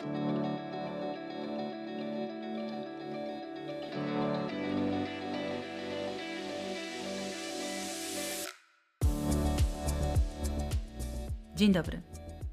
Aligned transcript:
Dzień 0.00 0.12
dobry. 11.72 12.00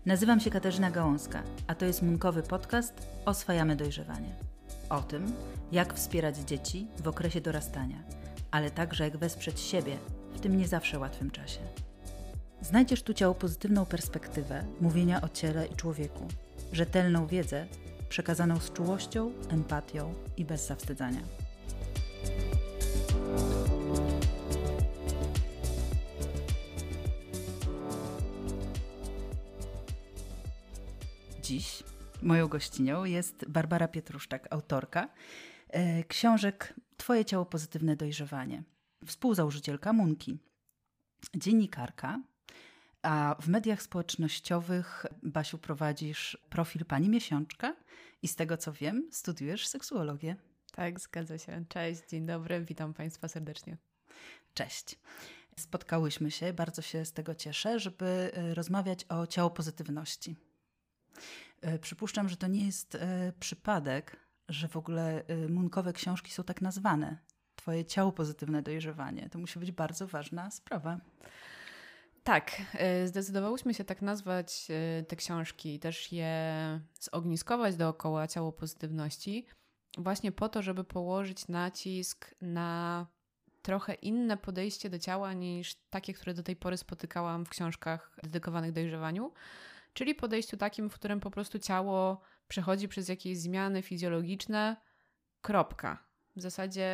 Nazywam 0.06 0.40
się 0.40 0.50
Katarzyna 0.50 0.92
Gałązka, 0.92 1.44
a 1.68 1.76
to 1.76 1.86
jest 1.86 2.02
Munkowy 2.02 2.44
Podcast 2.44 3.08
Oswajamy 3.26 3.76
Dojrzewanie. 3.76 4.36
O 4.90 5.02
tym, 5.02 5.34
jak 5.72 5.94
wspierać 5.94 6.38
dzieci 6.38 6.88
w 7.00 7.08
okresie 7.08 7.42
dorastania, 7.42 7.98
ale 8.52 8.72
także 8.72 9.04
jak 9.04 9.18
wesprzeć 9.18 9.60
siebie 9.60 9.98
w 10.34 10.40
tym 10.40 10.58
nie 10.58 10.68
zawsze 10.68 11.00
łatwym 11.00 11.32
czasie. 11.32 11.60
Znajdziesz 12.62 13.04
tu 13.04 13.14
ciało 13.14 13.36
pozytywną 13.36 13.86
perspektywę 13.86 14.64
mówienia 14.82 15.22
o 15.22 15.30
ciele 15.30 15.66
i 15.66 15.76
człowieku, 15.76 16.28
rzetelną 16.72 17.28
wiedzę 17.28 17.68
przekazaną 18.10 18.60
z 18.60 18.74
czułością, 18.74 19.32
empatią 19.50 20.14
i 20.38 20.46
bez 20.46 20.68
zawstydzania. 20.68 21.22
Dziś 31.42 31.84
moją 32.22 32.48
gościnią 32.48 33.04
jest 33.06 33.46
Barbara 33.50 33.88
Pietruszczak, 33.88 34.48
autorka 34.50 35.10
e, 35.70 36.04
książek 36.04 36.74
Twoje 36.98 37.26
ciało 37.26 37.46
pozytywne 37.46 37.96
dojrzewanie, 37.96 38.64
współzałożycielka 39.06 39.94
Munki, 39.94 40.40
dziennikarka, 41.36 42.20
a 43.02 43.36
w 43.42 43.48
mediach 43.48 43.82
społecznościowych, 43.82 45.06
Basiu, 45.24 45.58
prowadzisz 45.58 46.38
profil 46.50 46.86
Pani 46.86 47.10
Miesiączka 47.10 47.76
i 48.22 48.28
z 48.28 48.36
tego 48.36 48.58
co 48.58 48.74
wiem, 48.74 49.10
studiujesz 49.12 49.68
seksuologię. 49.68 50.36
Tak, 50.72 51.00
zgadza 51.00 51.38
się. 51.38 51.66
Cześć, 51.70 52.02
dzień 52.10 52.26
dobry, 52.26 52.66
witam 52.66 52.94
Państwa 52.94 53.28
serdecznie. 53.28 53.78
Cześć. 54.54 55.00
Spotkałyśmy 55.60 56.32
się, 56.32 56.54
bardzo 56.54 56.82
się 56.82 57.06
z 57.06 57.14
tego 57.14 57.36
cieszę, 57.36 57.80
żeby 57.80 58.32
e, 58.34 58.54
rozmawiać 58.54 59.06
o 59.10 59.28
ciało 59.28 59.50
pozytywności. 59.50 60.36
E, 61.62 61.80
przypuszczam, 61.80 62.30
że 62.30 62.38
to 62.38 62.48
nie 62.48 62.66
jest 62.66 62.96
e, 62.96 63.34
przypadek, 63.40 64.18
że 64.50 64.68
w 64.68 64.78
ogóle 64.78 65.24
munkowe 65.50 65.94
książki 65.94 66.32
są 66.32 66.44
tak 66.44 66.62
nazwane. 66.62 67.18
Twoje 67.56 67.86
ciało 67.86 68.12
pozytywne 68.12 68.62
dojrzewanie. 68.62 69.30
To 69.30 69.40
musi 69.40 69.60
być 69.60 69.72
bardzo 69.72 70.08
ważna 70.08 70.52
sprawa. 70.52 71.00
Tak, 72.28 72.62
zdecydowałyśmy 73.06 73.74
się 73.74 73.84
tak 73.84 74.02
nazwać 74.02 74.68
te 75.08 75.16
książki, 75.16 75.80
też 75.80 76.12
je 76.12 76.36
zogniskować 77.00 77.76
dookoła 77.76 78.28
ciało 78.28 78.52
pozytywności, 78.52 79.46
właśnie 79.98 80.32
po 80.32 80.50
to, 80.50 80.62
żeby 80.62 80.84
położyć 80.84 81.48
nacisk 81.48 82.36
na 82.42 83.06
trochę 83.62 83.94
inne 83.94 84.38
podejście 84.38 84.90
do 84.90 85.00
ciała 85.00 85.34
niż 85.34 85.76
takie, 85.90 86.14
które 86.14 86.34
do 86.34 86.44
tej 86.44 86.56
pory 86.56 86.78
spotykałam 86.78 87.46
w 87.46 87.50
książkach 87.50 88.20
dedykowanych 88.24 88.72
dojrzewaniu, 88.72 89.34
czyli 89.94 90.16
podejściu 90.16 90.58
takim, 90.58 90.90
w 90.90 90.94
którym 90.94 91.20
po 91.20 91.32
prostu 91.32 91.60
ciało 91.60 92.22
przechodzi 92.48 92.88
przez 92.88 93.10
jakieś 93.10 93.38
zmiany 93.38 93.82
fizjologiczne, 93.82 94.78
kropka. 95.42 96.04
W 96.36 96.42
zasadzie 96.42 96.90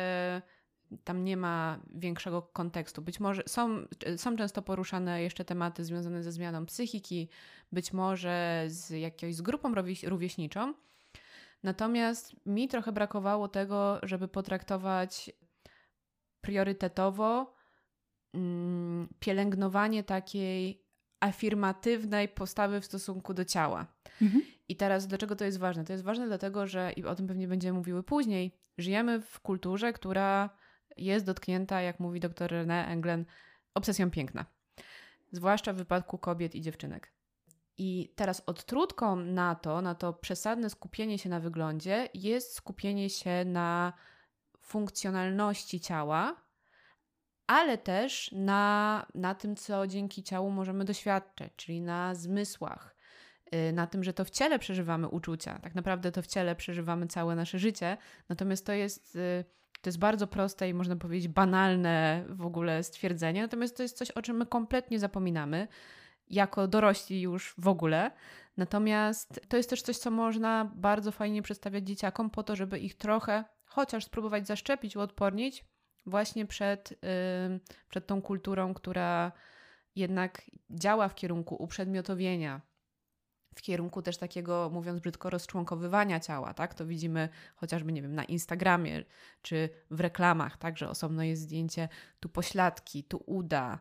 tam 1.04 1.24
nie 1.24 1.36
ma 1.36 1.80
większego 1.94 2.42
kontekstu. 2.42 3.02
Być 3.02 3.20
może 3.20 3.42
są, 3.46 3.86
są 4.16 4.36
często 4.36 4.62
poruszane 4.62 5.22
jeszcze 5.22 5.44
tematy 5.44 5.84
związane 5.84 6.22
ze 6.22 6.32
zmianą 6.32 6.66
psychiki, 6.66 7.28
być 7.72 7.92
może 7.92 8.64
z 8.66 8.90
jakąś 8.90 9.34
z 9.34 9.42
grupą 9.42 9.74
rówieśniczą. 10.06 10.74
Natomiast 11.62 12.46
mi 12.46 12.68
trochę 12.68 12.92
brakowało 12.92 13.48
tego, 13.48 13.98
żeby 14.02 14.28
potraktować 14.28 15.30
priorytetowo 16.40 17.54
mm, 18.34 19.08
pielęgnowanie 19.18 20.04
takiej 20.04 20.84
afirmatywnej 21.20 22.28
postawy 22.28 22.80
w 22.80 22.84
stosunku 22.84 23.34
do 23.34 23.44
ciała. 23.44 23.86
Mhm. 24.22 24.42
I 24.68 24.76
teraz 24.76 25.06
dlaczego 25.06 25.36
to 25.36 25.44
jest 25.44 25.58
ważne? 25.58 25.84
To 25.84 25.92
jest 25.92 26.04
ważne 26.04 26.26
dlatego, 26.26 26.66
że 26.66 26.92
i 26.96 27.04
o 27.04 27.14
tym 27.14 27.26
pewnie 27.26 27.48
będziemy 27.48 27.78
mówiły 27.78 28.02
później, 28.02 28.56
żyjemy 28.78 29.20
w 29.20 29.40
kulturze, 29.40 29.92
która 29.92 30.50
jest 30.96 31.26
dotknięta, 31.26 31.80
jak 31.80 32.00
mówi 32.00 32.20
dr 32.20 32.50
René 32.50 32.88
Englen, 32.88 33.24
obsesją 33.74 34.10
piękna. 34.10 34.44
Zwłaszcza 35.32 35.72
w 35.72 35.76
wypadku 35.76 36.18
kobiet 36.18 36.54
i 36.54 36.60
dziewczynek. 36.60 37.12
I 37.78 38.12
teraz 38.16 38.42
odtrutką 38.46 39.16
na 39.16 39.54
to, 39.54 39.82
na 39.82 39.94
to 39.94 40.12
przesadne 40.12 40.70
skupienie 40.70 41.18
się 41.18 41.28
na 41.28 41.40
wyglądzie, 41.40 42.08
jest 42.14 42.54
skupienie 42.54 43.10
się 43.10 43.44
na 43.44 43.92
funkcjonalności 44.60 45.80
ciała, 45.80 46.44
ale 47.46 47.78
też 47.78 48.32
na, 48.32 49.06
na 49.14 49.34
tym, 49.34 49.56
co 49.56 49.86
dzięki 49.86 50.22
ciału 50.22 50.50
możemy 50.50 50.84
doświadczać, 50.84 51.52
czyli 51.56 51.80
na 51.80 52.14
zmysłach, 52.14 52.96
y, 53.54 53.72
na 53.72 53.86
tym, 53.86 54.04
że 54.04 54.12
to 54.12 54.24
w 54.24 54.30
ciele 54.30 54.58
przeżywamy 54.58 55.08
uczucia. 55.08 55.58
Tak 55.58 55.74
naprawdę 55.74 56.12
to 56.12 56.22
w 56.22 56.26
ciele 56.26 56.56
przeżywamy 56.56 57.06
całe 57.06 57.34
nasze 57.34 57.58
życie. 57.58 57.96
Natomiast 58.28 58.66
to 58.66 58.72
jest, 58.72 59.16
y, 59.16 59.44
to 59.84 59.88
jest 59.88 59.98
bardzo 59.98 60.26
proste 60.26 60.68
i 60.68 60.74
można 60.74 60.96
powiedzieć 60.96 61.28
banalne 61.28 62.24
w 62.28 62.46
ogóle 62.46 62.82
stwierdzenie. 62.82 63.42
Natomiast 63.42 63.76
to 63.76 63.82
jest 63.82 63.96
coś, 63.96 64.10
o 64.10 64.22
czym 64.22 64.36
my 64.36 64.46
kompletnie 64.46 64.98
zapominamy 64.98 65.68
jako 66.30 66.68
dorośli 66.68 67.20
już 67.20 67.54
w 67.58 67.68
ogóle. 67.68 68.10
Natomiast 68.56 69.40
to 69.48 69.56
jest 69.56 69.70
też 69.70 69.82
coś, 69.82 69.96
co 69.96 70.10
można 70.10 70.72
bardzo 70.74 71.12
fajnie 71.12 71.42
przedstawiać 71.42 71.86
dzieciakom 71.86 72.30
po 72.30 72.42
to, 72.42 72.56
żeby 72.56 72.78
ich 72.78 72.94
trochę 72.94 73.44
chociaż 73.64 74.04
spróbować 74.04 74.46
zaszczepić, 74.46 74.96
uodpornić 74.96 75.64
właśnie 76.06 76.46
przed, 76.46 76.90
yy, 76.90 77.60
przed 77.88 78.06
tą 78.06 78.22
kulturą, 78.22 78.74
która 78.74 79.32
jednak 79.96 80.42
działa 80.70 81.08
w 81.08 81.14
kierunku 81.14 81.54
uprzedmiotowienia, 81.62 82.60
w 83.54 83.62
kierunku 83.62 84.02
też 84.02 84.16
takiego, 84.16 84.70
mówiąc 84.72 85.00
brzydko, 85.00 85.30
rozczłonkowywania 85.30 86.20
ciała, 86.20 86.54
tak? 86.54 86.74
To 86.74 86.86
widzimy 86.86 87.28
chociażby, 87.56 87.92
nie 87.92 88.02
wiem, 88.02 88.14
na 88.14 88.24
Instagramie 88.24 89.04
czy 89.42 89.68
w 89.90 90.00
reklamach, 90.00 90.56
tak? 90.56 90.78
Że 90.78 90.88
osobno 90.88 91.22
jest 91.22 91.42
zdjęcie 91.42 91.88
tu 92.20 92.28
pośladki, 92.28 93.04
tu 93.04 93.22
uda, 93.26 93.78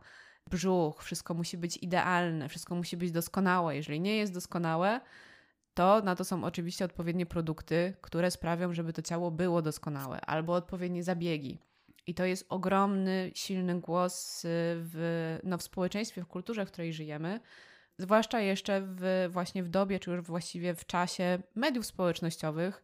brzuch, 0.50 1.04
wszystko 1.04 1.34
musi 1.34 1.58
być 1.58 1.78
idealne, 1.78 2.50
wszystko 2.50 2.76
musi 2.76 2.98
być 2.98 3.12
doskonałe. 3.12 3.76
Jeżeli 3.76 4.00
nie 4.00 4.18
jest 4.18 4.34
doskonałe, 4.34 5.02
to 5.74 6.02
na 6.02 6.16
to 6.16 6.26
są 6.26 6.44
oczywiście 6.44 6.86
odpowiednie 6.86 7.26
produkty, 7.26 7.94
które 8.02 8.32
sprawią, 8.32 8.74
żeby 8.74 8.94
to 8.94 9.02
ciało 9.02 9.32
było 9.32 9.62
doskonałe, 9.62 10.22
albo 10.22 10.54
odpowiednie 10.54 11.04
zabiegi. 11.04 11.60
I 12.08 12.14
to 12.14 12.26
jest 12.26 12.46
ogromny, 12.50 13.32
silny 13.36 13.80
głos 13.80 14.46
y, 14.46 14.48
w, 14.76 15.40
no, 15.44 15.58
w 15.58 15.64
społeczeństwie, 15.64 16.24
w 16.24 16.28
kulturze, 16.28 16.66
w 16.66 16.72
której 16.72 16.94
żyjemy, 16.94 17.40
zwłaszcza 17.98 18.40
jeszcze 18.40 18.82
w, 18.82 19.30
właśnie 19.30 19.64
w 19.64 19.70
dobie, 19.70 20.00
czy 20.00 20.12
już 20.12 20.22
właściwie 20.22 20.76
w 20.76 20.86
czasie 20.86 21.44
mediów 21.56 21.86
społecznościowych, 21.86 22.84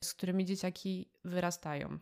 z 0.00 0.14
którymi 0.14 0.44
dzieciaki 0.44 1.08
wyrastają. 1.24 1.98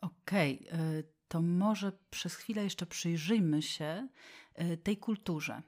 Okej, 0.00 0.68
okay. 0.68 1.04
to 1.28 1.42
może 1.42 1.92
przez 2.10 2.34
chwilę 2.34 2.64
jeszcze 2.64 2.86
przyjrzyjmy 2.86 3.62
się 3.62 4.08
y, 4.60 4.76
tej 4.76 4.96
kulturze, 4.96 5.62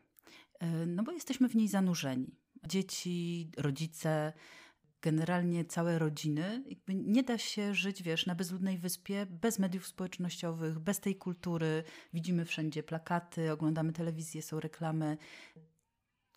y, 0.62 0.86
no 0.86 1.02
bo 1.02 1.12
jesteśmy 1.12 1.48
w 1.48 1.56
niej 1.56 1.68
zanurzeni 1.68 2.36
dzieci, 2.66 3.50
rodzice, 3.56 4.32
generalnie 5.02 5.64
całe 5.64 5.98
rodziny. 5.98 6.64
Jakby 6.66 6.94
nie 6.94 7.22
da 7.22 7.38
się 7.38 7.74
żyć, 7.74 8.02
wiesz, 8.02 8.26
na 8.26 8.34
bezludnej 8.34 8.78
wyspie 8.78 9.26
bez 9.26 9.58
mediów 9.58 9.86
społecznościowych, 9.86 10.78
bez 10.78 11.00
tej 11.00 11.16
kultury. 11.16 11.84
Widzimy 12.12 12.44
wszędzie 12.44 12.82
plakaty, 12.82 13.52
oglądamy 13.52 13.92
telewizję, 13.92 14.42
są 14.42 14.60
reklamy. 14.60 15.16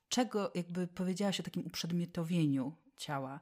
Czego, 0.10 0.52
jakby 0.56 0.88
powiedziałaś 0.88 1.40
o 1.40 1.44
takim 1.44 1.66
uprzedmiotowieniu 1.66 2.74
ciała. 2.98 3.40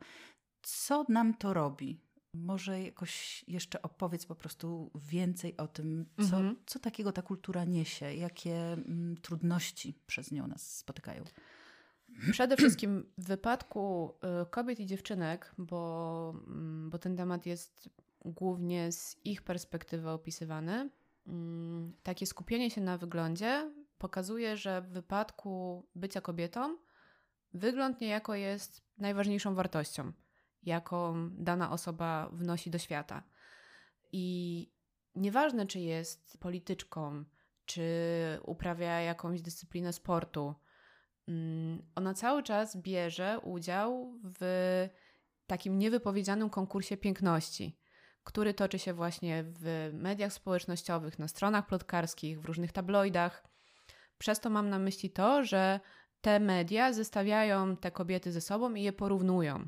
Co 0.61 1.05
nam 1.09 1.33
to 1.33 1.53
robi? 1.53 2.01
Może 2.33 2.81
jakoś 2.81 3.45
jeszcze 3.47 3.81
opowiedz 3.81 4.25
po 4.25 4.35
prostu 4.35 4.91
więcej 4.95 5.57
o 5.57 5.67
tym, 5.67 6.05
co, 6.17 6.37
mhm. 6.37 6.55
co 6.65 6.79
takiego 6.79 7.11
ta 7.11 7.21
kultura 7.21 7.65
niesie, 7.65 8.13
jakie 8.13 8.55
mm, 8.55 9.17
trudności 9.21 9.99
przez 10.07 10.31
nią 10.31 10.47
nas 10.47 10.77
spotykają. 10.77 11.23
Przede 12.31 12.57
wszystkim 12.57 13.05
w 13.17 13.25
wypadku 13.25 14.13
y, 14.43 14.49
kobiet 14.49 14.79
i 14.79 14.85
dziewczynek, 14.85 15.53
bo, 15.57 16.33
mm, 16.47 16.89
bo 16.89 16.97
ten 16.97 17.17
temat 17.17 17.45
jest 17.45 17.89
głównie 18.25 18.91
z 18.91 19.17
ich 19.25 19.41
perspektywy 19.41 20.09
opisywany, 20.09 20.89
mm, 21.27 21.93
takie 22.03 22.25
skupienie 22.25 22.71
się 22.71 22.81
na 22.81 22.97
wyglądzie 22.97 23.71
pokazuje, 23.97 24.57
że 24.57 24.81
w 24.81 24.89
wypadku 24.89 25.85
bycia 25.95 26.21
kobietą 26.21 26.77
wygląd 27.53 28.01
niejako 28.01 28.35
jest 28.35 28.81
najważniejszą 28.97 29.55
wartością, 29.55 30.11
jaką 30.63 31.29
dana 31.29 31.71
osoba 31.71 32.29
wnosi 32.33 32.69
do 32.69 32.77
świata. 32.77 33.23
I 34.11 34.71
nieważne, 35.15 35.65
czy 35.65 35.79
jest 35.79 36.37
polityczką, 36.37 37.23
czy 37.65 37.83
uprawia 38.43 39.01
jakąś 39.01 39.41
dyscyplinę 39.41 39.93
sportu, 39.93 40.55
mm, 41.27 41.81
ona 41.95 42.13
cały 42.13 42.43
czas 42.43 42.77
bierze 42.77 43.39
udział 43.39 44.19
w 44.39 44.41
takim 45.47 45.79
niewypowiedzianym 45.79 46.49
konkursie 46.49 46.97
piękności, 46.97 47.79
który 48.23 48.53
toczy 48.53 48.79
się 48.79 48.93
właśnie 48.93 49.43
w 49.47 49.89
mediach 49.93 50.33
społecznościowych, 50.33 51.19
na 51.19 51.27
stronach 51.27 51.67
plotkarskich, 51.67 52.41
w 52.41 52.45
różnych 52.45 52.71
tabloidach. 52.71 53.54
Przez 54.17 54.39
to 54.39 54.49
mam 54.49 54.69
na 54.69 54.79
myśli 54.79 55.09
to, 55.09 55.43
że 55.43 55.79
te 56.21 56.39
media 56.39 56.93
zestawiają 56.93 57.77
te 57.77 57.91
kobiety 57.91 58.31
ze 58.31 58.41
sobą 58.41 58.73
i 58.73 58.81
je 58.83 58.93
porównują. 58.93 59.67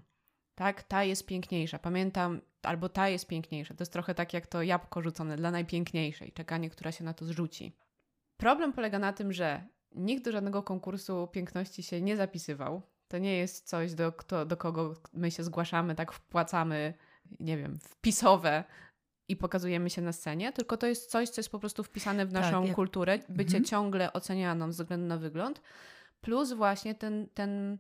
Tak, 0.56 0.84
ta 0.84 1.04
jest 1.04 1.26
piękniejsza. 1.26 1.80
Pamiętam, 1.80 2.42
albo 2.64 2.90
ta 2.90 3.10
jest 3.10 3.28
piękniejsza. 3.28 3.74
To 3.74 3.82
jest 3.82 3.94
trochę 3.94 4.16
tak 4.16 4.34
jak 4.34 4.48
to 4.48 4.64
jabłko 4.64 5.02
rzucone 5.02 5.38
dla 5.38 5.52
najpiękniejszej, 5.52 6.32
czekanie, 6.32 6.70
która 6.70 6.92
się 6.92 7.04
na 7.04 7.14
to 7.14 7.26
zrzuci. 7.26 7.78
Problem 8.38 8.74
polega 8.74 9.00
na 9.00 9.14
tym, 9.14 9.34
że 9.34 9.64
nikt 9.96 10.26
do 10.26 10.32
żadnego 10.32 10.64
konkursu 10.64 11.28
piękności 11.32 11.84
się 11.84 12.02
nie 12.02 12.18
zapisywał. 12.18 12.82
To 13.08 13.18
nie 13.18 13.38
jest 13.38 13.68
coś, 13.68 13.94
do, 13.94 14.12
kto, 14.12 14.46
do 14.46 14.58
kogo 14.58 14.94
my 15.14 15.32
się 15.32 15.44
zgłaszamy, 15.44 15.96
tak 15.96 16.12
wpłacamy, 16.12 16.94
nie 17.40 17.58
wiem, 17.58 17.80
wpisowe 17.80 18.64
i 19.28 19.36
pokazujemy 19.36 19.90
się 19.90 20.02
na 20.02 20.14
scenie, 20.14 20.54
tylko 20.54 20.78
to 20.78 20.88
jest 20.88 21.12
coś, 21.12 21.30
co 21.30 21.40
jest 21.40 21.50
po 21.50 21.60
prostu 21.60 21.84
wpisane 21.84 22.26
w 22.26 22.34
tak, 22.34 22.44
naszą 22.44 22.66
tak, 22.66 22.76
kulturę, 22.76 23.20
bycie 23.30 23.58
mhm. 23.58 23.64
ciągle 23.64 24.14
ocenianą 24.14 24.72
ze 24.72 24.84
względu 24.84 25.08
na 25.08 25.18
wygląd, 25.18 25.62
plus 26.22 26.54
właśnie 26.54 26.96
ten, 26.96 27.28
ten, 27.34 27.78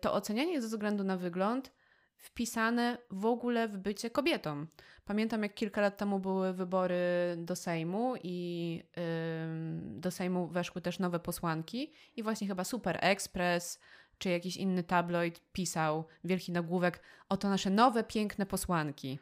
to 0.00 0.14
ocenianie 0.14 0.62
ze 0.62 0.68
względu 0.68 1.04
na 1.04 1.16
wygląd 1.16 1.72
wpisane 2.16 2.98
w 3.10 3.26
ogóle 3.26 3.68
w 3.68 3.76
bycie 3.78 4.10
kobietą. 4.10 4.66
Pamiętam, 5.04 5.42
jak 5.42 5.54
kilka 5.54 5.80
lat 5.80 5.96
temu 5.96 6.18
były 6.18 6.52
wybory 6.52 6.96
do 7.38 7.56
Sejmu 7.56 8.14
i 8.22 8.74
yy, 8.96 10.00
do 10.00 10.10
Sejmu 10.10 10.46
weszły 10.46 10.82
też 10.82 10.98
nowe 10.98 11.20
posłanki 11.20 11.92
i 12.16 12.22
właśnie 12.22 12.46
chyba 12.46 12.64
Super 12.64 12.98
Express 13.00 13.80
czy 14.18 14.28
jakiś 14.28 14.56
inny 14.56 14.82
tabloid 14.82 15.40
pisał 15.52 16.04
wielki 16.24 16.52
nagłówek 16.52 17.02
oto 17.28 17.48
nasze 17.48 17.70
nowe, 17.70 18.04
piękne 18.04 18.46
posłanki. 18.46 19.18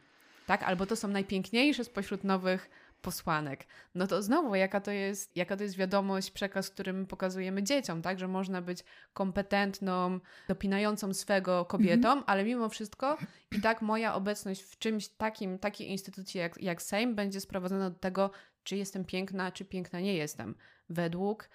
Tak? 0.49 0.63
Albo 0.63 0.87
to 0.87 0.97
są 0.97 1.09
najpiękniejsze 1.09 1.85
spośród 1.85 2.25
nowych 2.25 2.71
posłanek. 3.03 3.67
No 3.95 4.07
to 4.07 4.23
znowu, 4.23 4.55
jaka 4.55 4.81
to 4.81 4.91
jest, 4.91 5.37
jaka 5.37 5.57
to 5.57 5.63
jest 5.63 5.77
wiadomość, 5.77 6.31
przekaz, 6.31 6.71
którym 6.71 7.07
pokazujemy 7.07 7.63
dzieciom, 7.63 8.03
tak? 8.03 8.19
Że 8.19 8.29
można 8.29 8.63
być 8.63 8.85
kompetentną, 9.13 10.21
dopinającą 10.49 11.15
swego 11.15 11.65
kobietą, 11.65 12.13
mm 12.13 12.21
-hmm. 12.21 12.27
ale 12.27 12.45
mimo 12.45 12.69
wszystko 12.69 13.19
i 13.57 13.61
tak 13.61 13.83
moja 13.83 14.15
obecność 14.15 14.63
w 14.63 14.79
czymś 14.79 15.09
takim, 15.09 15.59
takiej 15.59 15.91
instytucji 15.91 16.41
jak, 16.41 16.63
jak 16.63 16.83
Sejm 16.83 17.15
będzie 17.15 17.41
sprowadzona 17.41 17.91
do 17.91 17.99
tego, 17.99 18.31
czy 18.65 18.77
jestem 18.77 19.05
piękna, 19.05 19.53
czy 19.53 19.65
piękna 19.65 20.01
nie 20.01 20.15
jestem. 20.15 20.55
Według 20.89 21.51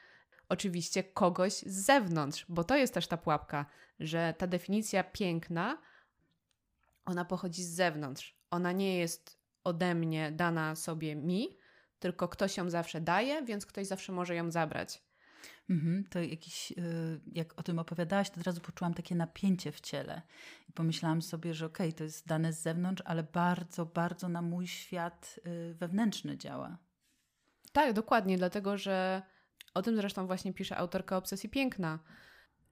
oczywiście 0.50 1.04
kogoś 1.04 1.54
z 1.54 1.86
zewnątrz, 1.86 2.46
bo 2.50 2.64
to 2.64 2.78
jest 2.78 2.94
też 2.94 3.08
ta 3.08 3.18
pułapka, 3.18 3.66
że 4.00 4.34
ta 4.38 4.48
definicja 4.48 5.04
piękna, 5.04 5.78
ona 7.06 7.26
pochodzi 7.26 7.64
z 7.64 7.70
zewnątrz. 7.70 8.43
Ona 8.54 8.72
nie 8.72 8.98
jest 8.98 9.40
ode 9.64 9.96
mnie 9.96 10.32
dana 10.32 10.76
sobie 10.76 11.16
mi, 11.16 11.58
tylko 12.00 12.28
ktoś 12.28 12.58
ją 12.58 12.70
zawsze 12.70 13.02
daje, 13.02 13.46
więc 13.46 13.66
ktoś 13.66 13.88
zawsze 13.88 14.12
może 14.12 14.36
ją 14.36 14.52
zabrać. 14.52 15.04
Mhm, 15.70 16.04
to 16.10 16.22
jakiś, 16.22 16.72
y, 16.72 17.22
jak 17.32 17.60
o 17.60 17.64
tym 17.64 17.80
opowiadałaś, 17.80 18.30
to 18.30 18.40
od 18.40 18.46
razu 18.46 18.62
poczułam 18.62 18.94
takie 18.94 19.16
napięcie 19.16 19.72
w 19.72 19.82
ciele. 19.82 20.22
I 20.70 20.74
pomyślałam 20.74 21.22
sobie, 21.22 21.54
że 21.54 21.66
okej, 21.66 21.88
okay, 21.88 21.98
to 21.98 22.04
jest 22.04 22.28
dane 22.28 22.54
z 22.54 22.62
zewnątrz, 22.62 23.04
ale 23.06 23.24
bardzo, 23.24 23.86
bardzo 23.86 24.30
na 24.30 24.42
mój 24.42 24.68
świat 24.68 25.40
y, 25.48 25.74
wewnętrzny 25.74 26.38
działa. 26.38 26.78
Tak, 27.72 27.94
dokładnie, 27.94 28.38
dlatego 28.38 28.78
że 28.78 29.22
o 29.74 29.82
tym 29.82 29.96
zresztą 29.96 30.28
właśnie 30.28 30.54
pisze 30.54 30.78
autorka 30.78 31.18
Obsesji 31.18 31.50
Piękna, 31.50 32.00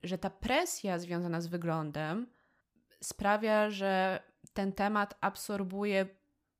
że 0.02 0.18
ta 0.18 0.30
presja 0.30 0.98
związana 0.98 1.40
z 1.40 1.46
wyglądem 1.46 2.26
sprawia, 3.00 3.70
że 3.70 4.22
ten 4.54 4.72
temat 4.72 5.14
absorbuje 5.20 6.06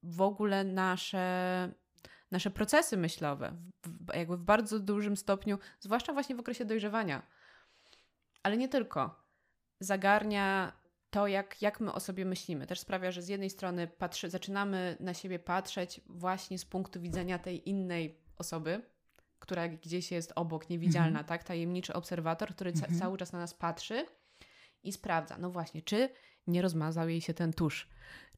w 0.03 0.21
ogóle 0.21 0.65
nasze, 0.65 1.69
nasze 2.31 2.50
procesy 2.50 2.97
myślowe, 2.97 3.56
w, 3.85 4.15
jakby 4.15 4.37
w 4.37 4.43
bardzo 4.43 4.81
dużym 4.81 5.17
stopniu, 5.17 5.59
zwłaszcza 5.81 6.12
właśnie 6.12 6.37
w 6.37 6.41
okresie 6.41 6.65
dojrzewania. 6.65 7.23
Ale 8.43 8.56
nie 8.56 8.69
tylko. 8.69 9.23
Zagarnia 9.81 10.73
to, 11.11 11.27
jak, 11.27 11.62
jak 11.62 11.81
my 11.81 11.93
o 11.93 12.00
sobie 12.00 12.25
myślimy. 12.25 12.67
Też 12.67 12.81
sprawia, 12.81 13.11
że 13.11 13.23
z 13.23 13.29
jednej 13.29 13.50
strony 13.50 13.87
patrzy, 13.87 14.31
zaczynamy 14.31 14.97
na 15.00 15.15
siebie 15.15 15.38
patrzeć 15.38 16.00
właśnie 16.06 16.59
z 16.59 16.65
punktu 16.65 17.00
widzenia 17.00 17.38
tej 17.38 17.69
innej 17.69 18.21
osoby, 18.38 18.83
która 19.38 19.69
gdzieś 19.69 20.12
jest 20.12 20.33
obok, 20.37 20.71
niewidzialna, 20.71 21.09
mhm. 21.09 21.27
tak? 21.27 21.45
Tajemniczy 21.45 21.93
obserwator, 21.93 22.55
który 22.55 22.73
ca 22.73 22.87
mhm. 22.87 23.00
cały 23.00 23.19
czas 23.19 23.33
na 23.33 23.38
nas 23.38 23.55
patrzy 23.55 24.06
i 24.83 24.93
sprawdza, 24.93 25.38
no 25.38 25.50
właśnie, 25.50 25.83
czy 25.83 26.09
nie 26.47 26.62
rozmazał 26.62 27.09
jej 27.09 27.21
się 27.21 27.35
ten 27.35 27.53
tusz, 27.53 27.89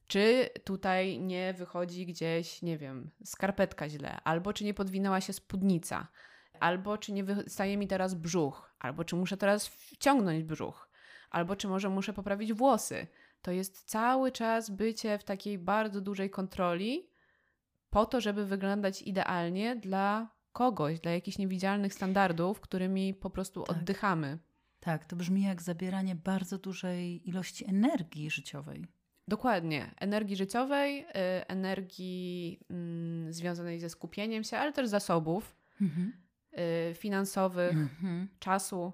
czy 0.07 0.49
tutaj 0.63 1.19
nie 1.19 1.53
wychodzi 1.53 2.05
gdzieś, 2.05 2.61
nie 2.61 2.77
wiem, 2.77 3.11
skarpetka 3.23 3.89
źle, 3.89 4.17
albo 4.23 4.53
czy 4.53 4.63
nie 4.63 4.73
podwinęła 4.73 5.21
się 5.21 5.33
spódnica, 5.33 6.07
albo 6.59 6.97
czy 6.97 7.13
nie 7.13 7.23
wystaje 7.23 7.77
mi 7.77 7.87
teraz 7.87 8.13
brzuch, 8.13 8.75
albo 8.79 9.03
czy 9.03 9.15
muszę 9.15 9.37
teraz 9.37 9.67
wciągnąć 9.67 10.43
brzuch, 10.43 10.89
albo 11.29 11.55
czy 11.55 11.67
może 11.67 11.89
muszę 11.89 12.13
poprawić 12.13 12.53
włosy. 12.53 13.07
To 13.41 13.51
jest 13.51 13.83
cały 13.83 14.31
czas 14.31 14.69
bycie 14.69 15.17
w 15.17 15.23
takiej 15.23 15.57
bardzo 15.57 16.01
dużej 16.01 16.29
kontroli, 16.29 17.09
po 17.89 18.05
to, 18.05 18.21
żeby 18.21 18.45
wyglądać 18.45 19.01
idealnie 19.01 19.75
dla 19.75 20.29
kogoś, 20.53 20.99
dla 20.99 21.11
jakichś 21.11 21.37
niewidzialnych 21.37 21.93
standardów, 21.93 22.59
którymi 22.59 23.13
po 23.13 23.29
prostu 23.29 23.63
tak. 23.63 23.77
oddychamy. 23.77 24.39
Tak, 24.85 25.05
to 25.05 25.15
brzmi 25.15 25.43
jak 25.43 25.61
zabieranie 25.61 26.15
bardzo 26.15 26.57
dużej 26.57 27.29
ilości 27.29 27.69
energii 27.69 28.29
życiowej. 28.29 28.85
Dokładnie. 29.27 29.91
Energii 29.99 30.35
życiowej, 30.35 30.99
y, 30.99 31.05
energii 31.47 32.59
mm, 32.69 33.33
związanej 33.33 33.79
ze 33.79 33.89
skupieniem 33.89 34.43
się, 34.43 34.57
ale 34.57 34.73
też 34.73 34.87
zasobów 34.87 35.55
mhm. 35.81 36.13
y, 36.91 36.93
finansowych, 36.93 37.71
mhm. 37.71 38.27
czasu. 38.39 38.93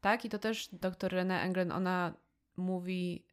Tak? 0.00 0.24
I 0.24 0.28
to 0.28 0.38
też 0.38 0.68
dr 0.72 1.12
René 1.12 1.40
Englen, 1.40 1.72
ona 1.72 2.14
mówi, 2.56 3.24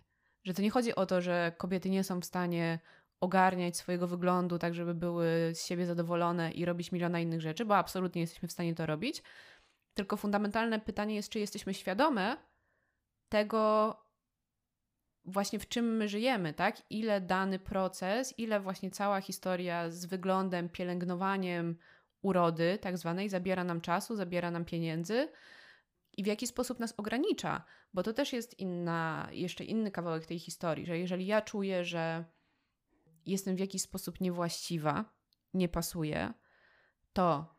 że 0.44 0.54
to 0.54 0.62
nie 0.62 0.72
chodzi 0.72 0.96
o 0.96 1.06
to, 1.06 1.22
że 1.22 1.52
kobiety 1.58 1.90
nie 1.90 2.04
są 2.04 2.20
w 2.20 2.26
stanie 2.26 2.80
ogarniać 3.20 3.78
swojego 3.78 4.08
wyglądu 4.08 4.60
tak, 4.60 4.74
żeby 4.74 4.94
były 4.94 5.52
z 5.54 5.66
siebie 5.66 5.86
zadowolone 5.86 6.52
i 6.52 6.66
robić 6.66 6.92
miliona 6.92 7.20
innych 7.20 7.42
rzeczy, 7.42 7.66
bo 7.66 7.78
absolutnie 7.78 8.22
jesteśmy 8.22 8.48
w 8.48 8.52
stanie 8.52 8.76
to 8.76 8.86
robić. 8.86 9.24
Tylko 9.96 10.18
fundamentalne 10.18 10.80
pytanie 10.80 11.16
jest, 11.16 11.30
czy 11.30 11.40
jesteśmy 11.40 11.74
świadome 11.74 12.38
tego, 13.30 13.96
właśnie 15.26 15.60
w 15.60 15.68
czym 15.68 15.98
my 15.98 16.08
żyjemy, 16.08 16.54
tak? 16.54 16.92
Ile 16.92 17.22
dany 17.22 17.60
proces, 17.60 18.40
ile 18.40 18.60
właśnie 18.60 18.92
cała 18.92 19.22
historia 19.22 19.90
z 19.90 20.06
wyglądem, 20.06 20.70
pielęgnowaniem 20.70 21.78
urody, 22.22 22.78
tak 22.82 22.98
zwanej, 22.98 23.30
zabiera 23.30 23.64
nam 23.64 23.82
czasu, 23.82 24.16
zabiera 24.16 24.52
nam 24.52 24.66
pieniędzy 24.66 25.28
i 26.18 26.24
w 26.24 26.28
jaki 26.28 26.48
sposób 26.48 26.80
nas 26.80 26.94
ogranicza, 26.98 27.64
bo 27.94 28.04
to 28.04 28.14
też 28.14 28.34
jest 28.34 28.60
inna, 28.60 29.30
jeszcze 29.32 29.64
inny 29.64 29.92
kawałek 29.92 30.26
tej 30.26 30.40
historii, 30.40 30.86
że 30.86 31.00
jeżeli 31.00 31.26
ja 31.26 31.42
czuję, 31.42 31.86
że 31.86 32.26
jestem 33.26 33.56
w 33.56 33.60
jakiś 33.60 33.82
sposób 33.82 34.22
niewłaściwa, 34.22 35.14
nie 35.54 35.70
pasuje, 35.70 36.34
to 37.14 37.55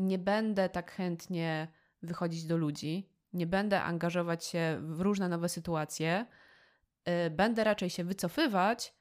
nie 0.00 0.18
będę 0.18 0.68
tak 0.68 0.92
chętnie 0.92 1.68
wychodzić 2.02 2.44
do 2.44 2.56
ludzi, 2.56 3.08
nie 3.32 3.46
będę 3.46 3.82
angażować 3.82 4.44
się 4.44 4.80
w 4.82 5.00
różne 5.00 5.28
nowe 5.28 5.48
sytuacje, 5.48 6.26
yy, 7.06 7.30
będę 7.30 7.64
raczej 7.64 7.90
się 7.90 8.04
wycofywać. 8.04 8.94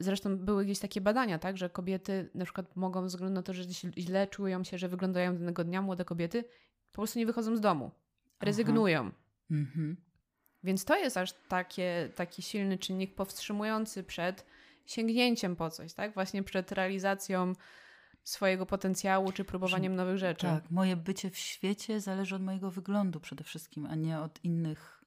Zresztą 0.00 0.38
były 0.38 0.64
gdzieś 0.64 0.78
takie 0.78 1.00
badania, 1.00 1.38
tak, 1.38 1.56
że 1.56 1.70
kobiety 1.70 2.30
na 2.34 2.44
przykład 2.44 2.76
mogą, 2.76 3.02
ze 3.02 3.16
względu 3.16 3.34
na 3.34 3.42
to, 3.42 3.52
że 3.52 3.64
źle 3.98 4.26
czują 4.26 4.64
się, 4.64 4.78
że 4.78 4.88
wyglądają 4.88 5.38
danego 5.38 5.64
dnia, 5.64 5.82
młode 5.82 6.04
kobiety, 6.04 6.44
po 6.92 6.96
prostu 7.02 7.18
nie 7.18 7.26
wychodzą 7.26 7.56
z 7.56 7.60
domu, 7.60 7.90
rezygnują. 8.40 9.10
Mhm. 9.50 9.96
Więc 10.64 10.84
to 10.84 10.96
jest 10.96 11.16
aż 11.16 11.32
takie, 11.48 12.10
taki 12.14 12.42
silny 12.42 12.78
czynnik 12.78 13.14
powstrzymujący 13.14 14.04
przed 14.04 14.46
sięgnięciem 14.86 15.56
po 15.56 15.70
coś, 15.70 15.94
tak? 15.94 16.14
Właśnie 16.14 16.42
przed 16.42 16.72
realizacją 16.72 17.52
swojego 18.24 18.66
potencjału 18.66 19.32
czy 19.32 19.44
próbowaniem 19.44 19.96
nowych 19.96 20.18
rzeczy. 20.18 20.46
Tak, 20.46 20.70
moje 20.70 20.96
bycie 20.96 21.30
w 21.30 21.38
świecie 21.38 22.00
zależy 22.00 22.34
od 22.34 22.42
mojego 22.42 22.70
wyglądu 22.70 23.20
przede 23.20 23.44
wszystkim, 23.44 23.86
a 23.86 23.94
nie 23.94 24.20
od 24.20 24.44
innych 24.44 25.04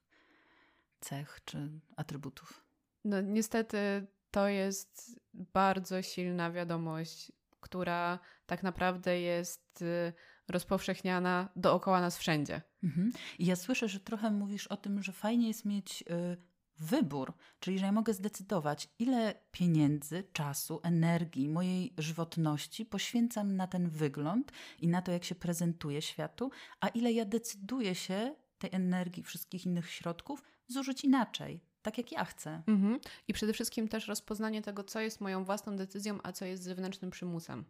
cech 0.99 1.39
czy 1.45 1.69
atrybutów. 1.95 2.63
No 3.05 3.21
niestety 3.21 4.07
to 4.31 4.47
jest 4.47 5.19
bardzo 5.33 6.01
silna 6.01 6.51
wiadomość, 6.51 7.31
która 7.59 8.19
tak 8.45 8.63
naprawdę 8.63 9.19
jest 9.19 9.81
y, 9.81 10.13
rozpowszechniana 10.47 11.49
dookoła 11.55 12.01
nas 12.01 12.17
wszędzie. 12.17 12.61
Mhm. 12.83 13.11
I 13.39 13.45
ja 13.45 13.55
słyszę, 13.55 13.87
że 13.87 13.99
trochę 13.99 14.31
mówisz 14.31 14.67
o 14.67 14.77
tym, 14.77 15.03
że 15.03 15.11
fajnie 15.11 15.47
jest 15.47 15.65
mieć 15.65 16.01
y, 16.01 16.37
wybór, 16.79 17.33
czyli 17.59 17.79
że 17.79 17.85
ja 17.85 17.91
mogę 17.91 18.13
zdecydować, 18.13 18.89
ile 18.99 19.35
pieniędzy, 19.51 20.23
czasu, 20.33 20.79
energii, 20.83 21.49
mojej 21.49 21.93
żywotności 21.97 22.85
poświęcam 22.85 23.55
na 23.55 23.67
ten 23.67 23.89
wygląd 23.89 24.51
i 24.79 24.87
na 24.87 25.01
to, 25.01 25.11
jak 25.11 25.23
się 25.23 25.35
prezentuje 25.35 26.01
światu, 26.01 26.51
a 26.79 26.87
ile 26.87 27.11
ja 27.11 27.25
decyduję 27.25 27.95
się 27.95 28.35
tej 28.57 28.69
energii, 28.73 29.23
wszystkich 29.23 29.65
innych 29.65 29.89
środków 29.89 30.43
zużyć 30.67 31.03
inaczej, 31.03 31.61
tak 31.81 31.97
jak 31.97 32.11
ja 32.11 32.25
chcę. 32.25 32.63
Mhm. 32.67 32.99
I 33.27 33.33
przede 33.33 33.53
wszystkim 33.53 33.87
też 33.87 34.07
rozpoznanie 34.07 34.61
tego, 34.61 34.83
co 34.83 34.99
jest 34.99 35.21
moją 35.21 35.45
własną 35.45 35.75
decyzją, 35.75 36.19
a 36.23 36.31
co 36.31 36.45
jest 36.45 36.63
zewnętrznym 36.63 37.11
przymusem. 37.11 37.65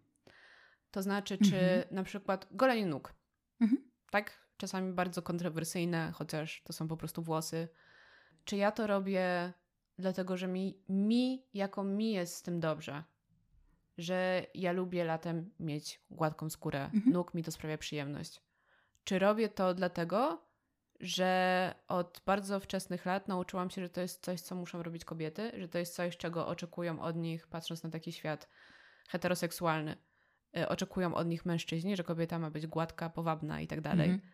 To 0.92 1.02
znaczy, 1.02 1.38
czy 1.38 1.60
mhm. 1.60 1.96
na 1.96 2.04
przykład 2.04 2.48
golenie 2.52 2.86
nóg. 2.86 3.14
Mhm. 3.62 3.82
Tak? 4.10 4.48
Czasami 4.58 4.94
bardzo 4.94 5.22
kontrowersyjne, 5.22 6.12
chociaż 6.16 6.62
to 6.64 6.74
są 6.74 6.88
po 6.88 6.98
prostu 6.98 7.22
włosy. 7.22 7.68
Czy 8.48 8.58
ja 8.58 8.72
to 8.72 8.88
robię 8.88 9.54
dlatego, 10.00 10.38
że 10.38 10.48
mi, 10.48 10.84
mi 10.90 11.46
jako 11.54 11.84
mi 11.84 12.12
jest 12.12 12.36
z 12.36 12.42
tym 12.42 12.60
dobrze? 12.60 13.04
Że 13.98 14.46
ja 14.54 14.72
lubię 14.72 15.04
latem 15.04 15.52
mieć 15.60 16.02
gładką 16.10 16.50
skórę, 16.50 16.84
mhm. 16.94 17.14
nóg 17.14 17.34
mi 17.34 17.44
to 17.44 17.52
sprawia 17.52 17.78
przyjemność. 17.78 18.42
Czy 19.04 19.20
robię 19.20 19.50
to 19.50 19.74
dlatego, 19.74 20.46
że 21.00 21.74
od 21.88 22.22
bardzo 22.26 22.60
wczesnych 22.60 23.06
lat 23.06 23.28
nauczyłam 23.28 23.70
się, 23.70 23.82
że 23.82 23.90
to 23.90 24.02
jest 24.02 24.24
coś, 24.24 24.42
co 24.42 24.56
muszą 24.56 24.84
robić 24.84 25.06
kobiety, 25.06 25.52
że 25.58 25.68
to 25.68 25.78
jest 25.78 25.96
coś, 25.96 26.18
czego 26.18 26.48
oczekują 26.48 27.02
od 27.02 27.16
nich, 27.16 27.48
patrząc 27.48 27.84
na 27.84 27.90
taki 27.90 28.12
świat 28.12 28.50
heteroseksualny. 29.08 29.98
Y, 30.58 30.68
oczekują 30.68 31.16
od 31.16 31.28
nich 31.28 31.46
mężczyźni, 31.46 31.96
że 31.96 32.04
kobieta 32.04 32.40
ma 32.40 32.52
być 32.52 32.68
gładka, 32.68 33.10
powabna 33.10 33.62
i 33.62 33.68
tak 33.68 33.82
dalej. 33.82 34.10
Mhm. 34.10 34.32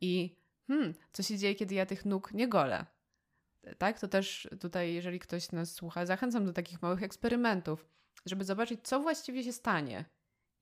I 0.00 0.36
hmm, 0.66 0.94
co 1.12 1.22
się 1.22 1.38
dzieje, 1.38 1.54
kiedy 1.54 1.74
ja 1.74 1.86
tych 1.86 2.04
nóg 2.04 2.32
nie 2.32 2.48
golę? 2.48 2.86
Tak, 3.78 4.00
to 4.00 4.08
też 4.08 4.48
tutaj, 4.60 4.94
jeżeli 4.94 5.18
ktoś 5.18 5.52
nas 5.52 5.74
słucha, 5.74 6.06
zachęcam 6.06 6.46
do 6.46 6.52
takich 6.52 6.82
małych 6.82 7.02
eksperymentów, 7.02 7.86
żeby 8.26 8.44
zobaczyć, 8.44 8.80
co 8.82 9.00
właściwie 9.00 9.44
się 9.44 9.52
stanie, 9.52 10.04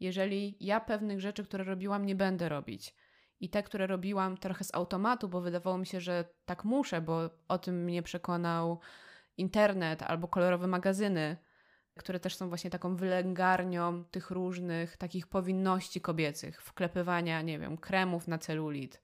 jeżeli 0.01 0.57
ja 0.61 0.81
pewnych 0.81 1.21
rzeczy, 1.21 1.45
które 1.45 1.65
robiłam, 1.65 2.07
nie 2.07 2.15
będę 2.15 2.49
robić 2.49 2.95
i 3.41 3.51
te, 3.51 3.63
które 3.63 3.87
robiłam 3.87 4.37
trochę 4.37 4.65
z 4.65 4.75
automatu, 4.75 5.29
bo 5.29 5.41
wydawało 5.41 5.79
mi 5.79 5.87
się, 5.87 6.01
że 6.01 6.25
tak 6.45 6.65
muszę, 6.65 7.01
bo 7.01 7.31
o 7.49 7.59
tym 7.59 7.85
mnie 7.85 8.03
przekonał 8.03 8.81
internet 9.37 10.03
albo 10.03 10.29
kolorowe 10.29 10.67
magazyny, 10.67 11.37
które 11.95 12.21
też 12.21 12.37
są 12.37 12.49
właśnie 12.49 12.71
taką 12.71 12.97
wylęgarnią 12.97 14.05
tych 14.05 14.31
różnych 14.31 14.97
takich 14.97 15.27
powinności 15.27 16.01
kobiecych, 16.01 16.63
wklepywania, 16.63 17.43
nie 17.43 17.59
wiem, 17.59 17.77
kremów 17.79 18.29
na 18.29 18.39
celulit. 18.39 19.01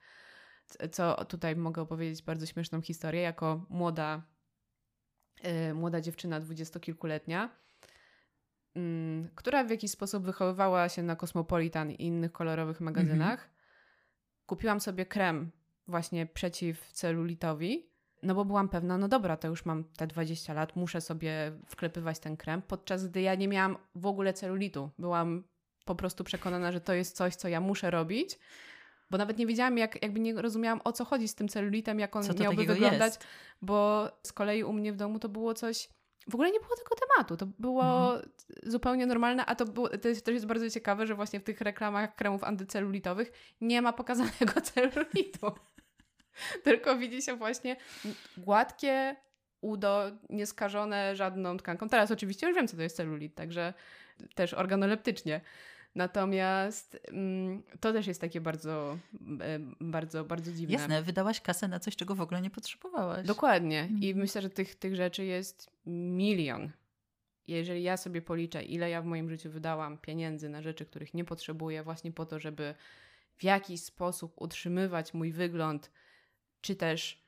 Co 0.91 1.25
tutaj 1.25 1.57
mogę 1.57 1.83
opowiedzieć 1.83 2.23
bardzo 2.23 2.47
śmieszną 2.47 2.83
historię, 2.83 3.21
jako 3.21 3.67
młoda, 3.69 4.23
yy, 5.43 5.75
młoda 5.75 6.01
dziewczyna 6.01 6.41
dwudziestokilkuletnia, 6.41 7.51
yy, 8.75 8.83
która 9.35 9.65
w 9.65 9.71
jakiś 9.71 9.91
sposób 9.91 10.25
wychowywała 10.25 10.89
się 10.89 11.03
na 11.03 11.17
Cosmopolitan 11.17 11.91
i 11.91 12.03
innych 12.03 12.33
kolorowych 12.33 12.81
magazynach. 12.81 13.41
Mhm 13.41 13.57
kupiłam 14.47 14.81
sobie 14.81 15.07
krem 15.07 15.51
właśnie 15.89 16.27
przeciw 16.27 16.93
celulitowi, 16.93 17.91
no 18.23 18.35
bo 18.35 18.45
byłam 18.45 18.69
pewna, 18.69 18.99
no 18.99 19.09
dobra, 19.09 19.37
to 19.37 19.49
już 19.49 19.65
mam 19.65 19.85
te 19.85 20.07
20 20.07 20.55
lat, 20.55 20.77
muszę 20.77 21.01
sobie 21.01 21.53
wklepywać 21.67 22.19
ten 22.19 22.37
krem, 22.37 22.63
podczas 22.63 23.09
gdy 23.09 23.21
ja 23.21 23.35
nie 23.35 23.49
miałam 23.49 23.77
w 23.95 24.07
ogóle 24.07 24.33
celulitu. 24.33 24.91
Byłam 24.99 25.45
po 25.85 25.95
prostu 25.95 26.25
przekonana, 26.25 26.73
że 26.73 26.81
to 26.81 26.93
jest 26.95 27.17
coś, 27.17 27.35
co 27.35 27.49
ja 27.49 27.61
muszę 27.61 27.91
robić, 27.91 28.39
bo 29.11 29.19
nawet 29.19 29.39
nie 29.39 29.47
wiedziałam, 29.47 29.79
jak, 29.79 30.03
jakby 30.03 30.21
nie 30.21 30.43
rozumiałam, 30.43 30.81
o 30.85 30.93
co 30.93 31.05
chodzi 31.05 31.29
z 31.29 31.35
tym 31.35 31.49
celulitem, 31.49 31.99
jak 31.99 32.17
on 32.17 32.25
miałby 32.41 32.65
wyglądać, 32.65 33.15
jest? 33.15 33.27
bo 33.63 34.09
z 34.23 34.33
kolei 34.33 34.65
u 34.65 34.73
mnie 34.73 34.93
w 34.93 34.97
domu 34.97 35.19
to 35.19 35.29
było 35.29 35.55
coś 35.55 35.89
w 36.31 36.35
ogóle 36.35 36.51
nie 36.51 36.61
było 36.61 36.77
tego 36.77 36.97
tematu. 37.07 37.37
To 37.37 37.47
było 37.59 38.15
mhm. 38.15 38.33
zupełnie 38.63 39.07
normalne, 39.07 39.47
a 39.47 39.55
to, 39.55 39.65
było, 39.65 39.89
to 39.89 40.09
jest, 40.09 40.25
też 40.25 40.35
jest 40.35 40.47
bardzo 40.47 40.71
ciekawe, 40.71 41.07
że 41.07 41.15
właśnie 41.15 41.41
w 41.41 41.45
tych 41.45 41.61
reklamach 41.61 42.15
kremów 42.15 42.45
antycelulitowych 42.45 43.33
nie 43.61 43.83
ma 43.83 43.93
pokazanego 43.93 44.61
celulitu. 44.75 45.53
Tylko 46.65 46.97
widzi 46.97 47.23
się 47.23 47.37
właśnie 47.37 47.77
gładkie 48.37 49.17
udo, 49.61 50.11
nieskażone 50.31 51.17
żadną 51.17 51.57
tkanką. 51.57 51.89
Teraz 51.89 52.11
oczywiście 52.11 52.47
już 52.47 52.57
wiem, 52.57 52.69
co 52.69 52.77
to 52.77 52.83
jest 52.83 52.97
celulit, 52.97 53.35
także 53.35 53.75
też 54.35 54.55
organoleptycznie. 54.55 55.41
Natomiast 55.97 56.99
mm, 57.09 57.63
to 57.81 57.93
też 57.93 58.07
jest 58.07 58.21
takie 58.21 58.41
bardzo, 58.41 58.99
e, 59.41 59.59
bardzo, 59.81 60.25
bardzo 60.25 60.53
dziwne. 60.53 60.75
Jasne, 60.75 61.03
wydałaś 61.03 61.41
kasę 61.41 61.69
na 61.69 61.81
coś, 61.81 61.97
czego 61.97 62.15
w 62.15 62.21
ogóle 62.21 62.43
nie 62.43 62.51
potrzebowałaś. 62.51 63.27
Dokładnie. 63.27 63.89
I 63.91 64.09
mhm. 64.09 64.17
myślę, 64.17 64.43
że 64.43 64.51
tych, 64.51 64.75
tych 64.75 64.97
rzeczy 64.97 65.25
jest 65.25 65.71
milion. 65.87 66.71
Jeżeli 67.49 67.83
ja 67.83 67.97
sobie 67.97 68.23
policzę, 68.23 68.63
ile 68.63 68.91
ja 68.91 69.03
w 69.03 69.05
moim 69.05 69.31
życiu 69.31 69.51
wydałam 69.51 69.99
pieniędzy 69.99 70.49
na 70.49 70.63
rzeczy, 70.63 70.87
których 70.87 71.15
nie 71.15 71.25
potrzebuję, 71.25 71.83
właśnie 71.83 72.13
po 72.13 72.27
to, 72.27 72.41
żeby 72.41 72.75
w 73.37 73.45
jakiś 73.45 73.81
sposób 73.81 74.33
utrzymywać 74.37 75.15
mój 75.15 75.33
wygląd, 75.33 75.91
czy 76.61 76.77
też 76.77 77.25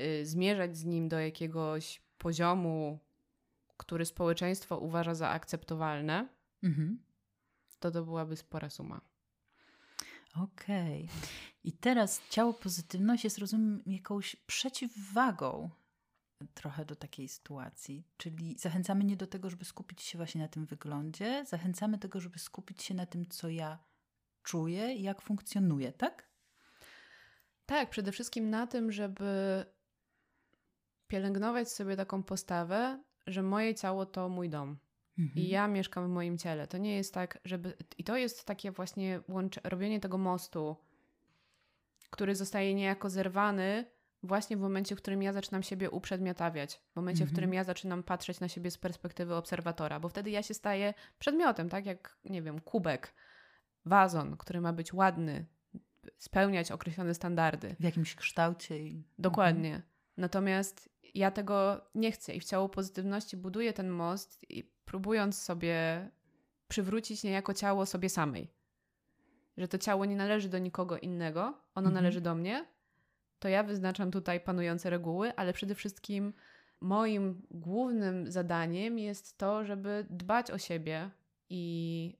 y, 0.00 0.26
zmierzać 0.26 0.76
z 0.76 0.84
nim 0.84 1.08
do 1.08 1.18
jakiegoś 1.18 2.00
poziomu, 2.18 2.98
który 3.76 4.04
społeczeństwo 4.04 4.78
uważa 4.78 5.14
za 5.14 5.28
akceptowalne, 5.28 6.28
mhm 6.62 7.07
to 7.80 7.90
to 7.90 8.04
byłaby 8.04 8.36
spora 8.36 8.70
suma. 8.70 9.00
Okej. 10.34 11.04
Okay. 11.04 11.28
I 11.64 11.72
teraz 11.72 12.22
ciało 12.30 12.54
pozytywność 12.54 13.24
jest, 13.24 13.38
rozumiem, 13.38 13.82
jakąś 13.86 14.36
przeciwwagą 14.36 15.70
trochę 16.54 16.84
do 16.84 16.96
takiej 16.96 17.28
sytuacji. 17.28 18.04
Czyli 18.16 18.56
zachęcamy 18.58 19.04
nie 19.04 19.16
do 19.16 19.26
tego, 19.26 19.50
żeby 19.50 19.64
skupić 19.64 20.02
się 20.02 20.18
właśnie 20.18 20.40
na 20.40 20.48
tym 20.48 20.66
wyglądzie, 20.66 21.44
zachęcamy 21.48 21.96
do 21.96 22.00
tego, 22.00 22.20
żeby 22.20 22.38
skupić 22.38 22.82
się 22.82 22.94
na 22.94 23.06
tym, 23.06 23.26
co 23.26 23.48
ja 23.48 23.78
czuję 24.42 24.94
i 24.94 25.02
jak 25.02 25.22
funkcjonuję, 25.22 25.92
tak? 25.92 26.28
Tak, 27.66 27.90
przede 27.90 28.12
wszystkim 28.12 28.50
na 28.50 28.66
tym, 28.66 28.92
żeby 28.92 29.64
pielęgnować 31.08 31.70
sobie 31.70 31.96
taką 31.96 32.22
postawę, 32.22 33.02
że 33.26 33.42
moje 33.42 33.74
ciało 33.74 34.06
to 34.06 34.28
mój 34.28 34.48
dom. 34.48 34.78
Mhm. 35.18 35.38
I 35.38 35.48
ja 35.48 35.68
mieszkam 35.68 36.06
w 36.06 36.10
moim 36.10 36.38
ciele. 36.38 36.66
To 36.66 36.78
nie 36.78 36.96
jest 36.96 37.14
tak, 37.14 37.38
żeby. 37.44 37.76
I 37.98 38.04
to 38.04 38.16
jest 38.16 38.44
takie 38.44 38.70
właśnie 38.70 39.20
łącze, 39.28 39.60
robienie 39.64 40.00
tego 40.00 40.18
mostu, 40.18 40.76
który 42.10 42.34
zostaje 42.34 42.74
niejako 42.74 43.10
zerwany 43.10 43.84
właśnie 44.22 44.56
w 44.56 44.60
momencie, 44.60 44.96
w 44.96 44.98
którym 44.98 45.22
ja 45.22 45.32
zaczynam 45.32 45.62
siebie 45.62 45.90
uprzedmiotawiać, 45.90 46.80
w 46.92 46.96
momencie, 46.96 47.22
mhm. 47.22 47.28
w 47.28 47.32
którym 47.32 47.54
ja 47.54 47.64
zaczynam 47.64 48.02
patrzeć 48.02 48.40
na 48.40 48.48
siebie 48.48 48.70
z 48.70 48.78
perspektywy 48.78 49.34
obserwatora, 49.34 50.00
bo 50.00 50.08
wtedy 50.08 50.30
ja 50.30 50.42
się 50.42 50.54
staję 50.54 50.94
przedmiotem, 51.18 51.68
tak 51.68 51.86
jak, 51.86 52.18
nie 52.24 52.42
wiem, 52.42 52.60
kubek, 52.60 53.14
wazon, 53.84 54.36
który 54.36 54.60
ma 54.60 54.72
być 54.72 54.94
ładny, 54.94 55.46
spełniać 56.18 56.72
określone 56.72 57.14
standardy. 57.14 57.76
W 57.80 57.84
jakimś 57.84 58.14
kształcie. 58.14 58.78
I... 58.78 59.04
Dokładnie. 59.18 59.68
Mhm. 59.68 59.82
Natomiast 60.16 60.88
ja 61.14 61.30
tego 61.30 61.80
nie 61.94 62.12
chcę 62.12 62.34
i 62.34 62.40
w 62.40 62.44
ciało 62.44 62.68
pozytywności 62.68 63.36
buduję 63.36 63.72
ten 63.72 63.88
most 63.88 64.50
i 64.50 64.70
próbując 64.88 65.42
sobie 65.42 66.08
przywrócić 66.68 67.24
niejako 67.24 67.54
ciało 67.54 67.86
sobie 67.86 68.08
samej. 68.08 68.48
Że 69.56 69.68
to 69.68 69.78
ciało 69.78 70.04
nie 70.04 70.16
należy 70.16 70.48
do 70.48 70.58
nikogo 70.58 70.98
innego, 70.98 71.40
ono 71.74 71.88
mhm. 71.88 71.94
należy 71.94 72.20
do 72.20 72.34
mnie, 72.34 72.66
to 73.38 73.48
ja 73.48 73.62
wyznaczam 73.62 74.10
tutaj 74.10 74.40
panujące 74.40 74.90
reguły, 74.90 75.34
ale 75.36 75.52
przede 75.52 75.74
wszystkim 75.74 76.32
moim 76.80 77.42
głównym 77.50 78.32
zadaniem 78.32 78.98
jest 78.98 79.38
to, 79.38 79.64
żeby 79.64 80.06
dbać 80.10 80.50
o 80.50 80.58
siebie 80.58 81.10
i 81.50 82.14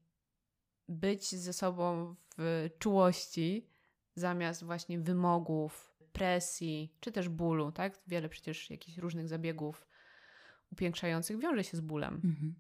być 0.89 1.35
ze 1.35 1.53
sobą 1.53 2.15
w 2.39 2.69
czułości 2.79 3.67
zamiast 4.15 4.65
właśnie 4.65 4.99
wymogów, 4.99 5.95
presji 6.13 6.97
czy 7.01 7.13
też 7.13 7.29
bólu, 7.29 7.73
tak? 7.73 8.01
Wiele 8.07 8.29
przecież 8.29 8.71
jakichś 8.71 8.99
różnych 8.99 9.29
zabiegów 9.29 9.87
upiększających 10.73 11.39
wiąże 11.39 11.65
się 11.65 11.77
z 11.77 11.81
bólem. 11.81 12.15
Mhm. 12.15 12.55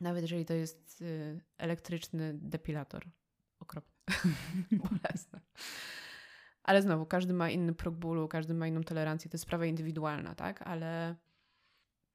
Nawet 0.00 0.22
jeżeli 0.22 0.44
to 0.44 0.54
jest 0.54 1.02
y, 1.02 1.40
elektryczny 1.58 2.34
depilator. 2.34 3.04
Okropny. 3.60 3.92
Bolesne. 4.90 5.40
Ale 6.62 6.82
znowu, 6.82 7.06
każdy 7.06 7.34
ma 7.34 7.50
inny 7.50 7.74
próg 7.74 7.96
bólu, 7.96 8.28
każdy 8.28 8.54
ma 8.54 8.66
inną 8.66 8.82
tolerancję. 8.82 9.30
To 9.30 9.34
jest 9.34 9.42
sprawa 9.42 9.66
indywidualna, 9.66 10.34
tak? 10.34 10.62
Ale 10.62 11.16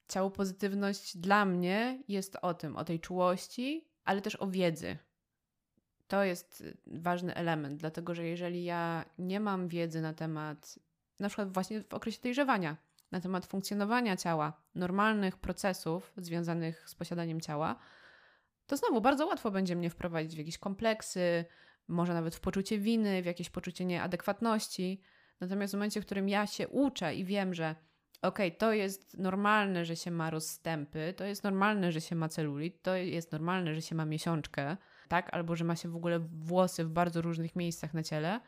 ciało 0.08 0.32
pozytywność 0.32 1.18
dla 1.18 1.46
mnie 1.46 2.04
jest 2.08 2.38
o 2.42 2.54
tym, 2.54 2.76
o 2.76 2.84
tej 2.84 3.00
czułości, 3.00 3.88
ale 4.04 4.22
też 4.22 4.36
o 4.36 4.48
wiedzy. 4.48 4.98
To 6.08 6.24
jest 6.24 6.64
ważny 6.88 7.36
element, 7.36 7.80
dlatego 7.80 8.16
że 8.16 8.26
jeżeli 8.26 8.64
ja 8.64 9.06
nie 9.18 9.40
mam 9.40 9.68
wiedzy 9.68 10.02
na 10.02 10.14
temat, 10.14 10.80
na 11.20 11.28
przykład 11.30 11.54
właśnie 11.54 11.84
w 11.84 11.94
okresie 11.94 12.20
dojrzewania, 12.24 12.78
na 13.12 13.22
temat 13.22 13.46
funkcjonowania 13.46 14.18
ciała, 14.18 14.62
normalnych 14.76 15.38
procesów 15.38 16.14
związanych 16.18 16.90
z 16.90 16.96
posiadaniem 16.96 17.42
ciała, 17.42 17.80
to 18.68 18.78
znowu 18.78 19.02
bardzo 19.02 19.26
łatwo 19.26 19.52
będzie 19.52 19.76
mnie 19.76 19.90
wprowadzić 19.90 20.36
w 20.36 20.38
jakieś 20.38 20.58
kompleksy, 20.58 21.46
może 21.88 22.14
nawet 22.14 22.36
w 22.36 22.40
poczucie 22.40 22.80
winy, 22.80 23.22
w 23.22 23.26
jakieś 23.26 23.50
poczucie 23.50 23.86
nieadekwatności. 23.86 25.02
Natomiast 25.40 25.74
w 25.74 25.78
momencie, 25.78 26.02
w 26.02 26.06
którym 26.06 26.30
ja 26.30 26.48
się 26.48 26.68
uczę 26.68 27.16
i 27.16 27.26
wiem, 27.26 27.54
że 27.54 27.76
okej, 28.22 28.48
okay, 28.48 28.58
to 28.58 28.74
jest 28.74 29.18
normalne, 29.18 29.86
że 29.86 29.96
się 29.96 30.12
ma 30.12 30.30
rozstępy, 30.30 31.14
to 31.18 31.26
jest 31.26 31.44
normalne, 31.44 31.92
że 31.92 32.02
się 32.02 32.16
ma 32.16 32.30
celulit, 32.30 32.82
to 32.82 32.96
jest 32.96 33.32
normalne, 33.32 33.76
że 33.76 33.82
się 33.82 33.96
ma 33.96 34.06
miesiączkę, 34.06 34.78
tak? 35.08 35.34
Albo 35.34 35.56
że 35.56 35.64
ma 35.64 35.76
się 35.76 35.90
w 35.90 35.96
ogóle 35.96 36.20
włosy 36.20 36.84
w 36.84 36.90
bardzo 36.90 37.22
różnych 37.22 37.56
miejscach 37.56 37.94
na 37.94 38.04
ciele, 38.04 38.40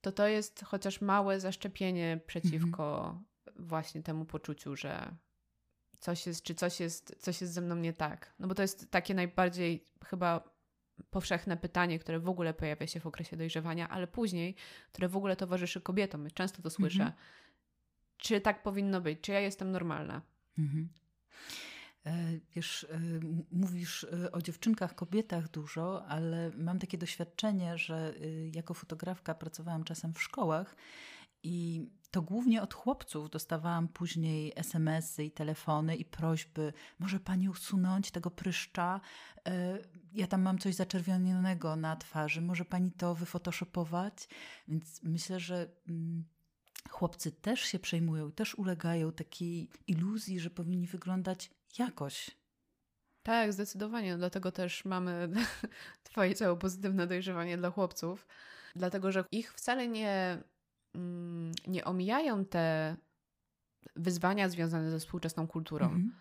to 0.00 0.12
to 0.12 0.26
jest 0.26 0.64
chociaż 0.64 1.00
małe 1.00 1.40
zaszczepienie 1.40 2.20
przeciwko 2.26 3.04
mhm. 3.04 3.24
Właśnie 3.56 4.02
temu 4.02 4.24
poczuciu, 4.24 4.76
że 4.76 5.14
coś 5.98 6.26
jest, 6.26 6.42
czy 6.42 6.54
coś 6.54 6.80
jest, 6.80 7.16
coś 7.18 7.40
jest 7.40 7.52
ze 7.52 7.60
mną 7.60 7.76
nie 7.76 7.92
tak. 7.92 8.34
No 8.38 8.48
bo 8.48 8.54
to 8.54 8.62
jest 8.62 8.90
takie 8.90 9.14
najbardziej 9.14 9.84
chyba 10.04 10.52
powszechne 11.10 11.56
pytanie, 11.56 11.98
które 11.98 12.20
w 12.20 12.28
ogóle 12.28 12.54
pojawia 12.54 12.86
się 12.86 13.00
w 13.00 13.06
okresie 13.06 13.36
dojrzewania, 13.36 13.88
ale 13.88 14.06
później, 14.06 14.54
które 14.92 15.08
w 15.08 15.16
ogóle 15.16 15.36
towarzyszy 15.36 15.80
kobietom. 15.80 16.28
Często 16.34 16.62
to 16.62 16.70
słyszę. 16.70 17.02
Mhm. 17.02 17.20
Czy 18.16 18.40
tak 18.40 18.62
powinno 18.62 19.00
być? 19.00 19.20
Czy 19.20 19.32
ja 19.32 19.40
jestem 19.40 19.70
normalna? 19.70 20.22
Mhm. 20.58 20.88
E, 22.06 22.38
wiesz, 22.54 22.86
e, 22.90 23.00
mówisz 23.50 24.04
e, 24.04 24.32
o 24.32 24.42
dziewczynkach, 24.42 24.94
kobietach 24.94 25.48
dużo, 25.48 26.06
ale 26.06 26.50
mam 26.56 26.78
takie 26.78 26.98
doświadczenie, 26.98 27.78
że 27.78 28.14
jako 28.52 28.74
fotografka 28.74 29.34
pracowałam 29.34 29.84
czasem 29.84 30.14
w 30.14 30.22
szkołach 30.22 30.76
i 31.42 31.86
to 32.12 32.22
głównie 32.22 32.62
od 32.62 32.74
chłopców 32.74 33.30
dostawałam 33.30 33.88
później 33.88 34.52
SMS-y 34.56 35.24
i 35.24 35.30
telefony 35.30 35.96
i 35.96 36.04
prośby, 36.04 36.72
może 36.98 37.20
pani 37.20 37.48
usunąć 37.48 38.10
tego 38.10 38.30
pryszcza? 38.30 39.00
Ja 40.12 40.26
tam 40.26 40.42
mam 40.42 40.58
coś 40.58 40.74
zaczerwionego 40.74 41.76
na 41.76 41.96
twarzy, 41.96 42.40
może 42.40 42.64
pani 42.64 42.92
to 42.92 43.14
wyfotoshopować? 43.14 44.28
Więc 44.68 45.02
myślę, 45.02 45.40
że 45.40 45.68
mm, 45.88 46.24
chłopcy 46.90 47.32
też 47.32 47.60
się 47.60 47.78
przejmują, 47.78 48.32
też 48.32 48.54
ulegają 48.54 49.12
takiej 49.12 49.70
iluzji, 49.86 50.40
że 50.40 50.50
powinni 50.50 50.86
wyglądać 50.86 51.50
jakoś. 51.78 52.30
Tak, 53.22 53.52
zdecydowanie. 53.52 54.16
Dlatego 54.16 54.52
też 54.52 54.84
mamy 54.84 55.28
Twoje 56.04 56.34
całe 56.34 56.56
pozytywne 56.56 57.06
dojrzewanie 57.06 57.58
dla 57.58 57.70
chłopców. 57.70 58.26
Dlatego, 58.76 59.12
że 59.12 59.24
ich 59.32 59.52
wcale 59.54 59.88
nie, 59.88 60.42
nie 61.66 61.84
omijają 61.84 62.44
te 62.44 62.96
wyzwania 63.96 64.48
związane 64.48 64.90
ze 64.90 64.98
współczesną 64.98 65.46
kulturą. 65.48 65.86
Mhm. 65.86 66.12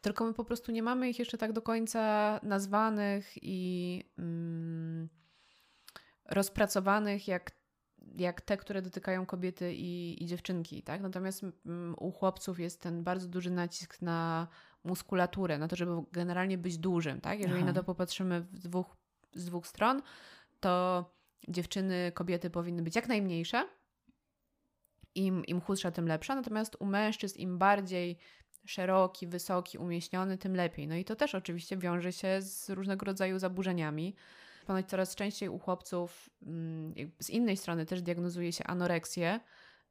Tylko 0.00 0.24
my 0.24 0.34
po 0.34 0.44
prostu 0.44 0.72
nie 0.72 0.82
mamy 0.82 1.10
ich 1.10 1.18
jeszcze 1.18 1.38
tak 1.38 1.52
do 1.52 1.62
końca 1.62 2.40
nazwanych 2.42 3.32
i 3.42 4.02
mm, 4.18 5.08
rozpracowanych 6.24 7.28
jak 7.28 7.50
jak 8.16 8.40
te, 8.40 8.56
które 8.56 8.82
dotykają 8.82 9.26
kobiety 9.26 9.74
i, 9.74 10.22
i 10.22 10.26
dziewczynki, 10.26 10.82
tak? 10.82 11.00
Natomiast 11.00 11.44
mm, 11.66 11.94
u 11.98 12.12
chłopców 12.12 12.60
jest 12.60 12.80
ten 12.80 13.04
bardzo 13.04 13.28
duży 13.28 13.50
nacisk 13.50 14.02
na 14.02 14.48
muskulaturę, 14.84 15.58
na 15.58 15.68
to, 15.68 15.76
żeby 15.76 15.92
generalnie 16.12 16.58
być 16.58 16.78
dużym, 16.78 17.20
tak? 17.20 17.40
Jeżeli 17.40 17.58
Aha. 17.58 17.66
na 17.66 17.72
to 17.72 17.84
popatrzymy 17.84 18.46
dwóch, 18.52 18.96
z 19.34 19.44
dwóch 19.44 19.66
stron, 19.66 20.02
to 20.60 21.04
dziewczyny, 21.48 22.12
kobiety 22.14 22.50
powinny 22.50 22.82
być 22.82 22.96
jak 22.96 23.08
najmniejsze. 23.08 23.68
Im, 25.14 25.44
im 25.44 25.60
chudsza, 25.60 25.90
tym 25.90 26.06
lepsza. 26.06 26.34
Natomiast 26.34 26.76
u 26.80 26.86
mężczyzn 26.86 27.38
im 27.38 27.58
bardziej 27.58 28.18
szeroki, 28.66 29.26
wysoki, 29.26 29.78
umieśniony, 29.78 30.38
tym 30.38 30.56
lepiej. 30.56 30.88
No 30.88 30.96
i 30.96 31.04
to 31.04 31.16
też 31.16 31.34
oczywiście 31.34 31.76
wiąże 31.76 32.12
się 32.12 32.42
z 32.42 32.70
różnego 32.70 33.06
rodzaju 33.06 33.38
zaburzeniami. 33.38 34.14
Ponoć 34.66 34.88
coraz 34.88 35.14
częściej 35.14 35.48
u 35.48 35.58
chłopców 35.58 36.30
mm, 36.42 36.94
z 37.18 37.30
innej 37.30 37.56
strony 37.56 37.86
też 37.86 38.02
diagnozuje 38.02 38.52
się 38.52 38.64
anoreksję. 38.64 39.40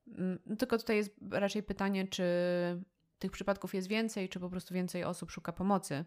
Mm, 0.07 0.39
no 0.45 0.55
tylko 0.55 0.77
tutaj 0.77 0.95
jest 0.95 1.15
raczej 1.31 1.63
pytanie, 1.63 2.07
czy 2.07 2.23
tych 3.19 3.31
przypadków 3.31 3.73
jest 3.73 3.87
więcej, 3.87 4.29
czy 4.29 4.39
po 4.39 4.49
prostu 4.49 4.73
więcej 4.73 5.03
osób 5.03 5.31
szuka 5.31 5.53
pomocy. 5.53 6.05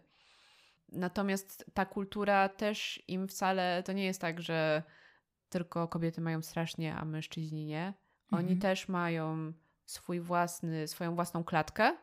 Natomiast 0.89 1.65
ta 1.73 1.85
kultura 1.85 2.49
też 2.49 3.03
im 3.07 3.27
wcale 3.27 3.83
to 3.85 3.93
nie 3.93 4.05
jest 4.05 4.21
tak, 4.21 4.41
że 4.41 4.83
tylko 5.49 5.87
kobiety 5.87 6.21
mają 6.21 6.41
strasznie, 6.41 6.95
a 6.95 7.05
mężczyźni 7.05 7.65
nie. 7.65 7.93
Oni 8.35 8.51
mhm. 8.51 8.59
też 8.59 8.87
mają 8.87 9.53
swój 9.85 10.19
własny, 10.19 10.87
swoją 10.87 11.15
własną 11.15 11.43
klatkę, 11.43 11.97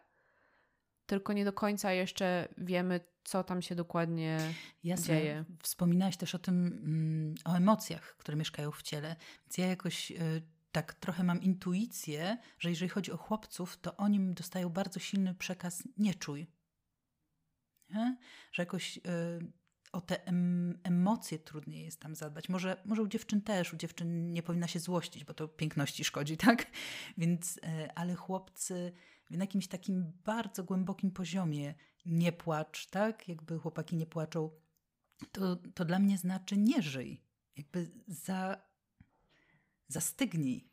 tylko 1.06 1.32
nie 1.32 1.44
do 1.44 1.52
końca 1.52 1.92
jeszcze 1.92 2.49
wiemy, 2.58 3.00
co 3.25 3.45
tam 3.45 3.62
się 3.62 3.75
dokładnie 3.75 4.38
Jasne. 4.84 5.06
dzieje. 5.06 5.45
Wspominałaś 5.62 6.16
też 6.16 6.34
o 6.34 6.38
tym, 6.38 6.66
mm, 6.66 7.34
o 7.45 7.56
emocjach, 7.56 8.16
które 8.16 8.36
mieszkają 8.36 8.71
w 8.71 8.82
ciele. 8.82 9.16
Więc 9.47 9.58
ja 9.58 9.66
jakoś 9.66 10.10
y, 10.10 10.42
tak 10.73 10.95
trochę 10.95 11.25
mam 11.25 11.42
intuicję, 11.42 12.38
że 12.58 12.71
jeżeli 12.71 12.88
chodzi 12.88 13.12
o 13.12 13.16
chłopców, 13.16 13.80
to 13.80 13.97
oni 13.97 14.34
dostają 14.34 14.68
bardzo 14.68 15.00
silny 15.00 15.34
przekaz 15.34 15.82
nie 15.99 16.14
czuj. 16.14 16.47
Nie? 17.90 18.16
Że 18.52 18.62
jakoś 18.62 18.97
y, 18.97 19.00
o 19.93 20.00
te 20.00 20.26
em, 20.26 20.78
emocje 20.83 21.39
trudniej 21.39 21.85
jest 21.85 22.00
tam 22.00 22.15
zadbać. 22.15 22.49
Może, 22.49 22.76
może 22.85 23.02
u 23.02 23.09
dziewczyn 23.09 23.41
też, 23.41 23.75
u 23.75 23.76
dziewczyn 23.76 24.33
nie 24.33 24.43
powinna 24.43 24.69
się 24.69 24.81
złościć, 24.81 25.25
bo 25.25 25.35
to 25.35 25.49
piękności 25.49 26.05
szkodzi, 26.05 26.37
tak? 26.47 26.67
Więc, 27.19 27.57
y, 27.57 27.61
ale 27.95 28.15
chłopcy 28.15 28.93
na 29.31 29.45
jakimś 29.45 29.69
takim 29.69 30.13
bardzo 30.25 30.65
głębokim 30.65 31.11
poziomie 31.11 31.75
nie 32.07 32.33
płacz, 32.33 32.87
tak? 32.87 33.28
Jakby 33.28 33.59
chłopaki 33.59 33.97
nie 33.97 34.07
płaczą, 34.07 34.50
to, 35.33 35.57
to 35.57 35.85
dla 35.85 35.99
mnie 35.99 36.19
znaczy 36.19 36.57
nie 36.57 36.83
żyj. 36.83 37.21
Jakby 37.57 37.91
za, 38.07 38.63
zastygnij. 39.89 40.72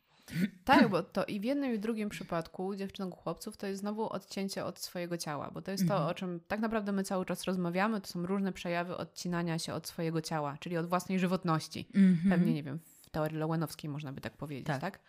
Tak, 0.64 0.88
bo 0.88 1.02
to 1.02 1.24
i 1.24 1.40
w 1.40 1.44
jednym 1.44 1.74
i 1.74 1.76
w 1.76 1.80
drugim 1.80 2.08
przypadku 2.08 2.74
dziewczynek 2.74 3.14
chłopców 3.14 3.56
to 3.56 3.66
jest 3.66 3.80
znowu 3.80 4.08
odcięcie 4.08 4.64
od 4.64 4.78
swojego 4.78 5.16
ciała, 5.16 5.50
bo 5.50 5.62
to 5.62 5.70
jest 5.70 5.88
to, 5.88 5.94
mhm. 5.94 6.10
o 6.10 6.14
czym 6.14 6.40
tak 6.48 6.60
naprawdę 6.60 6.92
my 6.92 7.04
cały 7.04 7.24
czas 7.26 7.44
rozmawiamy, 7.44 8.00
to 8.00 8.06
są 8.06 8.26
różne 8.26 8.52
przejawy 8.52 8.96
odcinania 8.96 9.58
się 9.58 9.74
od 9.74 9.88
swojego 9.88 10.22
ciała, 10.22 10.56
czyli 10.60 10.76
od 10.76 10.86
własnej 10.86 11.18
żywotności. 11.18 11.88
Mhm. 11.94 12.30
Pewnie, 12.30 12.54
nie 12.54 12.62
wiem, 12.62 12.78
w 12.78 13.10
teorii 13.10 13.38
Lowenowskiej 13.38 13.90
można 13.90 14.12
by 14.12 14.20
tak 14.20 14.36
powiedzieć, 14.36 14.66
tak? 14.66 14.80
tak? 14.80 15.00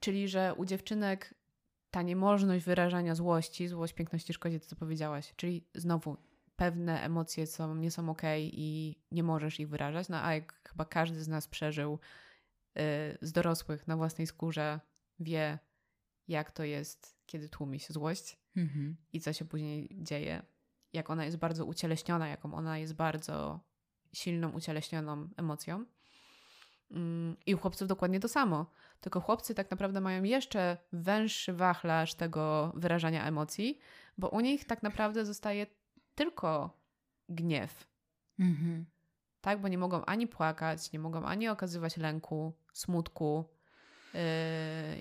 Czyli, 0.00 0.28
że 0.28 0.54
u 0.56 0.64
dziewczynek 0.64 1.34
ta 1.90 2.02
niemożność 2.02 2.64
wyrażania 2.64 3.14
złości, 3.14 3.68
złość 3.68 3.92
piękności 3.92 4.32
szkodzi, 4.32 4.60
to 4.60 4.66
co 4.66 4.76
powiedziałaś, 4.76 5.32
czyli 5.36 5.64
znowu 5.74 6.16
pewne 6.56 7.02
emocje 7.02 7.46
są, 7.46 7.74
nie 7.74 7.90
są 7.90 8.10
ok 8.10 8.22
i 8.38 8.96
nie 9.12 9.22
możesz 9.22 9.60
ich 9.60 9.68
wyrażać, 9.68 10.08
no 10.08 10.24
a 10.24 10.34
jak 10.34 10.68
chyba 10.68 10.84
każdy 10.84 11.22
z 11.22 11.28
nas 11.28 11.48
przeżył 11.48 11.98
z 13.20 13.32
dorosłych 13.32 13.88
na 13.88 13.96
własnej 13.96 14.26
skórze, 14.26 14.80
wie 15.20 15.58
jak 16.28 16.50
to 16.50 16.64
jest, 16.64 17.16
kiedy 17.26 17.48
tłumi 17.48 17.80
się 17.80 17.92
złość 17.92 18.38
mhm. 18.56 18.96
i 19.12 19.20
co 19.20 19.32
się 19.32 19.44
później 19.44 19.88
dzieje, 20.02 20.42
jak 20.92 21.10
ona 21.10 21.24
jest 21.24 21.36
bardzo 21.36 21.64
ucieleśniona, 21.64 22.28
jaką 22.28 22.54
ona 22.54 22.78
jest 22.78 22.94
bardzo 22.94 23.60
silną, 24.12 24.50
ucieleśnioną 24.50 25.28
emocją. 25.36 25.84
Mm, 26.90 27.36
I 27.46 27.54
u 27.54 27.58
chłopców 27.58 27.88
dokładnie 27.88 28.20
to 28.20 28.28
samo. 28.28 28.66
Tylko 29.00 29.20
chłopcy 29.20 29.54
tak 29.54 29.70
naprawdę 29.70 30.00
mają 30.00 30.22
jeszcze 30.22 30.76
węższy 30.92 31.52
wachlarz 31.52 32.14
tego 32.14 32.72
wyrażania 32.76 33.26
emocji, 33.26 33.78
bo 34.18 34.28
u 34.28 34.40
nich 34.40 34.64
tak 34.64 34.82
naprawdę 34.82 35.26
zostaje 35.26 35.66
tylko 36.14 36.78
gniew. 37.28 37.88
Mhm. 38.38 38.86
Tak, 39.40 39.60
bo 39.60 39.68
nie 39.68 39.78
mogą 39.78 40.04
ani 40.04 40.26
płakać, 40.26 40.92
nie 40.92 40.98
mogą 40.98 41.24
ani 41.24 41.48
okazywać 41.48 41.96
lęku, 41.96 42.52
smutku. 42.78 43.44
Yy, 44.14 44.20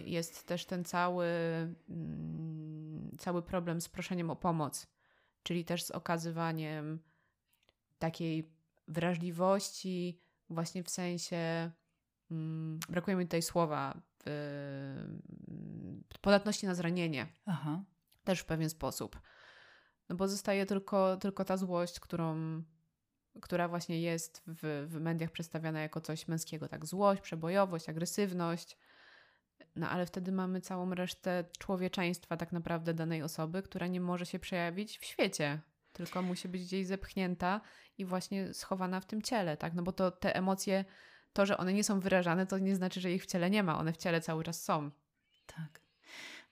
jest 0.02 0.48
też 0.48 0.66
ten 0.66 0.84
cały, 0.86 1.28
mm, 1.90 3.12
cały 3.18 3.42
problem 3.42 3.82
z 3.82 3.90
proszeniem 3.90 4.30
o 4.30 4.36
pomoc, 4.36 4.88
czyli 5.44 5.66
też 5.66 5.84
z 5.84 5.92
okazywaniem 5.92 7.00
takiej 8.00 8.52
wrażliwości, 8.88 10.22
właśnie 10.50 10.84
w 10.84 10.90
sensie 10.90 11.72
Mm, 12.32 12.80
brakuje 12.90 13.18
mi 13.18 13.26
tutaj 13.26 13.42
słowa, 13.42 14.02
podatności 16.22 16.66
na 16.66 16.76
zranienie. 16.76 17.28
Aha. 17.46 17.84
Też 18.24 18.40
w 18.40 18.46
pewien 18.46 18.70
sposób. 18.70 19.22
No 20.10 20.16
bo 20.16 20.28
zostaje 20.28 20.66
tylko, 20.66 21.18
tylko 21.18 21.46
ta 21.46 21.58
złość, 21.58 22.00
którą, 22.00 22.64
która 23.42 23.68
właśnie 23.68 24.02
jest 24.02 24.44
w, 24.48 24.88
w 24.90 25.00
mediach 25.00 25.32
przedstawiana 25.32 25.82
jako 25.82 26.02
coś 26.02 26.28
męskiego. 26.28 26.68
Tak, 26.68 26.86
złość, 26.86 27.22
przebojowość, 27.22 27.90
agresywność. 27.90 28.78
No 29.76 29.90
ale 29.90 30.06
wtedy 30.06 30.32
mamy 30.32 30.62
całą 30.62 30.94
resztę 30.94 31.44
człowieczeństwa 31.60 32.38
tak 32.38 32.52
naprawdę 32.52 32.94
danej 32.94 33.24
osoby, 33.24 33.62
która 33.62 33.88
nie 33.88 34.02
może 34.02 34.26
się 34.26 34.40
przejawić 34.40 34.98
w 34.98 35.06
świecie, 35.06 35.60
tylko 35.94 36.22
musi 36.22 36.48
być 36.48 36.64
gdzieś 36.66 36.88
zepchnięta 36.88 37.62
i 37.98 38.06
właśnie 38.06 38.54
schowana 38.54 39.00
w 39.00 39.06
tym 39.06 39.22
ciele, 39.22 39.58
tak? 39.58 39.74
No 39.74 39.84
bo 39.84 39.92
to 39.92 40.12
te 40.12 40.36
emocje 40.36 40.86
to, 41.34 41.46
że 41.46 41.58
one 41.58 41.74
nie 41.74 41.84
są 41.84 42.00
wyrażane, 42.00 42.46
to 42.46 42.58
nie 42.58 42.76
znaczy, 42.76 43.02
że 43.02 43.12
ich 43.12 43.24
w 43.24 43.26
ciele 43.26 43.50
nie 43.50 43.64
ma. 43.64 43.78
One 43.78 43.94
w 43.94 43.98
ciele 43.98 44.22
cały 44.22 44.44
czas 44.44 44.64
są. 44.64 44.92
Tak. 45.46 45.82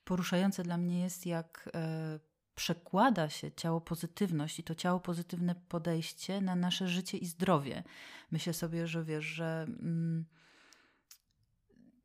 Poruszające 0.03 0.63
dla 0.63 0.77
mnie 0.77 1.01
jest, 1.01 1.25
jak 1.25 1.69
e, 1.75 2.19
przekłada 2.55 3.29
się 3.29 3.51
ciało 3.51 3.81
pozytywność 3.81 4.59
i 4.59 4.63
to 4.63 4.75
ciało 4.75 4.99
pozytywne 4.99 5.55
podejście 5.55 6.41
na 6.41 6.55
nasze 6.55 6.87
życie 6.87 7.17
i 7.17 7.25
zdrowie. 7.25 7.83
Myślę 8.31 8.53
sobie, 8.53 8.87
że 8.87 9.03
wiesz, 9.03 9.25
że. 9.25 9.65
Mm, 9.67 10.25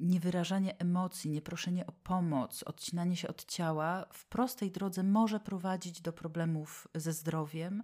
niewyrażanie 0.00 0.78
emocji, 0.78 1.30
nieproszenie 1.30 1.86
o 1.86 1.92
pomoc, 1.92 2.62
odcinanie 2.62 3.16
się 3.16 3.28
od 3.28 3.44
ciała 3.44 4.06
w 4.12 4.26
prostej 4.26 4.70
drodze 4.70 5.02
może 5.02 5.40
prowadzić 5.40 6.00
do 6.00 6.12
problemów 6.12 6.88
ze 6.94 7.12
zdrowiem, 7.12 7.82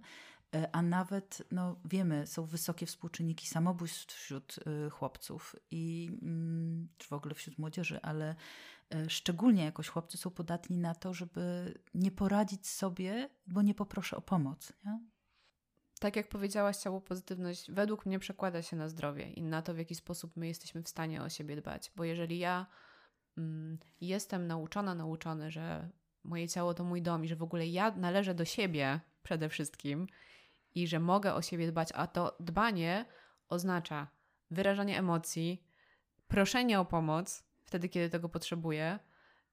a 0.71 0.81
nawet, 0.81 1.43
no 1.51 1.75
wiemy, 1.85 2.27
są 2.27 2.45
wysokie 2.45 2.85
współczynniki 2.85 3.47
samobójstw 3.47 4.15
wśród 4.15 4.55
y, 4.87 4.89
chłopców 4.89 5.55
i 5.71 6.09
mm, 6.21 6.87
czy 6.97 7.07
w 7.07 7.13
ogóle 7.13 7.35
wśród 7.35 7.57
młodzieży, 7.57 7.99
ale 8.01 8.35
y, 8.95 9.09
szczególnie 9.09 9.63
jakoś 9.63 9.87
chłopcy 9.87 10.17
są 10.17 10.29
podatni 10.29 10.77
na 10.77 10.95
to, 10.95 11.13
żeby 11.13 11.73
nie 11.93 12.11
poradzić 12.11 12.67
sobie, 12.67 13.29
bo 13.47 13.61
nie 13.61 13.73
poproszę 13.73 14.17
o 14.17 14.21
pomoc. 14.21 14.73
Nie? 14.85 14.99
Tak 15.99 16.15
jak 16.15 16.29
powiedziałaś, 16.29 16.77
ciało 16.77 17.01
pozytywność 17.01 17.71
według 17.71 18.05
mnie 18.05 18.19
przekłada 18.19 18.61
się 18.61 18.75
na 18.75 18.89
zdrowie 18.89 19.31
i 19.31 19.43
na 19.43 19.61
to, 19.61 19.73
w 19.73 19.77
jaki 19.77 19.95
sposób 19.95 20.35
my 20.35 20.47
jesteśmy 20.47 20.83
w 20.83 20.89
stanie 20.89 21.21
o 21.21 21.29
siebie 21.29 21.55
dbać. 21.55 21.91
Bo 21.95 22.03
jeżeli 22.03 22.39
ja 22.39 22.65
mm, 23.37 23.77
jestem 24.01 24.47
nauczona, 24.47 24.95
nauczony, 24.95 25.51
że 25.51 25.89
moje 26.23 26.47
ciało 26.47 26.73
to 26.73 26.83
mój 26.83 27.01
dom 27.01 27.25
i 27.25 27.27
że 27.27 27.35
w 27.35 27.43
ogóle 27.43 27.67
ja 27.67 27.91
należę 27.91 28.33
do 28.33 28.45
siebie 28.45 28.99
przede 29.23 29.49
wszystkim 29.49 30.07
i 30.75 30.87
że 30.87 30.99
mogę 30.99 31.33
o 31.33 31.41
siebie 31.41 31.67
dbać, 31.67 31.89
a 31.93 32.07
to 32.07 32.35
dbanie 32.39 33.05
oznacza 33.49 34.07
wyrażanie 34.51 34.99
emocji, 34.99 35.63
proszenie 36.27 36.79
o 36.79 36.85
pomoc 36.85 37.43
wtedy, 37.63 37.89
kiedy 37.89 38.09
tego 38.09 38.29
potrzebuję, 38.29 38.99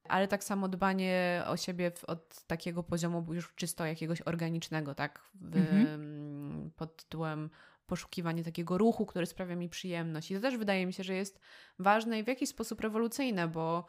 ale 0.09 0.29
tak 0.29 0.44
samo 0.44 0.68
dbanie 0.68 1.42
o 1.46 1.57
siebie 1.57 1.92
od 2.07 2.44
takiego 2.46 2.83
poziomu 2.83 3.35
już 3.35 3.55
czysto 3.55 3.87
jakiegoś 3.87 4.22
organicznego, 4.22 4.94
tak? 4.94 5.31
W, 5.35 5.57
mhm. 5.57 6.70
Pod 6.77 6.96
tytułem 6.96 7.50
poszukiwanie 7.87 8.44
takiego 8.44 8.79
ruchu, 8.79 9.07
który 9.07 9.27
sprawia 9.27 9.57
mi 9.57 9.68
przyjemność. 9.68 10.31
I 10.31 10.35
to 10.35 10.40
też 10.40 10.57
wydaje 10.57 10.87
mi 10.87 10.92
się, 10.92 11.05
że 11.05 11.14
jest 11.14 11.40
ważne 11.79 12.18
i 12.18 12.24
w 12.24 12.29
jakiś 12.29 12.48
sposób 12.48 12.81
rewolucyjne, 12.81 13.48
bo 13.48 13.87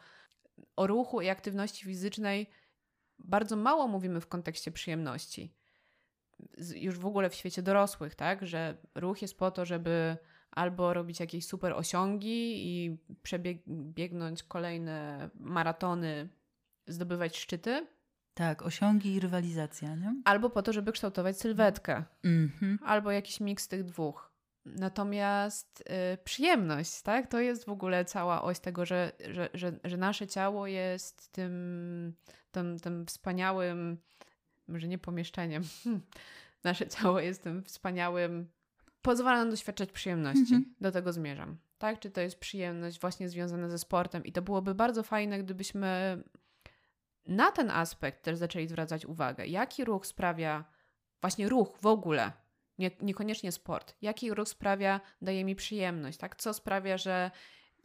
o 0.76 0.86
ruchu 0.86 1.20
i 1.20 1.28
aktywności 1.28 1.84
fizycznej 1.84 2.50
bardzo 3.18 3.56
mało 3.56 3.88
mówimy 3.88 4.20
w 4.20 4.26
kontekście 4.26 4.72
przyjemności. 4.72 5.54
Już 6.74 6.98
w 6.98 7.06
ogóle 7.06 7.30
w 7.30 7.34
świecie 7.34 7.62
dorosłych, 7.62 8.14
tak? 8.14 8.46
Że 8.46 8.76
ruch 8.94 9.22
jest 9.22 9.38
po 9.38 9.50
to, 9.50 9.64
żeby 9.64 10.16
albo 10.50 10.94
robić 10.94 11.20
jakieś 11.20 11.46
super 11.46 11.72
osiągi 11.72 12.66
i 12.66 12.98
przebiegnąć 13.22 14.42
kolejne 14.42 15.30
maratony, 15.34 16.28
zdobywać 16.86 17.36
szczyty. 17.36 17.86
Tak, 18.34 18.62
osiągi 18.62 19.14
i 19.14 19.20
rywalizacja, 19.20 19.94
nie? 19.94 20.14
Albo 20.24 20.50
po 20.50 20.62
to, 20.62 20.72
żeby 20.72 20.92
kształtować 20.92 21.40
sylwetkę. 21.40 22.04
Mm 22.24 22.50
-hmm. 22.60 22.76
Albo 22.84 23.10
jakiś 23.10 23.40
miks 23.40 23.68
tych 23.68 23.84
dwóch. 23.84 24.32
Natomiast 24.64 25.84
y, 26.14 26.18
przyjemność, 26.24 27.02
tak? 27.02 27.26
To 27.26 27.40
jest 27.40 27.64
w 27.64 27.68
ogóle 27.68 28.04
cała 28.04 28.42
oś 28.42 28.58
tego, 28.58 28.86
że, 28.86 29.12
że, 29.30 29.48
że, 29.54 29.72
że 29.84 29.96
nasze 29.96 30.26
ciało 30.26 30.66
jest 30.66 31.32
tym, 31.32 32.14
tym, 32.50 32.78
tym 32.78 33.06
wspaniałym, 33.06 33.98
może 34.68 34.88
nie 34.88 34.98
pomieszczeniem, 34.98 35.62
nasze 36.64 36.86
ciało 36.86 37.20
jest 37.20 37.42
tym 37.42 37.64
wspaniałym, 37.64 38.48
pozwala 39.02 39.38
nam 39.38 39.50
doświadczać 39.50 39.92
przyjemności. 39.92 40.54
Mhm. 40.54 40.74
Do 40.80 40.92
tego 40.92 41.12
zmierzam. 41.12 41.56
Tak? 41.78 42.00
Czy 42.00 42.10
to 42.10 42.20
jest 42.20 42.38
przyjemność 42.38 43.00
właśnie 43.00 43.28
związana 43.28 43.68
ze 43.68 43.78
sportem? 43.78 44.24
I 44.24 44.32
to 44.32 44.42
byłoby 44.42 44.74
bardzo 44.74 45.02
fajne, 45.02 45.38
gdybyśmy 45.38 46.22
na 47.26 47.52
ten 47.52 47.70
aspekt 47.70 48.22
też 48.22 48.36
zaczęli 48.38 48.68
zwracać 48.68 49.06
uwagę. 49.06 49.46
Jaki 49.46 49.84
ruch 49.84 50.06
sprawia, 50.06 50.64
właśnie 51.20 51.48
ruch 51.48 51.78
w 51.80 51.86
ogóle, 51.86 52.32
nie, 52.78 52.90
niekoniecznie 53.00 53.52
sport, 53.52 53.94
jaki 54.02 54.34
ruch 54.34 54.48
sprawia, 54.48 55.00
daje 55.22 55.44
mi 55.44 55.56
przyjemność, 55.56 56.18
tak? 56.18 56.36
Co 56.36 56.54
sprawia, 56.54 56.98
że 56.98 57.30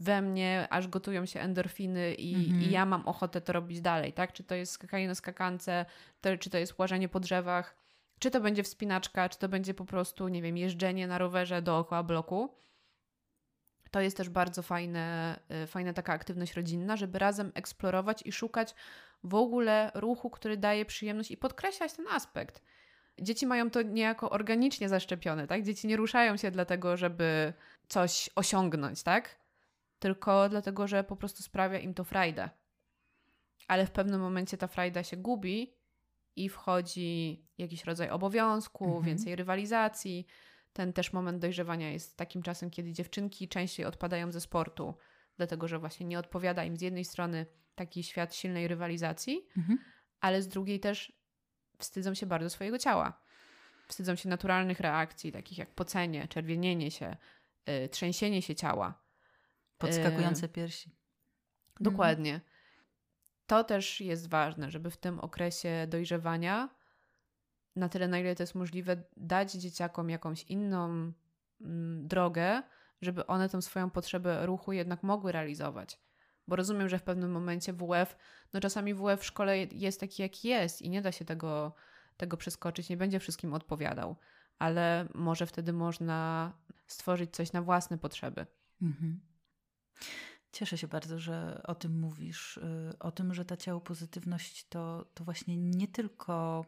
we 0.02 0.22
mnie 0.22 0.68
aż 0.70 0.88
gotują 0.88 1.26
się 1.26 1.40
endorfiny 1.40 2.14
i, 2.14 2.36
mhm. 2.36 2.62
i 2.62 2.72
ja 2.72 2.86
mam 2.86 3.08
ochotę 3.08 3.42
to 3.42 3.54
robić 3.54 3.82
dalej, 3.82 4.14
tak? 4.14 4.34
Czy 4.34 4.44
to 4.44 4.56
jest 4.56 4.72
skakanie 4.72 5.08
na 5.08 5.16
skakance, 5.16 5.86
to, 6.22 6.38
czy 6.38 6.50
to 6.50 6.58
jest 6.58 6.80
łażenie 6.80 7.10
po 7.10 7.20
drzewach, 7.20 7.76
czy 8.20 8.32
to 8.32 8.42
będzie 8.42 8.64
wspinaczka, 8.64 9.30
czy 9.30 9.40
to 9.40 9.50
będzie 9.50 9.74
po 9.74 9.86
prostu, 9.86 10.28
nie 10.28 10.42
wiem, 10.42 10.58
jeżdżenie 10.58 11.08
na 11.08 11.18
rowerze 11.18 11.62
dookoła 11.62 12.04
bloku. 12.04 12.56
To 13.92 14.02
jest 14.02 14.18
też 14.18 14.30
bardzo 14.30 14.62
fajne, 14.62 15.40
y, 15.64 15.68
fajna 15.68 15.94
taka 15.94 16.14
aktywność 16.14 16.54
rodzinna, 16.54 16.98
żeby 16.98 17.20
razem 17.20 17.52
eksplorować 17.56 18.22
i 18.26 18.32
szukać 18.32 18.76
w 19.24 19.36
ogóle 19.36 19.92
ruchu, 19.94 20.30
który 20.30 20.58
daje 20.58 20.86
przyjemność 20.86 21.32
i 21.32 21.38
podkreślać 21.38 21.94
ten 21.94 22.08
aspekt. 22.08 22.62
Dzieci 23.22 23.48
mają 23.48 23.70
to 23.70 23.82
niejako 23.82 24.30
organicznie 24.30 24.90
zaszczepione, 24.90 25.48
tak? 25.48 25.64
Dzieci 25.64 25.88
nie 25.88 25.98
ruszają 25.98 26.38
się 26.38 26.52
dlatego, 26.52 26.98
żeby 26.98 27.54
coś 27.88 28.30
osiągnąć, 28.36 29.04
tak? 29.04 29.41
Tylko 30.02 30.50
dlatego, 30.50 30.88
że 30.88 31.04
po 31.04 31.16
prostu 31.16 31.44
sprawia 31.44 31.80
im 31.80 31.94
to 31.94 32.04
frajdę. 32.04 32.50
Ale 33.68 33.86
w 33.86 33.92
pewnym 33.92 34.22
momencie 34.22 34.58
ta 34.58 34.68
frajda 34.68 35.04
się 35.04 35.18
gubi 35.18 35.76
i 36.36 36.50
wchodzi 36.50 37.46
jakiś 37.58 37.86
rodzaj 37.86 38.10
obowiązku, 38.10 38.86
mhm. 38.86 39.04
więcej 39.04 39.36
rywalizacji. 39.36 40.28
Ten 40.74 40.94
też 40.94 41.14
moment 41.14 41.40
dojrzewania 41.40 41.92
jest 41.92 42.18
takim 42.18 42.44
czasem, 42.44 42.70
kiedy 42.70 42.92
dziewczynki 42.92 43.48
częściej 43.48 43.86
odpadają 43.86 44.32
ze 44.32 44.42
sportu, 44.42 44.94
dlatego 45.38 45.68
że 45.68 45.80
właśnie 45.80 46.06
nie 46.06 46.20
odpowiada 46.20 46.64
im 46.64 46.78
z 46.78 46.82
jednej 46.82 47.06
strony 47.06 47.46
taki 47.76 48.04
świat 48.04 48.36
silnej 48.36 48.68
rywalizacji, 48.68 49.48
mhm. 49.58 49.80
ale 50.20 50.42
z 50.42 50.48
drugiej 50.48 50.80
też 50.80 51.22
wstydzą 51.80 52.14
się 52.14 52.26
bardzo 52.26 52.50
swojego 52.50 52.78
ciała. 52.78 53.22
Wstydzą 53.88 54.16
się 54.16 54.30
naturalnych 54.30 54.80
reakcji, 54.80 55.32
takich 55.32 55.58
jak 55.58 55.76
pocenie, 55.76 56.28
czerwienienie 56.28 56.92
się, 56.92 57.18
yy, 57.68 57.90
trzęsienie 57.90 58.42
się 58.42 58.56
ciała. 58.56 59.11
Podskakujące 59.82 60.42
yy, 60.42 60.50
piersi. 60.50 60.96
Dokładnie. 61.80 62.34
Mhm. 62.34 62.52
To 63.48 63.64
też 63.64 64.02
jest 64.02 64.30
ważne, 64.30 64.72
żeby 64.72 64.92
w 64.92 64.98
tym 64.98 65.20
okresie 65.20 65.88
dojrzewania, 65.90 66.70
na 67.76 67.90
tyle 67.90 68.08
na 68.08 68.20
ile 68.20 68.36
to 68.36 68.44
jest 68.44 68.56
możliwe, 68.56 69.04
dać 69.18 69.52
dzieciakom 69.52 70.10
jakąś 70.10 70.44
inną 70.44 71.12
mm, 71.62 72.08
drogę, 72.08 72.64
żeby 73.02 73.28
one 73.28 73.50
tą 73.50 73.62
swoją 73.62 73.90
potrzebę 73.90 74.46
ruchu 74.46 74.74
jednak 74.74 75.04
mogły 75.04 75.32
realizować. 75.32 76.00
Bo 76.48 76.56
rozumiem, 76.56 76.90
że 76.90 77.00
w 77.00 77.04
pewnym 77.04 77.32
momencie 77.32 77.74
WF, 77.74 78.18
no 78.54 78.60
czasami 78.60 78.94
WF 78.94 79.22
w 79.22 79.26
szkole 79.26 79.58
jest 79.58 80.00
taki, 80.00 80.22
jaki 80.22 80.48
jest 80.48 80.82
i 80.82 80.90
nie 80.90 81.02
da 81.02 81.12
się 81.12 81.26
tego, 81.26 81.74
tego 82.18 82.38
przeskoczyć, 82.38 82.90
nie 82.90 82.98
będzie 82.98 83.20
wszystkim 83.20 83.54
odpowiadał, 83.54 84.16
ale 84.60 85.08
może 85.14 85.46
wtedy 85.46 85.74
można 85.74 86.52
stworzyć 86.88 87.36
coś 87.36 87.54
na 87.54 87.62
własne 87.62 87.98
potrzeby. 87.98 88.46
Mhm. 88.82 89.31
Cieszę 90.52 90.78
się 90.78 90.88
bardzo, 90.88 91.20
że 91.20 91.62
o 91.64 91.76
tym 91.76 92.00
mówisz. 92.00 92.58
Y, 92.58 93.00
o 93.00 93.12
tym, 93.12 93.34
że 93.34 93.46
ta 93.46 93.58
ciało 93.58 93.82
pozytywność 93.82 94.68
to, 94.70 95.06
to 95.14 95.24
właśnie 95.24 95.58
nie 95.58 95.88
tylko. 95.88 96.66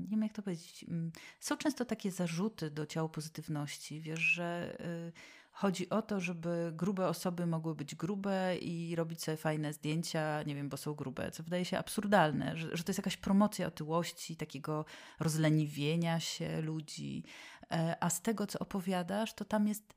Nie 0.00 0.08
wiem, 0.08 0.22
jak 0.22 0.32
to 0.32 0.42
powiedzieć. 0.42 0.84
Mm, 0.88 1.12
są 1.40 1.56
często 1.56 1.84
takie 1.84 2.10
zarzuty 2.10 2.70
do 2.70 2.86
ciało 2.86 3.08
pozytywności. 3.08 4.00
Wiesz, 4.00 4.20
że 4.20 4.76
y, 5.08 5.12
chodzi 5.54 5.90
o 5.90 6.02
to, 6.02 6.20
żeby 6.20 6.72
grube 6.76 7.08
osoby 7.08 7.46
mogły 7.46 7.74
być 7.74 7.94
grube 7.94 8.56
i 8.56 8.96
robić 8.96 9.22
sobie 9.22 9.36
fajne 9.36 9.72
zdjęcia, 9.72 10.42
nie 10.42 10.54
wiem, 10.54 10.68
bo 10.68 10.76
są 10.76 10.94
grube, 10.94 11.30
co 11.30 11.42
wydaje 11.42 11.64
się 11.64 11.78
absurdalne, 11.78 12.56
że, 12.56 12.76
że 12.76 12.84
to 12.84 12.90
jest 12.90 12.98
jakaś 12.98 13.16
promocja 13.16 13.66
otyłości, 13.66 14.36
takiego 14.36 14.84
rozleniwienia 15.20 16.20
się 16.20 16.62
ludzi. 16.62 17.24
E, 17.70 17.96
a 18.00 18.10
z 18.10 18.22
tego, 18.22 18.46
co 18.46 18.58
opowiadasz, 18.58 19.34
to 19.34 19.44
tam 19.44 19.68
jest 19.68 19.94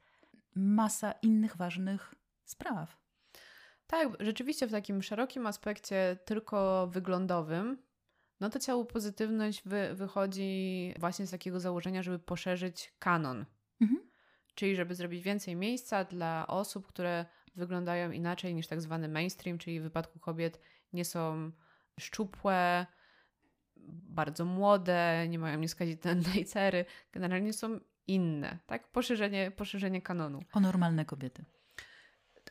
masa 0.56 1.12
innych 1.12 1.58
ważnych 1.58 2.14
spraw. 2.50 2.98
Tak, 3.88 4.08
rzeczywiście 4.20 4.68
w 4.68 4.72
takim 4.72 5.04
szerokim 5.04 5.48
aspekcie 5.48 6.18
tylko 6.26 6.88
wyglądowym, 6.88 7.78
no 8.40 8.50
to 8.50 8.60
ciało 8.60 8.86
pozytywność 8.86 9.62
wy, 9.66 9.96
wychodzi 9.96 10.94
właśnie 11.00 11.28
z 11.28 11.32
takiego 11.32 11.60
założenia, 11.60 12.04
żeby 12.04 12.20
poszerzyć 12.20 12.94
kanon. 13.00 13.46
Mhm. 13.82 14.10
Czyli 14.56 14.76
żeby 14.76 14.96
zrobić 14.96 15.24
więcej 15.24 15.56
miejsca 15.56 16.04
dla 16.04 16.48
osób, 16.48 16.88
które 16.88 17.26
wyglądają 17.56 18.12
inaczej 18.12 18.56
niż 18.56 18.68
tak 18.68 18.82
zwany 18.82 19.08
mainstream, 19.08 19.58
czyli 19.58 19.80
w 19.80 19.84
wypadku 19.84 20.20
kobiet 20.20 20.60
nie 20.94 21.06
są 21.06 21.52
szczupłe, 22.00 22.86
bardzo 24.10 24.46
młode, 24.46 25.28
nie 25.30 25.40
mają 25.40 25.60
nieskazitelnej 25.60 26.46
cery, 26.46 26.86
generalnie 27.12 27.54
są 27.54 27.80
inne, 28.08 28.60
tak? 28.68 28.92
Poszerzenie, 28.92 29.52
poszerzenie 29.52 30.02
kanonu. 30.02 30.40
O 30.54 30.60
normalne 30.60 31.06
kobiety. 31.06 31.46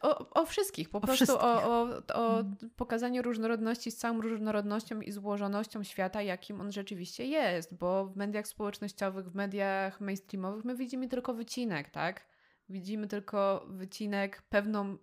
O, 0.02 0.30
o 0.30 0.46
wszystkich, 0.46 0.90
po 0.90 0.98
o 0.98 1.00
prostu 1.00 1.24
wszystkich. 1.24 1.44
o, 1.44 1.82
o, 1.82 2.02
o 2.14 2.38
mhm. 2.38 2.70
pokazaniu 2.76 3.22
różnorodności 3.22 3.90
z 3.90 3.96
całą 3.96 4.20
różnorodnością 4.20 5.00
i 5.00 5.12
złożonością 5.12 5.84
świata, 5.84 6.22
jakim 6.22 6.60
on 6.60 6.72
rzeczywiście 6.72 7.26
jest, 7.26 7.74
bo 7.74 8.06
w 8.06 8.16
mediach 8.16 8.46
społecznościowych, 8.46 9.30
w 9.30 9.34
mediach 9.34 10.00
mainstreamowych 10.00 10.64
my 10.64 10.76
widzimy 10.76 11.08
tylko 11.08 11.34
wycinek, 11.34 11.90
tak? 11.90 12.26
Widzimy 12.68 13.06
tylko 13.06 13.66
wycinek, 13.68 14.42
pewną 14.42 14.98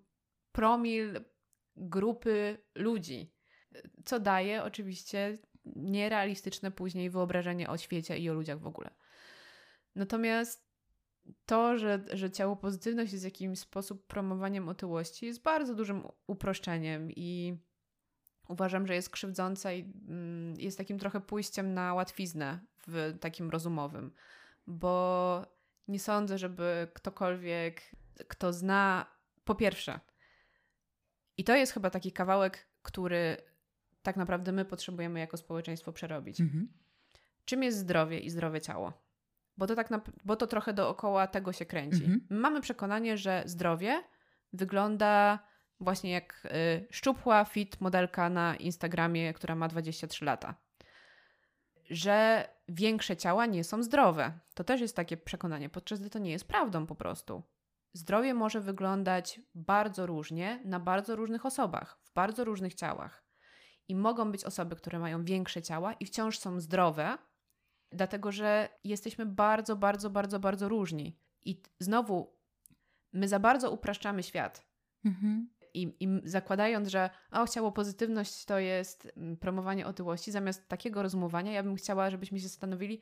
promil 0.52 1.22
grupy 1.76 2.58
ludzi, 2.76 3.34
co 4.06 4.20
daje 4.20 4.64
oczywiście 4.64 5.38
nierealistyczne 5.66 6.72
później 6.72 7.10
wyobrażenie 7.10 7.70
o 7.70 7.78
świecie 7.78 8.18
i 8.18 8.30
o 8.30 8.34
ludziach 8.34 8.60
w 8.60 8.68
ogóle. 8.68 8.90
Natomiast 9.96 10.73
to, 11.46 11.78
że, 11.78 12.06
że 12.14 12.32
ciało 12.32 12.56
pozytywność 12.56 13.12
jest 13.12 13.24
w 13.24 13.26
jakiś 13.26 13.60
sposób 13.60 14.08
promowaniem 14.08 14.70
otyłości, 14.70 15.26
jest 15.26 15.42
bardzo 15.42 15.76
dużym 15.76 16.08
uproszczeniem 16.28 17.12
i 17.12 17.58
uważam, 18.48 18.88
że 18.88 18.96
jest 18.96 19.10
krzywdzące 19.10 19.78
i 19.78 19.94
mm, 20.10 20.54
jest 20.58 20.78
takim 20.78 21.00
trochę 21.00 21.22
pójściem 21.22 21.74
na 21.74 21.94
łatwiznę 21.94 22.60
w 22.88 23.18
takim 23.20 23.50
rozumowym, 23.50 24.12
bo 24.68 25.46
nie 25.88 26.00
sądzę, 26.00 26.38
żeby 26.38 26.88
ktokolwiek, 26.94 27.82
kto 28.28 28.54
zna, 28.54 29.06
po 29.44 29.56
pierwsze, 29.56 30.00
i 31.38 31.44
to 31.44 31.56
jest 31.56 31.74
chyba 31.74 31.90
taki 31.90 32.12
kawałek, 32.12 32.68
który 32.82 33.38
tak 34.02 34.18
naprawdę 34.18 34.52
my 34.52 34.66
potrzebujemy 34.66 35.20
jako 35.20 35.38
społeczeństwo 35.38 35.94
przerobić. 35.94 36.42
Mhm. 36.42 36.74
Czym 37.46 37.64
jest 37.64 37.78
zdrowie 37.78 38.20
i 38.20 38.30
zdrowe 38.30 38.62
ciało? 38.62 39.03
Bo 39.58 39.68
to, 39.68 39.76
tak 39.76 39.92
na, 39.92 40.02
bo 40.26 40.36
to 40.36 40.48
trochę 40.48 40.74
dookoła 40.74 41.28
tego 41.28 41.54
się 41.54 41.66
kręci. 41.66 42.04
Mhm. 42.04 42.22
Mamy 42.30 42.62
przekonanie, 42.62 43.18
że 43.18 43.44
zdrowie 43.46 44.04
wygląda 44.54 45.40
właśnie 45.80 46.12
jak 46.12 46.46
y, 46.46 46.88
szczupła, 46.92 47.46
fit 47.46 47.82
modelka 47.82 48.30
na 48.30 48.56
Instagramie, 48.56 49.34
która 49.34 49.56
ma 49.56 49.68
23 49.68 50.26
lata. 50.26 50.56
Że 51.90 52.48
większe 52.70 53.18
ciała 53.18 53.46
nie 53.46 53.64
są 53.64 53.84
zdrowe. 53.84 54.40
To 54.54 54.64
też 54.64 54.82
jest 54.82 54.96
takie 54.96 55.18
przekonanie, 55.18 55.70
podczas 55.70 56.00
gdy 56.00 56.10
to 56.10 56.20
nie 56.20 56.32
jest 56.32 56.48
prawdą 56.48 56.86
po 56.86 56.96
prostu. 56.96 57.44
Zdrowie 57.94 58.34
może 58.34 58.62
wyglądać 58.62 59.42
bardzo 59.56 60.06
różnie 60.06 60.60
na 60.66 60.80
bardzo 60.80 61.16
różnych 61.16 61.46
osobach, 61.46 62.00
w 62.04 62.14
bardzo 62.14 62.44
różnych 62.44 62.74
ciałach. 62.74 63.24
I 63.88 63.96
mogą 63.96 64.32
być 64.32 64.46
osoby, 64.46 64.76
które 64.76 65.00
mają 65.00 65.26
większe 65.26 65.62
ciała 65.62 65.94
i 65.94 66.06
wciąż 66.06 66.40
są 66.40 66.60
zdrowe, 66.60 67.18
dlatego 67.94 68.32
że 68.32 68.70
jesteśmy 68.84 69.26
bardzo, 69.26 69.76
bardzo, 69.76 70.10
bardzo, 70.10 70.40
bardzo 70.40 70.70
różni. 70.70 71.18
I 71.46 71.62
znowu, 71.80 72.36
my 73.14 73.28
za 73.28 73.40
bardzo 73.40 73.72
upraszczamy 73.72 74.24
świat. 74.24 74.66
Mhm. 75.06 75.50
I, 75.74 75.96
I, 76.00 76.22
zakładając, 76.24 76.88
że 76.88 77.10
o, 77.32 77.48
ciało 77.48 77.72
pozytywność 77.72 78.46
to 78.46 78.60
jest 78.60 79.12
promowanie 79.40 79.88
otyłości, 79.88 80.32
zamiast 80.32 80.68
takiego 80.68 81.04
rozumowania, 81.04 81.52
ja 81.52 81.64
bym 81.64 81.76
chciała, 81.76 82.10
żebyśmy 82.10 82.40
się 82.40 82.48
zastanowili, 82.48 83.02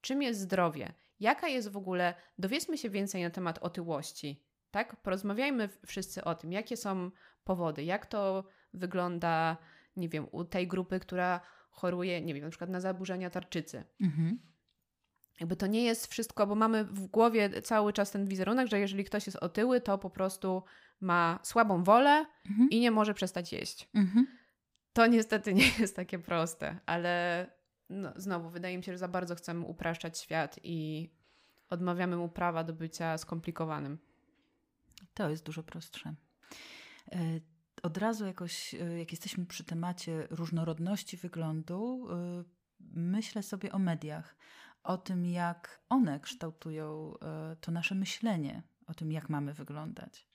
czym 0.00 0.22
jest 0.22 0.40
zdrowie, 0.40 0.92
jaka 1.20 1.48
jest 1.48 1.68
w 1.68 1.76
ogóle, 1.76 2.14
dowiedzmy 2.38 2.78
się 2.78 2.90
więcej 2.90 3.22
na 3.22 3.30
temat 3.30 3.58
otyłości, 3.58 4.44
tak? 4.70 4.96
Porozmawiajmy 5.02 5.68
wszyscy 5.86 6.24
o 6.24 6.34
tym, 6.34 6.52
jakie 6.52 6.76
są 6.76 7.10
powody, 7.44 7.84
jak 7.84 8.06
to 8.06 8.44
wygląda, 8.74 9.56
nie 9.96 10.08
wiem, 10.08 10.26
u 10.32 10.44
tej 10.44 10.68
grupy, 10.68 11.00
która 11.00 11.40
choruje, 11.70 12.20
nie 12.20 12.34
wiem, 12.34 12.44
na 12.44 12.50
przykład 12.50 12.70
na 12.70 12.80
zaburzenia 12.80 13.30
tarczycy. 13.30 13.84
Mhm. 14.00 14.38
Jakby 15.40 15.56
to 15.56 15.66
nie 15.66 15.84
jest 15.84 16.06
wszystko, 16.06 16.46
bo 16.46 16.54
mamy 16.54 16.84
w 16.84 17.06
głowie 17.06 17.62
cały 17.62 17.92
czas 17.92 18.10
ten 18.10 18.26
wizerunek, 18.26 18.68
że 18.68 18.80
jeżeli 18.80 19.04
ktoś 19.04 19.26
jest 19.26 19.38
otyły, 19.38 19.80
to 19.80 19.98
po 19.98 20.10
prostu 20.10 20.62
ma 21.00 21.38
słabą 21.42 21.84
wolę 21.84 22.26
mhm. 22.50 22.70
i 22.70 22.80
nie 22.80 22.90
może 22.90 23.14
przestać 23.14 23.52
jeść. 23.52 23.88
Mhm. 23.94 24.26
To 24.92 25.06
niestety 25.06 25.54
nie 25.54 25.64
jest 25.78 25.96
takie 25.96 26.18
proste, 26.18 26.80
ale 26.86 27.46
no, 27.90 28.12
znowu 28.16 28.50
wydaje 28.50 28.78
mi 28.78 28.84
się, 28.84 28.92
że 28.92 28.98
za 28.98 29.08
bardzo 29.08 29.34
chcemy 29.34 29.66
upraszczać 29.66 30.18
świat 30.18 30.60
i 30.62 31.10
odmawiamy 31.70 32.16
mu 32.16 32.28
prawa 32.28 32.64
do 32.64 32.72
bycia 32.72 33.18
skomplikowanym. 33.18 33.98
To 35.14 35.30
jest 35.30 35.44
dużo 35.44 35.62
prostsze. 35.62 36.14
E, 37.80 37.82
od 37.82 37.98
razu 37.98 38.26
jakoś, 38.26 38.74
e, 38.74 38.98
jak 38.98 39.10
jesteśmy 39.10 39.46
przy 39.46 39.64
temacie 39.64 40.26
różnorodności 40.30 41.16
wyglądu, 41.16 42.08
e, 42.10 42.44
myślę 42.94 43.42
sobie 43.42 43.72
o 43.72 43.78
mediach, 43.78 44.36
o 44.82 44.98
tym, 44.98 45.26
jak 45.26 45.80
one 45.88 46.20
kształtują 46.20 47.14
to 47.60 47.72
nasze 47.72 47.94
myślenie 47.94 48.62
o 48.86 48.94
tym, 48.94 49.12
jak 49.12 49.28
mamy 49.28 49.54
wyglądać 49.54 50.30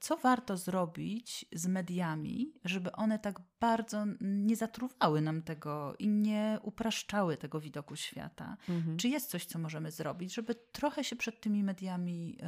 co 0.00 0.16
warto 0.16 0.56
zrobić 0.56 1.46
z 1.52 1.66
mediami, 1.66 2.52
żeby 2.64 2.92
one 2.92 3.18
tak 3.18 3.40
bardzo 3.60 4.04
nie 4.20 4.56
zatruwały 4.56 5.20
nam 5.20 5.42
tego 5.42 5.94
i 5.98 6.08
nie 6.08 6.58
upraszczały 6.62 7.36
tego 7.36 7.60
widoku 7.60 7.96
świata? 7.96 8.56
Mhm. 8.68 8.96
Czy 8.96 9.08
jest 9.08 9.30
coś, 9.30 9.46
co 9.46 9.58
możemy 9.58 9.90
zrobić, 9.90 10.34
żeby 10.34 10.54
trochę 10.54 11.04
się 11.04 11.16
przed 11.16 11.40
tymi 11.40 11.64
mediami 11.64 12.38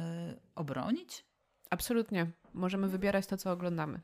obronić? 0.55 1.25
Absolutnie. 1.71 2.31
Możemy 2.53 2.87
wybierać 2.87 3.27
to, 3.27 3.37
co 3.37 3.51
oglądamy. 3.51 3.99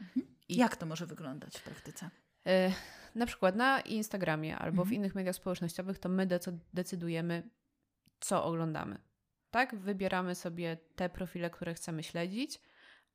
Mhm. 0.00 0.26
I 0.48 0.56
jak 0.56 0.76
to 0.76 0.86
może 0.86 1.06
wyglądać 1.06 1.58
w 1.58 1.62
praktyce? 1.62 2.10
Y, 2.48 2.72
na 3.14 3.26
przykład 3.26 3.56
na 3.56 3.80
Instagramie 3.80 4.58
albo 4.58 4.82
mhm. 4.82 4.88
w 4.88 4.92
innych 4.92 5.14
mediach 5.14 5.34
społecznościowych 5.34 5.98
to 5.98 6.08
my 6.08 6.28
decydujemy, 6.74 7.50
co 8.20 8.44
oglądamy. 8.44 8.98
Tak? 9.50 9.76
Wybieramy 9.76 10.34
sobie 10.34 10.76
te 10.96 11.08
profile, 11.08 11.50
które 11.50 11.74
chcemy 11.74 12.02
śledzić 12.02 12.60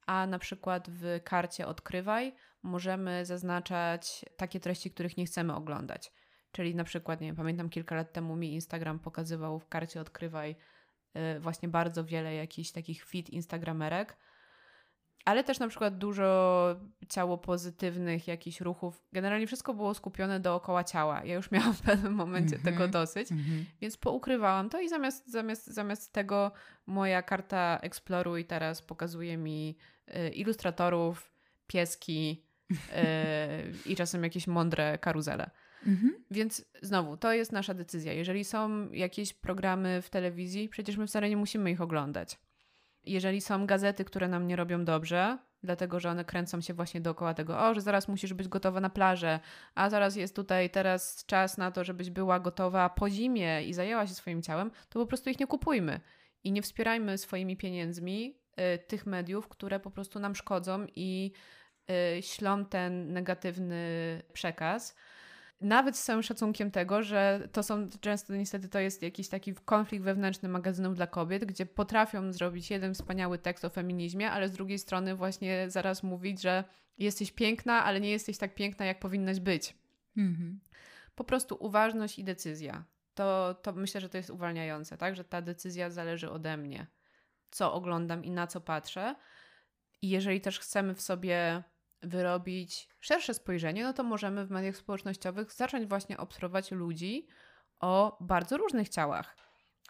a 0.05 0.27
na 0.27 0.39
przykład 0.39 0.89
w 0.89 1.19
karcie 1.23 1.67
Odkrywaj 1.67 2.35
możemy 2.63 3.25
zaznaczać 3.25 4.25
takie 4.37 4.59
treści, 4.59 4.91
których 4.91 5.17
nie 5.17 5.25
chcemy 5.25 5.55
oglądać. 5.55 6.11
Czyli 6.51 6.75
na 6.75 6.83
przykład, 6.83 7.21
nie 7.21 7.27
wiem, 7.27 7.35
pamiętam 7.35 7.69
kilka 7.69 7.95
lat 7.95 8.13
temu 8.13 8.35
mi 8.35 8.53
Instagram 8.53 8.99
pokazywał 8.99 9.59
w 9.59 9.67
karcie 9.67 10.01
Odkrywaj 10.01 10.55
właśnie 11.39 11.69
bardzo 11.69 12.05
wiele 12.05 12.35
jakichś 12.35 12.71
takich 12.71 13.03
fit 13.03 13.29
instagramerek, 13.29 14.17
ale 15.25 15.43
też 15.43 15.59
na 15.59 15.67
przykład 15.67 15.97
dużo 15.97 16.75
ciało 17.09 17.37
pozytywnych 17.37 18.27
jakichś 18.27 18.61
ruchów. 18.61 19.03
Generalnie 19.13 19.47
wszystko 19.47 19.73
było 19.73 19.93
skupione 19.93 20.39
dookoła 20.39 20.83
ciała. 20.83 21.25
Ja 21.25 21.35
już 21.35 21.51
miałam 21.51 21.73
w 21.73 21.81
pewnym 21.81 22.13
momencie 22.13 22.55
mm 22.55 22.61
-hmm, 22.61 22.65
tego 22.65 22.87
dosyć, 22.87 23.31
mm 23.31 23.43
-hmm. 23.43 23.63
więc 23.81 23.97
poukrywałam 23.97 24.69
to 24.69 24.79
i 24.81 24.89
zamiast, 24.89 25.31
zamiast, 25.31 25.67
zamiast 25.67 26.13
tego 26.13 26.51
moja 26.85 27.21
karta 27.21 27.79
Exploruj 27.81 28.45
teraz 28.45 28.81
pokazuje 28.81 29.37
mi 29.37 29.77
y, 30.07 30.29
ilustratorów, 30.29 31.31
pieski 31.67 32.45
y, 32.71 32.75
i 33.91 33.95
czasem 33.95 34.23
jakieś 34.23 34.47
mądre 34.47 34.97
karuzele. 34.97 35.51
-hmm. 35.87 36.09
Więc 36.31 36.65
znowu, 36.81 37.17
to 37.17 37.33
jest 37.33 37.51
nasza 37.51 37.73
decyzja. 37.73 38.13
Jeżeli 38.13 38.45
są 38.45 38.91
jakieś 38.91 39.33
programy 39.33 40.01
w 40.01 40.09
telewizji, 40.09 40.69
przecież 40.69 40.97
my 40.97 41.07
wcale 41.07 41.29
nie 41.29 41.37
musimy 41.37 41.71
ich 41.71 41.81
oglądać 41.81 42.37
jeżeli 43.03 43.41
są 43.41 43.65
gazety, 43.65 44.05
które 44.05 44.27
nam 44.27 44.47
nie 44.47 44.55
robią 44.55 44.85
dobrze, 44.85 45.37
dlatego 45.63 45.99
że 45.99 46.09
one 46.09 46.25
kręcą 46.25 46.61
się 46.61 46.73
właśnie 46.73 47.01
dookoła 47.01 47.33
tego, 47.33 47.59
o, 47.59 47.73
że 47.73 47.81
zaraz 47.81 48.07
musisz 48.07 48.33
być 48.33 48.47
gotowa 48.47 48.81
na 48.81 48.89
plażę, 48.89 49.39
a 49.75 49.89
zaraz 49.89 50.15
jest 50.15 50.35
tutaj 50.35 50.69
teraz 50.69 51.25
czas 51.25 51.57
na 51.57 51.71
to, 51.71 51.83
żebyś 51.83 52.09
była 52.09 52.39
gotowa 52.39 52.89
po 52.89 53.09
zimie 53.09 53.63
i 53.63 53.73
zajęła 53.73 54.07
się 54.07 54.13
swoim 54.13 54.41
ciałem, 54.41 54.71
to 54.89 54.99
po 54.99 55.05
prostu 55.05 55.29
ich 55.29 55.39
nie 55.39 55.47
kupujmy 55.47 55.99
i 56.43 56.51
nie 56.51 56.61
wspierajmy 56.61 57.17
swoimi 57.17 57.57
pieniędzmi 57.57 58.39
y, 58.75 58.77
tych 58.87 59.05
mediów, 59.05 59.47
które 59.47 59.79
po 59.79 59.91
prostu 59.91 60.19
nam 60.19 60.35
szkodzą 60.35 60.85
i 60.95 61.31
y, 62.17 62.21
ślą 62.21 62.65
ten 62.65 63.13
negatywny 63.13 64.21
przekaz 64.33 64.95
nawet 65.61 65.97
z 65.97 66.03
całym 66.03 66.23
szacunkiem 66.23 66.71
tego, 66.71 67.03
że 67.03 67.47
to 67.51 67.63
są 67.63 67.89
często 67.89 68.35
niestety 68.35 68.69
to 68.69 68.79
jest 68.79 69.01
jakiś 69.01 69.29
taki 69.29 69.53
konflikt 69.53 70.05
wewnętrzny 70.05 70.49
magazynów 70.49 70.95
dla 70.95 71.07
kobiet, 71.07 71.45
gdzie 71.45 71.65
potrafią 71.65 72.33
zrobić 72.33 72.71
jeden 72.71 72.93
wspaniały 72.93 73.37
tekst 73.37 73.65
o 73.65 73.69
feminizmie, 73.69 74.31
ale 74.31 74.49
z 74.49 74.51
drugiej 74.51 74.79
strony 74.79 75.15
właśnie 75.15 75.69
zaraz 75.69 76.03
mówić, 76.03 76.41
że 76.41 76.63
jesteś 76.97 77.31
piękna, 77.31 77.83
ale 77.83 78.01
nie 78.01 78.11
jesteś 78.11 78.37
tak 78.37 78.55
piękna, 78.55 78.85
jak 78.85 78.99
powinnaś 78.99 79.39
być. 79.39 79.75
Mhm. 80.17 80.59
Po 81.15 81.23
prostu 81.23 81.57
uważność 81.59 82.19
i 82.19 82.23
decyzja. 82.23 82.83
To, 83.13 83.55
to 83.61 83.73
myślę, 83.73 84.01
że 84.01 84.09
to 84.09 84.17
jest 84.17 84.29
uwalniające, 84.29 84.97
tak? 84.97 85.15
Że 85.15 85.23
ta 85.23 85.41
decyzja 85.41 85.89
zależy 85.89 86.31
ode 86.31 86.57
mnie. 86.57 86.87
Co 87.51 87.73
oglądam 87.73 88.23
i 88.25 88.31
na 88.31 88.47
co 88.47 88.61
patrzę. 88.61 89.15
I 90.01 90.09
jeżeli 90.09 90.41
też 90.41 90.59
chcemy 90.59 90.95
w 90.95 91.01
sobie 91.01 91.63
wyrobić 92.03 92.89
szersze 92.99 93.33
spojrzenie, 93.33 93.83
no 93.83 93.93
to 93.93 94.03
możemy 94.03 94.45
w 94.45 94.51
mediach 94.51 94.77
społecznościowych 94.77 95.53
zacząć 95.53 95.85
właśnie 95.85 96.17
obserwować 96.17 96.71
ludzi 96.71 97.27
o 97.79 98.17
bardzo 98.19 98.57
różnych 98.57 98.89
ciałach. 98.89 99.35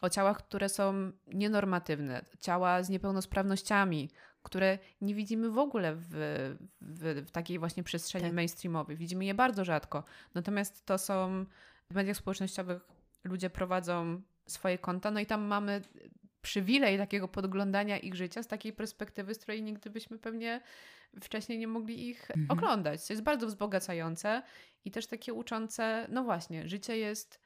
O 0.02 0.10
ciałach, 0.10 0.38
które 0.38 0.70
są 0.70 1.12
nienormatywne, 1.28 2.26
ciała 2.40 2.84
z 2.84 2.90
niepełnosprawnościami, 2.90 4.10
które 4.44 4.80
nie 5.02 5.16
widzimy 5.16 5.50
w 5.50 5.58
ogóle 5.58 5.96
w, 5.96 6.08
w, 6.82 7.24
w 7.28 7.32
takiej 7.32 7.60
właśnie 7.60 7.84
przestrzeni 7.84 8.26
tak. 8.26 8.34
mainstreamowej. 8.34 8.98
Widzimy 8.98 9.26
je 9.26 9.34
bardzo 9.34 9.66
rzadko. 9.66 10.04
Natomiast 10.34 10.86
to 10.86 10.98
są 10.98 11.46
w 11.92 11.96
mediach 11.96 12.18
społecznościowych 12.18 12.88
ludzie 13.24 13.50
prowadzą 13.50 14.22
swoje 14.48 14.78
konta, 14.78 15.12
no 15.12 15.20
i 15.20 15.26
tam 15.26 15.42
mamy 15.42 15.82
przywilej 16.42 16.98
takiego 16.98 17.28
podglądania 17.28 17.98
ich 17.98 18.16
życia 18.16 18.44
z 18.44 18.48
takiej 18.48 18.74
perspektywy, 18.74 19.34
z 19.34 19.38
której 19.38 19.64
nigdy 19.64 19.90
byśmy 19.90 20.20
pewnie 20.20 20.62
wcześniej 21.22 21.60
nie 21.60 21.68
mogli 21.68 22.10
ich 22.10 22.32
mhm. 22.32 22.52
oglądać. 22.52 23.08
To 23.08 23.14
jest 23.14 23.24
bardzo 23.24 23.48
wzbogacające 23.48 24.44
i 24.86 24.92
też 24.92 25.08
takie 25.08 25.34
uczące, 25.34 26.08
no 26.10 26.24
właśnie, 26.24 26.70
życie 26.70 26.98
jest 26.98 27.40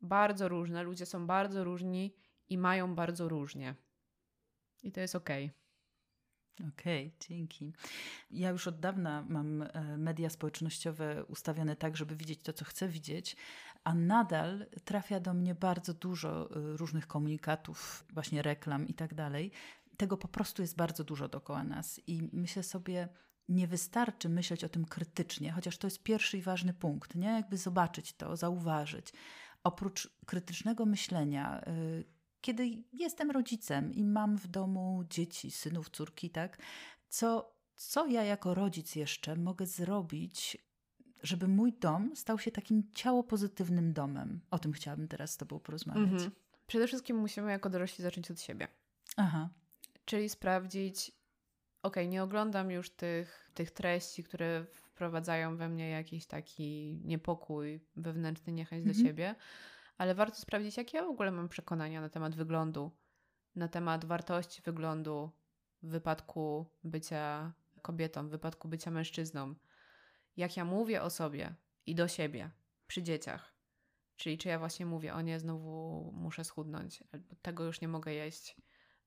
bardzo 0.00 0.48
różne, 0.48 0.82
ludzie 0.82 1.06
są 1.06 1.26
bardzo 1.26 1.64
różni 1.64 2.14
i 2.48 2.58
mają 2.58 2.94
bardzo 2.94 3.28
różnie. 3.28 3.74
I 4.82 4.92
to 4.92 5.00
jest 5.00 5.14
okej. 5.14 5.44
Okay. 5.44 5.64
Okej, 6.60 7.06
okay, 7.06 7.18
dzięki. 7.28 7.72
Ja 8.30 8.50
już 8.50 8.68
od 8.68 8.80
dawna 8.80 9.24
mam 9.28 9.62
e, 9.62 9.98
media 9.98 10.30
społecznościowe 10.30 11.24
ustawione 11.24 11.76
tak, 11.76 11.96
żeby 11.96 12.16
widzieć 12.16 12.42
to, 12.42 12.52
co 12.52 12.64
chcę 12.64 12.88
widzieć, 12.88 13.36
a 13.84 13.94
nadal 13.94 14.66
trafia 14.84 15.20
do 15.20 15.34
mnie 15.34 15.54
bardzo 15.54 15.94
dużo 15.94 16.50
e, 16.50 16.76
różnych 16.76 17.06
komunikatów, 17.06 18.04
właśnie 18.12 18.42
reklam 18.42 18.88
i 18.88 18.94
tak 18.94 19.14
dalej, 19.14 19.50
tego 19.96 20.16
po 20.16 20.28
prostu 20.28 20.62
jest 20.62 20.76
bardzo 20.76 21.04
dużo 21.04 21.28
dookoła 21.28 21.64
nas. 21.64 22.00
I 22.06 22.28
myślę 22.32 22.62
sobie, 22.62 23.08
nie 23.48 23.66
wystarczy 23.66 24.28
myśleć 24.28 24.64
o 24.64 24.68
tym 24.68 24.84
krytycznie, 24.84 25.52
chociaż 25.52 25.78
to 25.78 25.86
jest 25.86 26.02
pierwszy 26.02 26.38
i 26.38 26.42
ważny 26.42 26.74
punkt, 26.74 27.14
nie? 27.14 27.28
Jakby 27.28 27.56
zobaczyć 27.56 28.12
to, 28.12 28.36
zauważyć. 28.36 29.12
Oprócz 29.64 30.16
krytycznego 30.26 30.86
myślenia, 30.86 31.64
y, 31.68 32.04
kiedy 32.40 32.84
jestem 32.92 33.30
rodzicem 33.30 33.92
i 33.94 34.04
mam 34.04 34.36
w 34.36 34.46
domu 34.46 35.04
dzieci, 35.10 35.50
synów, 35.50 35.90
córki, 35.90 36.30
tak? 36.30 36.58
Co, 37.08 37.54
co 37.74 38.06
ja 38.06 38.24
jako 38.24 38.54
rodzic 38.54 38.96
jeszcze 38.96 39.36
mogę 39.36 39.66
zrobić, 39.66 40.58
żeby 41.24 41.48
mój 41.48 41.72
dom 41.72 42.16
stał 42.16 42.38
się 42.38 42.50
takim 42.50 42.92
ciało 42.92 43.24
pozytywnym 43.24 43.92
domem? 43.92 44.40
O 44.50 44.58
tym 44.58 44.72
chciałabym 44.72 45.08
teraz 45.08 45.30
z 45.30 45.36
Tobą 45.36 45.60
porozmawiać. 45.60 46.12
Mhm. 46.12 46.30
Przede 46.66 46.86
wszystkim 46.86 47.16
musimy 47.16 47.50
jako 47.50 47.70
dorośli 47.70 48.04
zacząć 48.04 48.30
od 48.30 48.40
siebie. 48.40 48.68
Aha. 49.16 49.48
Czyli 50.04 50.28
sprawdzić, 50.28 51.12
ok, 51.82 51.96
nie 52.08 52.22
oglądam 52.22 52.70
już 52.70 52.90
tych, 52.90 53.50
tych 53.54 53.70
treści, 53.70 54.24
które 54.24 54.64
wprowadzają 54.72 55.56
we 55.56 55.68
mnie 55.68 55.90
jakiś 55.90 56.26
taki 56.26 57.00
niepokój, 57.04 57.80
wewnętrzny 57.96 58.52
niechęć 58.52 58.86
mhm. 58.86 58.96
do 58.96 59.08
siebie, 59.08 59.34
ale 59.98 60.14
warto 60.14 60.36
sprawdzić, 60.36 60.76
jakie 60.76 60.98
ja 60.98 61.04
w 61.04 61.08
ogóle 61.08 61.30
mam 61.30 61.48
przekonania 61.48 62.00
na 62.00 62.08
temat 62.08 62.34
wyglądu, 62.34 62.90
na 63.56 63.68
temat 63.68 64.04
wartości 64.04 64.62
wyglądu 64.62 65.30
w 65.82 65.88
wypadku 65.88 66.66
bycia 66.84 67.52
kobietą, 67.82 68.28
w 68.28 68.30
wypadku 68.30 68.68
bycia 68.68 68.90
mężczyzną. 68.90 69.54
Jak 70.36 70.56
ja 70.56 70.64
mówię 70.64 71.02
o 71.02 71.10
sobie 71.10 71.54
i 71.86 71.94
do 71.94 72.08
siebie 72.08 72.50
przy 72.86 73.02
dzieciach. 73.02 73.54
Czyli 74.16 74.38
czy 74.38 74.48
ja 74.48 74.58
właśnie 74.58 74.86
mówię, 74.86 75.14
o 75.14 75.20
nie, 75.20 75.40
znowu 75.40 76.10
muszę 76.14 76.44
schudnąć, 76.44 77.04
albo 77.12 77.34
tego 77.42 77.64
już 77.64 77.80
nie 77.80 77.88
mogę 77.88 78.12
jeść, 78.12 78.56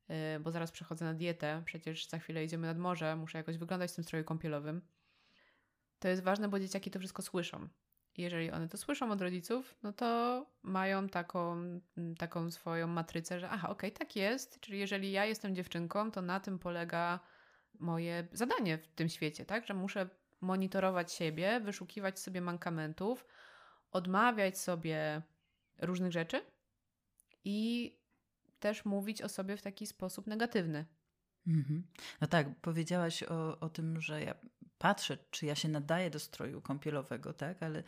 yy, 0.10 0.16
bo 0.40 0.52
zaraz 0.52 0.72
przechodzę 0.72 1.06
na 1.06 1.14
dietę, 1.14 1.62
przecież 1.66 2.08
za 2.08 2.20
chwilę 2.20 2.44
idziemy 2.44 2.68
nad 2.68 2.78
morze, 2.78 3.16
muszę 3.16 3.38
jakoś 3.38 3.58
wyglądać 3.58 3.92
w 3.92 3.96
tym 3.96 4.04
stroju 4.04 4.26
kąpielowym. 4.26 4.82
To 6.00 6.08
jest 6.08 6.24
ważne, 6.24 6.50
bo 6.50 6.60
dzieciaki 6.60 6.92
to 6.92 7.00
wszystko 7.00 7.22
słyszą 7.22 7.70
jeżeli 8.18 8.52
one 8.52 8.68
to 8.68 8.78
słyszą 8.78 9.12
od 9.12 9.22
rodziców, 9.22 9.76
no 9.84 9.94
to 9.94 10.46
mają 10.64 11.10
taką, 11.10 11.52
mm, 11.98 12.16
taką 12.18 12.52
swoją 12.52 12.88
matrycę, 12.88 13.40
że 13.40 13.50
aha, 13.50 13.70
okej, 13.70 13.92
okay, 13.92 14.00
tak 14.00 14.16
jest, 14.16 14.60
czyli 14.60 14.80
jeżeli 14.80 15.12
ja 15.12 15.26
jestem 15.26 15.56
dziewczynką, 15.56 16.12
to 16.12 16.22
na 16.22 16.40
tym 16.40 16.60
polega 16.60 17.20
moje 17.80 18.28
zadanie 18.32 18.78
w 18.78 18.88
tym 18.88 19.10
świecie, 19.10 19.46
tak, 19.46 19.68
że 19.68 19.74
muszę 19.74 20.10
monitorować 20.42 21.14
siebie, 21.14 21.60
wyszukiwać 21.60 22.20
sobie 22.20 22.42
mankamentów, 22.42 23.26
odmawiać 23.92 24.60
sobie 24.60 25.22
różnych 25.78 26.12
rzeczy 26.12 26.42
i 27.44 27.92
też 28.60 28.86
mówić 28.86 29.22
o 29.22 29.30
sobie 29.30 29.58
w 29.58 29.62
taki 29.62 29.88
sposób 29.88 30.28
negatywny. 30.28 30.86
Mhm. 31.48 31.88
No 32.22 32.28
tak, 32.28 32.60
powiedziałaś 32.62 33.24
o, 33.24 33.60
o 33.60 33.70
tym, 33.70 34.02
że 34.02 34.24
ja 34.24 34.36
patrzę, 34.78 35.18
czy 35.32 35.46
ja 35.46 35.56
się 35.56 35.70
nadaję 35.70 36.10
do 36.10 36.20
stroju 36.20 36.62
kąpielowego, 36.62 37.34
tak? 37.34 37.64
Ale 37.64 37.84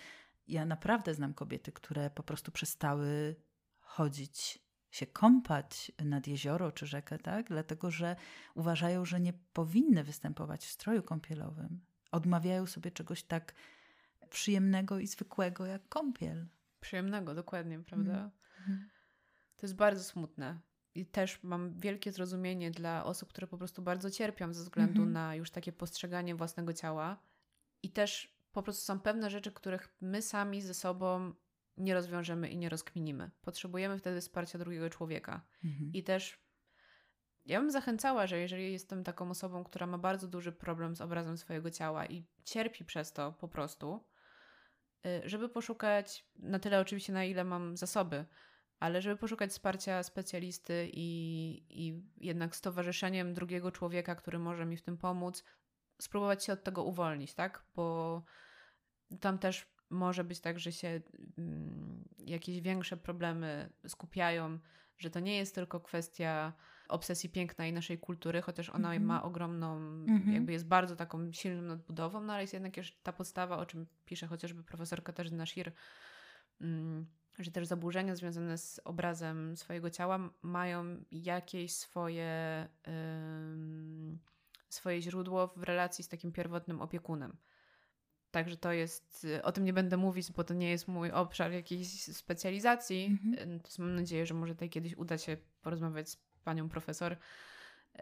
ja 0.47 0.65
naprawdę 0.65 1.13
znam 1.13 1.33
kobiety, 1.33 1.71
które 1.71 2.09
po 2.09 2.23
prostu 2.23 2.51
przestały 2.51 3.35
chodzić, 3.79 4.59
się 4.91 5.07
kąpać 5.07 5.91
nad 6.05 6.27
jezioro 6.27 6.71
czy 6.71 6.85
rzekę, 6.87 7.17
tak? 7.17 7.47
Dlatego, 7.47 7.91
że 7.91 8.15
uważają, 8.55 9.05
że 9.05 9.19
nie 9.19 9.33
powinny 9.33 10.03
występować 10.03 10.65
w 10.65 10.71
stroju 10.71 11.03
kąpielowym. 11.03 11.88
Odmawiają 12.11 12.65
sobie 12.65 12.91
czegoś 12.91 13.23
tak 13.23 13.53
przyjemnego 14.29 14.99
i 14.99 15.07
zwykłego 15.07 15.65
jak 15.65 15.89
kąpiel. 15.89 16.47
Przyjemnego, 16.81 17.35
dokładnie, 17.35 17.79
prawda? 17.79 18.31
Mm. 18.67 18.89
To 19.55 19.65
jest 19.65 19.75
bardzo 19.75 20.03
smutne. 20.03 20.59
I 20.95 21.05
też 21.05 21.43
mam 21.43 21.79
wielkie 21.79 22.11
zrozumienie 22.11 22.71
dla 22.71 23.05
osób, 23.05 23.29
które 23.29 23.47
po 23.47 23.57
prostu 23.57 23.81
bardzo 23.81 24.11
cierpią 24.11 24.53
ze 24.53 24.63
względu 24.63 25.01
mm 25.01 25.09
-hmm. 25.09 25.13
na 25.13 25.35
już 25.35 25.51
takie 25.51 25.71
postrzeganie 25.71 26.35
własnego 26.35 26.73
ciała. 26.73 27.19
I 27.83 27.89
też 27.89 28.35
po 28.51 28.63
prostu 28.63 28.85
są 28.85 28.99
pewne 28.99 29.29
rzeczy, 29.29 29.51
których 29.51 29.95
my 30.01 30.21
sami 30.21 30.61
ze 30.61 30.73
sobą 30.73 31.33
nie 31.77 31.93
rozwiążemy 31.93 32.49
i 32.49 32.57
nie 32.57 32.69
rozkminimy. 32.69 33.31
Potrzebujemy 33.41 33.97
wtedy 33.97 34.21
wsparcia 34.21 34.59
drugiego 34.59 34.89
człowieka. 34.89 35.41
Mm 35.63 35.75
-hmm. 35.75 35.89
I 35.93 36.03
też 36.03 36.39
ja 37.49 37.59
bym 37.59 37.71
zachęcała, 37.71 38.27
że 38.27 38.39
jeżeli 38.39 38.71
jestem 38.71 39.03
taką 39.03 39.29
osobą, 39.29 39.63
która 39.63 39.87
ma 39.87 39.97
bardzo 39.97 40.27
duży 40.27 40.51
problem 40.51 40.95
z 40.95 41.01
obrazem 41.01 41.37
swojego 41.37 41.71
ciała 41.71 42.05
i 42.05 42.23
cierpi 42.43 42.85
przez 42.85 43.13
to 43.13 43.31
po 43.31 43.47
prostu, 43.47 44.05
y, 45.05 45.29
żeby 45.29 45.49
poszukać 45.49 46.25
na 46.35 46.59
tyle 46.59 46.79
oczywiście, 46.79 47.13
na 47.13 47.23
ile 47.23 47.43
mam 47.43 47.77
zasoby, 47.77 48.25
ale 48.79 49.01
żeby 49.01 49.15
poszukać 49.15 49.51
wsparcia 49.51 50.03
specjalisty 50.03 50.89
i, 50.93 51.07
i 51.69 52.03
jednak 52.17 52.55
z 52.55 52.61
towarzyszeniem 52.61 53.33
drugiego 53.33 53.71
człowieka, 53.71 54.15
który 54.15 54.39
może 54.39 54.65
mi 54.65 54.77
w 54.77 54.81
tym 54.81 54.97
pomóc, 54.97 55.43
spróbować 56.01 56.45
się 56.45 56.53
od 56.53 56.63
tego 56.63 56.83
uwolnić, 56.83 57.33
tak? 57.33 57.63
Bo 57.75 58.23
tam 59.19 59.39
też 59.39 59.67
może 59.89 60.23
być 60.23 60.39
tak, 60.39 60.59
że 60.59 60.71
się 60.71 61.01
mm, 61.37 62.09
jakieś 62.19 62.61
większe 62.61 62.97
problemy 62.97 63.69
skupiają, 63.87 64.59
że 64.97 65.09
to 65.09 65.19
nie 65.19 65.37
jest 65.37 65.55
tylko 65.55 65.79
kwestia 65.79 66.53
obsesji 66.89 67.29
piękna 67.29 67.67
i 67.67 67.73
naszej 67.73 67.97
kultury, 67.97 68.41
chociaż 68.41 68.69
ona 68.69 68.89
mm 68.93 69.03
-hmm. 69.03 69.05
ma 69.05 69.23
ogromną, 69.23 69.77
mm 69.77 70.23
-hmm. 70.23 70.33
jakby 70.33 70.51
jest 70.51 70.67
bardzo 70.67 70.95
taką 70.95 71.31
silną 71.31 71.61
nadbudową, 71.61 72.21
no 72.21 72.33
ale 72.33 72.43
jest 72.43 72.53
jednak 72.53 72.77
jeszcze 72.77 72.99
ta 73.03 73.13
podstawa, 73.13 73.57
o 73.57 73.65
czym 73.65 73.85
pisze 74.05 74.27
chociażby 74.27 74.63
profesor 74.63 75.03
Katarzyna 75.03 75.45
Shir, 75.45 75.71
mm, 76.61 77.05
że 77.39 77.51
też 77.51 77.67
zaburzenia 77.67 78.15
związane 78.15 78.57
z 78.57 78.81
obrazem 78.83 79.57
swojego 79.57 79.89
ciała 79.89 80.29
mają 80.41 81.03
jakieś 81.11 81.73
swoje, 81.73 82.67
swoje 84.69 85.01
źródło 85.01 85.53
w 85.55 85.63
relacji 85.63 86.03
z 86.03 86.07
takim 86.07 86.31
pierwotnym 86.31 86.81
opiekunem. 86.81 87.37
Także 88.31 88.57
to 88.57 88.71
jest, 88.71 89.27
o 89.43 89.51
tym 89.51 89.65
nie 89.65 89.73
będę 89.73 89.97
mówić, 89.97 90.31
bo 90.31 90.43
to 90.43 90.53
nie 90.53 90.69
jest 90.69 90.87
mój 90.87 91.11
obszar 91.11 91.51
jakiejś 91.51 92.03
specjalizacji. 92.03 93.05
Mhm. 93.05 93.59
Mam 93.79 93.95
nadzieję, 93.95 94.25
że 94.25 94.33
może 94.33 94.53
tutaj 94.53 94.69
kiedyś 94.69 94.97
uda 94.97 95.17
się 95.17 95.37
porozmawiać 95.61 96.09
z 96.09 96.15
panią 96.43 96.69
profesor, 96.69 97.17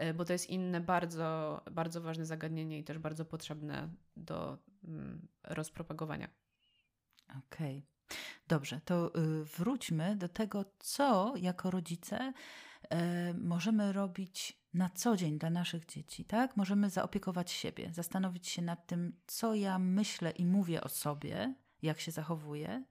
y, 0.01 0.13
bo 0.13 0.25
to 0.25 0.33
jest 0.33 0.49
inne 0.49 0.81
bardzo, 0.81 1.61
bardzo 1.71 2.01
ważne 2.01 2.25
zagadnienie 2.25 2.79
i 2.79 2.83
też 2.83 2.97
bardzo 2.97 3.25
potrzebne 3.25 3.89
do 4.17 4.57
mm, 4.83 5.27
rozpropagowania. 5.43 6.29
Okej. 7.29 7.77
Okay. 7.77 7.97
Dobrze, 8.47 8.81
to 8.85 9.11
y, 9.15 9.43
wróćmy 9.43 10.15
do 10.15 10.29
tego, 10.29 10.65
co 10.79 11.33
jako 11.35 11.71
rodzice 11.71 12.33
e, 12.89 13.33
możemy 13.33 13.93
robić 13.93 14.61
na 14.73 14.89
co 14.89 15.17
dzień 15.17 15.39
dla 15.39 15.49
naszych 15.49 15.85
dzieci, 15.85 16.25
tak? 16.25 16.57
Możemy 16.57 16.89
zaopiekować 16.89 17.51
siebie, 17.51 17.89
zastanowić 17.93 18.47
się 18.47 18.61
nad 18.61 18.87
tym, 18.87 19.13
co 19.27 19.55
ja 19.55 19.79
myślę 19.79 20.31
i 20.31 20.45
mówię 20.45 20.81
o 20.81 20.89
sobie, 20.89 21.55
jak 21.81 21.99
się 21.99 22.11
zachowuję. 22.11 22.83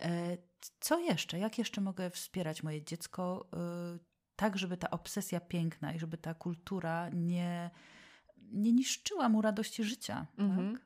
E, 0.00 0.38
co 0.80 0.98
jeszcze? 0.98 1.38
Jak 1.38 1.58
jeszcze 1.58 1.80
mogę 1.80 2.10
wspierać 2.10 2.62
moje 2.62 2.82
dziecko, 2.82 3.48
y, 3.96 4.13
tak, 4.36 4.58
żeby 4.58 4.76
ta 4.76 4.90
obsesja 4.90 5.40
piękna 5.40 5.92
i 5.92 5.98
żeby 5.98 6.18
ta 6.18 6.34
kultura 6.34 7.08
nie, 7.08 7.70
nie 8.52 8.72
niszczyła 8.72 9.28
mu 9.28 9.42
radości 9.42 9.84
życia? 9.84 10.26
Mhm. 10.38 10.72
Tak? 10.72 10.84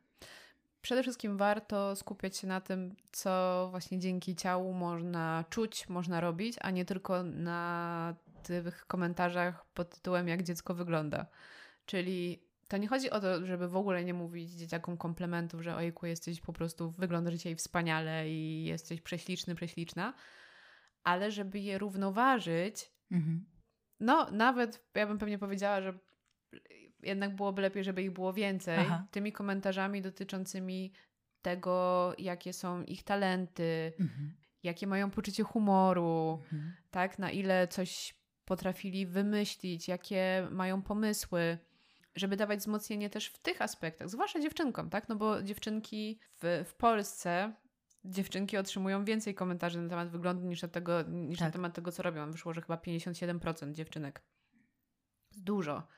Przede 0.82 1.02
wszystkim 1.02 1.36
warto 1.36 1.96
skupiać 1.96 2.36
się 2.36 2.46
na 2.46 2.60
tym, 2.60 2.96
co 3.12 3.66
właśnie 3.70 3.98
dzięki 3.98 4.36
ciału 4.36 4.72
można 4.72 5.44
czuć, 5.50 5.88
można 5.88 6.20
robić, 6.20 6.56
a 6.60 6.70
nie 6.70 6.84
tylko 6.84 7.22
na 7.22 8.14
tych 8.42 8.86
komentarzach 8.86 9.66
pod 9.74 9.94
tytułem 9.94 10.28
jak 10.28 10.42
dziecko 10.42 10.74
wygląda. 10.74 11.26
Czyli 11.86 12.42
to 12.68 12.76
nie 12.76 12.88
chodzi 12.88 13.10
o 13.10 13.20
to, 13.20 13.46
żeby 13.46 13.68
w 13.68 13.76
ogóle 13.76 14.04
nie 14.04 14.14
mówić 14.14 14.50
dzieciakom 14.50 14.96
komplementów, 14.96 15.62
że 15.62 15.76
ojku, 15.76 16.06
jesteś 16.06 16.40
po 16.40 16.52
prostu, 16.52 16.90
wyglądasz 16.90 17.34
dzisiaj 17.34 17.56
wspaniale 17.56 18.30
i 18.30 18.64
jesteś 18.64 19.00
prześliczny, 19.00 19.54
prześliczna, 19.54 20.14
ale 21.04 21.30
żeby 21.30 21.58
je 21.58 21.78
równoważyć, 21.78 22.90
mhm. 23.12 23.46
no 24.00 24.30
nawet 24.30 24.84
ja 24.94 25.06
bym 25.06 25.18
pewnie 25.18 25.38
powiedziała, 25.38 25.80
że 25.80 25.98
jednak 27.02 27.36
byłoby 27.36 27.62
lepiej, 27.62 27.84
żeby 27.84 28.02
ich 28.02 28.10
było 28.10 28.32
więcej, 28.32 28.78
Aha. 28.78 29.06
tymi 29.10 29.32
komentarzami 29.32 30.02
dotyczącymi 30.02 30.92
tego, 31.42 32.14
jakie 32.18 32.52
są 32.52 32.82
ich 32.82 33.02
talenty, 33.02 33.92
mhm. 34.00 34.34
jakie 34.62 34.86
mają 34.86 35.10
poczucie 35.10 35.42
humoru, 35.42 36.42
mhm. 36.42 36.72
tak, 36.90 37.18
na 37.18 37.30
ile 37.30 37.68
coś 37.68 38.14
potrafili 38.44 39.06
wymyślić, 39.06 39.88
jakie 39.88 40.48
mają 40.50 40.82
pomysły, 40.82 41.58
żeby 42.14 42.36
dawać 42.36 42.58
wzmocnienie 42.58 43.10
też 43.10 43.26
w 43.26 43.38
tych 43.38 43.62
aspektach, 43.62 44.08
zwłaszcza 44.08 44.40
dziewczynkom, 44.40 44.90
tak, 44.90 45.08
no 45.08 45.16
bo 45.16 45.42
dziewczynki 45.42 46.18
w, 46.42 46.64
w 46.66 46.74
Polsce 46.74 47.52
dziewczynki 48.04 48.56
otrzymują 48.56 49.04
więcej 49.04 49.34
komentarzy 49.34 49.80
na 49.82 49.88
temat 49.88 50.08
wyglądu 50.08 50.46
niż, 50.46 50.62
na, 50.62 50.68
tego, 50.68 51.02
niż 51.02 51.38
tak. 51.38 51.48
na 51.48 51.52
temat 51.52 51.74
tego, 51.74 51.92
co 51.92 52.02
robią. 52.02 52.30
Wyszło, 52.30 52.52
że 52.52 52.60
chyba 52.60 52.76
57% 52.76 53.72
dziewczynek. 53.72 54.22
Dużo. 55.36 55.88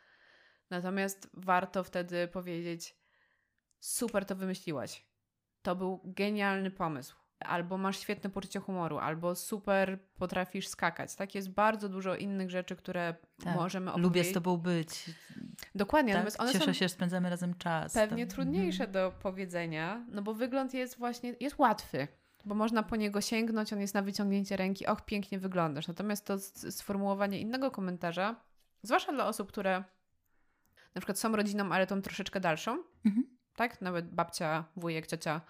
Natomiast 0.70 1.30
warto 1.34 1.84
wtedy 1.84 2.28
powiedzieć: 2.28 2.96
Super 3.80 4.24
to 4.24 4.36
wymyśliłaś. 4.36 5.06
To 5.62 5.76
był 5.76 6.00
genialny 6.04 6.70
pomysł. 6.70 7.19
Albo 7.40 7.78
masz 7.78 7.98
świetne 7.98 8.30
poczucie 8.30 8.60
humoru, 8.60 8.98
albo 8.98 9.34
super 9.34 9.98
potrafisz 10.18 10.68
skakać. 10.68 11.14
Tak, 11.14 11.34
jest 11.34 11.50
bardzo 11.50 11.88
dużo 11.88 12.16
innych 12.16 12.50
rzeczy, 12.50 12.76
które 12.76 13.14
tak. 13.44 13.56
możemy 13.56 13.90
opowiedzieć. 13.90 14.04
Lubię 14.04 14.24
z 14.24 14.32
tobą 14.32 14.56
być. 14.56 15.10
Dokładnie. 15.74 16.14
Tak? 16.14 16.26
One 16.38 16.52
Cieszę 16.52 16.74
się, 16.74 16.84
że 16.84 16.88
spędzamy 16.88 17.30
razem 17.30 17.54
czas. 17.54 17.94
Pewnie 17.94 18.26
to... 18.26 18.34
trudniejsze 18.34 18.84
mhm. 18.84 18.92
do 18.92 19.18
powiedzenia, 19.22 20.04
no 20.08 20.22
bo 20.22 20.34
wygląd 20.34 20.74
jest 20.74 20.98
właśnie, 20.98 21.34
jest 21.40 21.58
łatwy. 21.58 22.08
Bo 22.44 22.54
można 22.54 22.82
po 22.82 22.96
niego 22.96 23.20
sięgnąć, 23.20 23.72
on 23.72 23.80
jest 23.80 23.94
na 23.94 24.02
wyciągnięcie 24.02 24.56
ręki, 24.56 24.86
och, 24.86 25.04
pięknie 25.04 25.38
wyglądasz. 25.38 25.88
Natomiast 25.88 26.26
to 26.26 26.38
sformułowanie 26.70 27.40
innego 27.40 27.70
komentarza, 27.70 28.36
zwłaszcza 28.82 29.12
dla 29.12 29.26
osób, 29.26 29.48
które 29.48 29.84
na 30.94 31.00
przykład 31.00 31.18
są 31.18 31.36
rodziną, 31.36 31.72
ale 31.72 31.86
tą 31.86 32.02
troszeczkę 32.02 32.40
dalszą, 32.40 32.82
mhm. 33.04 33.26
tak? 33.56 33.80
Nawet 33.80 34.14
babcia, 34.14 34.64
wujek, 34.76 35.06
ciocia, 35.06 35.40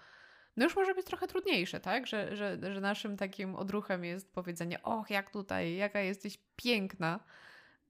no 0.57 0.63
już 0.63 0.75
może 0.75 0.95
być 0.95 1.05
trochę 1.05 1.27
trudniejsze, 1.27 1.79
tak? 1.79 2.07
Że, 2.07 2.35
że, 2.35 2.73
że 2.73 2.81
naszym 2.81 3.17
takim 3.17 3.55
odruchem 3.55 4.03
jest 4.03 4.33
powiedzenie, 4.33 4.83
och, 4.83 5.09
jak 5.09 5.31
tutaj, 5.31 5.75
jaka 5.75 5.99
jesteś 5.99 6.39
piękna, 6.55 7.19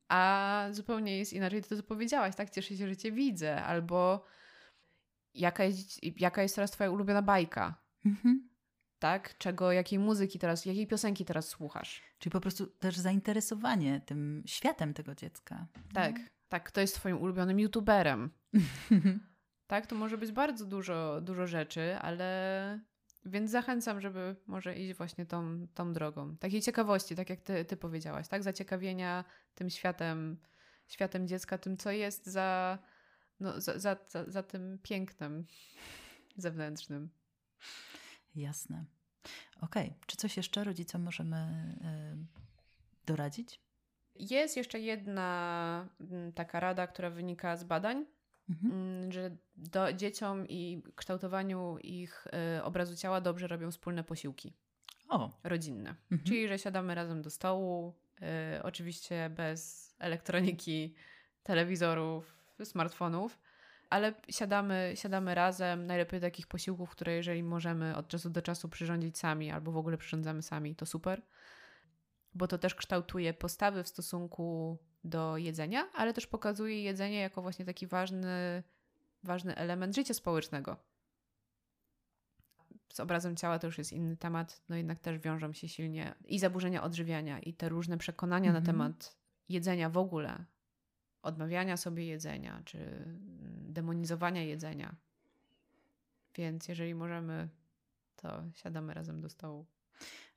a 0.08 0.68
zupełnie 0.72 1.18
jest 1.18 1.34
inaczej 1.34 1.64
to, 1.64 1.76
co 1.76 1.84
powiedziałaś, 1.84 2.36
tak? 2.36 2.50
Cieszę 2.50 2.78
się, 2.78 2.88
że 2.88 2.98
cię 2.98 3.12
widzę, 3.12 3.64
albo 3.64 4.26
jaka 5.34 5.64
jest, 5.64 6.20
jaka 6.20 6.42
jest 6.42 6.56
teraz 6.56 6.72
twoja 6.72 6.92
ulubiona 6.92 7.22
bajka, 7.22 7.76
mhm. 8.06 8.50
tak? 9.00 9.38
Czego, 9.38 9.72
jakiej 9.72 10.00
muzyki 10.00 10.40
teraz, 10.40 10.66
jakiej 10.66 10.88
piosenki 10.88 11.26
teraz 11.26 11.48
słuchasz. 11.48 12.02
Czyli 12.20 12.32
po 12.32 12.42
prostu 12.42 12.68
też 12.68 12.98
zainteresowanie 12.98 14.02
tym 14.06 14.44
światem 14.46 14.94
tego 14.94 15.16
dziecka. 15.16 15.68
Tak, 15.94 16.20
no. 16.20 16.26
tak. 16.50 16.64
Kto 16.64 16.82
jest 16.82 16.96
twoim 16.96 17.22
ulubionym 17.22 17.60
youtuberem? 17.60 18.30
tak? 19.72 19.88
To 19.88 19.96
może 19.96 20.18
być 20.18 20.32
bardzo 20.32 20.66
dużo, 20.66 21.22
dużo 21.22 21.48
rzeczy, 21.48 21.96
ale 22.02 22.80
więc 23.26 23.52
zachęcam, 23.52 24.02
żeby 24.02 24.36
może 24.48 24.76
iść 24.76 24.94
właśnie 24.98 25.26
tą, 25.26 25.68
tą 25.74 25.94
drogą. 25.94 26.38
Takiej 26.38 26.62
ciekawości, 26.62 27.16
tak 27.16 27.30
jak 27.30 27.42
ty, 27.42 27.66
ty 27.66 27.78
powiedziałaś, 27.78 28.28
tak? 28.28 28.44
Zaciekawienia 28.44 29.24
tym 29.56 29.70
światem, 29.70 30.38
światem 30.88 31.28
dziecka, 31.28 31.58
tym, 31.58 31.78
co 31.78 31.92
jest 31.92 32.26
za, 32.26 32.80
no, 33.40 33.62
za, 33.62 33.80
za, 33.80 33.98
za, 34.08 34.30
za 34.32 34.44
tym 34.44 34.80
pięknem 34.84 35.46
zewnętrznym. 36.38 37.10
Jasne. 38.36 38.86
Okej. 39.62 39.88
Okay. 39.88 40.00
Czy 40.06 40.18
coś 40.18 40.38
jeszcze 40.38 40.64
rodzicom 40.64 41.04
możemy 41.04 41.38
y, 42.14 43.06
doradzić? 43.06 43.62
Jest 44.16 44.58
jeszcze 44.58 44.80
jedna 44.80 45.90
taka 46.36 46.60
rada, 46.60 46.88
która 46.88 47.10
wynika 47.10 47.58
z 47.58 47.64
badań, 47.64 48.06
Mhm. 48.50 48.72
Mm, 48.72 49.12
że 49.12 49.38
do, 49.56 49.94
dzieciom 49.94 50.48
i 50.48 50.84
kształtowaniu 50.96 51.78
ich 51.78 52.28
y, 52.58 52.64
obrazu 52.64 52.96
ciała 52.96 53.22
dobrze 53.22 53.48
robią 53.48 53.72
wspólne 53.72 54.04
posiłki. 54.04 54.54
O. 55.10 55.40
Rodzinne. 55.44 55.96
Mhm. 56.12 56.24
Czyli, 56.28 56.48
że 56.48 56.60
siadamy 56.60 56.96
razem 56.96 57.22
do 57.22 57.30
stołu, 57.30 57.94
y, 58.58 58.64
oczywiście 58.64 59.30
bez 59.30 59.96
elektroniki, 60.00 60.96
telewizorów, 61.44 62.38
smartfonów, 62.64 63.40
ale 63.90 64.14
siadamy, 64.30 64.94
siadamy 64.96 65.36
razem, 65.36 65.88
najlepiej 65.88 66.22
takich 66.22 66.48
posiłków, 66.48 66.90
które 66.90 67.14
jeżeli 67.14 67.44
możemy 67.44 67.96
od 67.96 68.08
czasu 68.08 68.30
do 68.30 68.42
czasu 68.42 68.70
przyrządzić 68.70 69.18
sami 69.18 69.52
albo 69.52 69.72
w 69.72 69.78
ogóle 69.78 69.98
przyrządzamy 69.98 70.42
sami, 70.42 70.76
to 70.76 70.86
super. 70.86 71.22
Bo 72.34 72.48
to 72.48 72.58
też 72.58 72.76
kształtuje 72.76 73.34
postawy 73.34 73.84
w 73.84 73.88
stosunku 73.88 74.78
do 75.04 75.38
jedzenia, 75.38 75.90
ale 75.94 76.14
też 76.14 76.28
pokazuje 76.28 76.84
jedzenie 76.84 77.20
jako 77.20 77.42
właśnie 77.42 77.66
taki 77.66 77.88
ważny, 77.88 78.64
ważny 79.24 79.56
element 79.56 79.96
życia 79.96 80.14
społecznego. 80.14 80.78
Z 82.94 83.00
obrazem 83.00 83.36
ciała 83.36 83.60
to 83.60 83.68
już 83.68 83.78
jest 83.78 83.94
inny 83.94 84.18
temat, 84.18 84.62
no 84.70 84.76
jednak 84.76 85.00
też 85.00 85.20
wiążą 85.20 85.54
się 85.54 85.70
silnie 85.70 86.16
i 86.26 86.40
zaburzenia 86.40 86.84
odżywiania, 86.84 87.40
i 87.40 87.54
te 87.54 87.70
różne 87.70 87.98
przekonania 87.98 88.50
mhm. 88.50 88.64
na 88.64 88.72
temat 88.72 89.18
jedzenia 89.50 89.90
w 89.90 89.98
ogóle, 89.98 90.46
odmawiania 91.22 91.78
sobie 91.78 92.06
jedzenia, 92.06 92.62
czy 92.66 93.06
demonizowania 93.52 94.44
jedzenia. 94.44 94.96
Więc 96.36 96.68
jeżeli 96.68 96.96
możemy, 96.96 97.50
to 98.16 98.44
siadamy 98.54 98.94
razem 98.94 99.22
do 99.22 99.30
stołu. 99.30 99.66